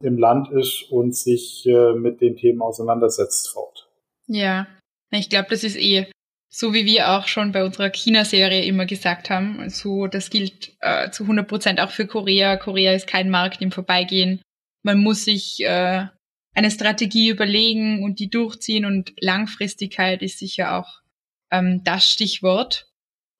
im 0.00 0.18
Land 0.18 0.50
ist 0.50 0.90
und 0.92 1.16
sich 1.16 1.66
äh, 1.66 1.94
mit 1.94 2.20
den 2.20 2.36
Themen 2.36 2.62
auseinandersetzt 2.62 3.48
fort. 3.48 3.88
Ja, 4.26 4.66
ich 5.10 5.28
glaube, 5.28 5.48
das 5.50 5.64
ist 5.64 5.76
eh 5.76 6.06
so 6.52 6.74
wie 6.74 6.84
wir 6.84 7.10
auch 7.10 7.28
schon 7.28 7.52
bei 7.52 7.64
unserer 7.64 7.90
China-Serie 7.90 8.64
immer 8.64 8.84
gesagt 8.84 9.30
haben. 9.30 9.70
So, 9.70 10.08
das 10.08 10.30
gilt 10.30 10.72
äh, 10.80 11.10
zu 11.10 11.22
100 11.22 11.46
Prozent 11.46 11.80
auch 11.80 11.90
für 11.90 12.06
Korea. 12.06 12.56
Korea 12.56 12.92
ist 12.92 13.06
kein 13.06 13.30
Markt 13.30 13.62
im 13.62 13.70
Vorbeigehen. 13.70 14.42
Man 14.82 14.98
muss 14.98 15.24
sich 15.24 15.60
äh, 15.60 16.06
eine 16.54 16.70
Strategie 16.70 17.28
überlegen 17.28 18.02
und 18.02 18.18
die 18.18 18.30
durchziehen 18.30 18.84
und 18.84 19.12
Langfristigkeit 19.20 20.22
ist 20.22 20.38
sicher 20.38 20.76
auch 20.76 21.00
ähm, 21.50 21.82
das 21.84 22.10
Stichwort. 22.10 22.88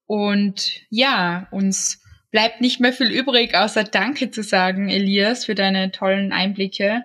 Und 0.06 0.82
ja, 0.90 1.48
uns 1.50 2.02
bleibt 2.30 2.60
nicht 2.60 2.80
mehr 2.80 2.92
viel 2.92 3.10
übrig, 3.10 3.54
außer 3.54 3.84
Danke 3.84 4.30
zu 4.30 4.42
sagen, 4.42 4.88
Elias, 4.88 5.44
für 5.44 5.54
deine 5.54 5.90
tollen 5.90 6.32
Einblicke. 6.32 7.02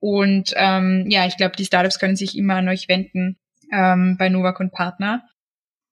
Und 0.00 0.52
ähm, 0.56 1.06
ja, 1.08 1.26
ich 1.26 1.36
glaube, 1.36 1.56
die 1.56 1.64
Startups 1.64 1.98
können 1.98 2.16
sich 2.16 2.36
immer 2.36 2.56
an 2.56 2.68
euch 2.68 2.88
wenden 2.88 3.38
ähm, 3.72 4.16
bei 4.18 4.28
Novak 4.28 4.60
und 4.60 4.72
Partner. 4.72 5.28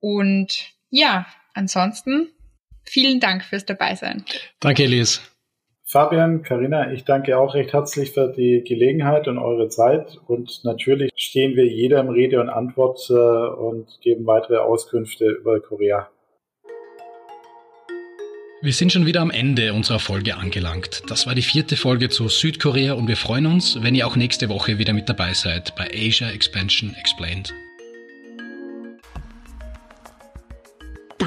Und 0.01 0.73
ja, 0.89 1.27
ansonsten 1.55 2.29
vielen 2.85 3.21
Dank 3.21 3.45
fürs 3.45 3.67
Dabeisein. 3.67 4.25
Danke, 4.59 4.85
Elias. 4.85 5.21
Fabian, 5.91 6.45
Karina, 6.45 6.93
ich 6.93 7.05
danke 7.05 7.37
auch 7.37 7.53
recht 7.55 7.73
herzlich 7.73 8.13
für 8.13 8.33
die 8.33 8.63
Gelegenheit 8.63 9.27
und 9.27 9.39
eure 9.39 9.69
Zeit. 9.71 10.21
Und 10.29 10.61
natürlich 10.63 11.11
stehen 11.17 11.57
wir 11.57 11.67
jedem 11.67 12.11
Rede 12.11 12.41
und 12.41 12.49
Antwort 12.49 13.11
äh, 13.11 13.13
und 13.13 13.89
geben 14.01 14.25
weitere 14.25 14.59
Auskünfte 14.59 15.25
über 15.25 15.59
Korea. 15.59 16.09
Wir 18.63 18.73
sind 18.73 18.93
schon 18.93 19.05
wieder 19.05 19.21
am 19.21 19.33
Ende 19.33 19.73
unserer 19.73 19.99
Folge 19.99 20.37
angelangt. 20.37 21.03
Das 21.09 21.27
war 21.27 21.35
die 21.35 21.43
vierte 21.43 21.75
Folge 21.75 22.09
zu 22.09 22.29
Südkorea 22.29 22.93
und 22.93 23.09
wir 23.09 23.17
freuen 23.17 23.47
uns, 23.47 23.83
wenn 23.83 23.97
ihr 23.97 24.07
auch 24.07 24.15
nächste 24.15 24.49
Woche 24.49 24.79
wieder 24.79 24.93
mit 24.93 25.09
dabei 25.09 25.33
seid 25.33 25.75
bei 25.75 25.89
Asia 25.93 26.31
Expansion 26.31 26.95
Explained. 27.01 27.53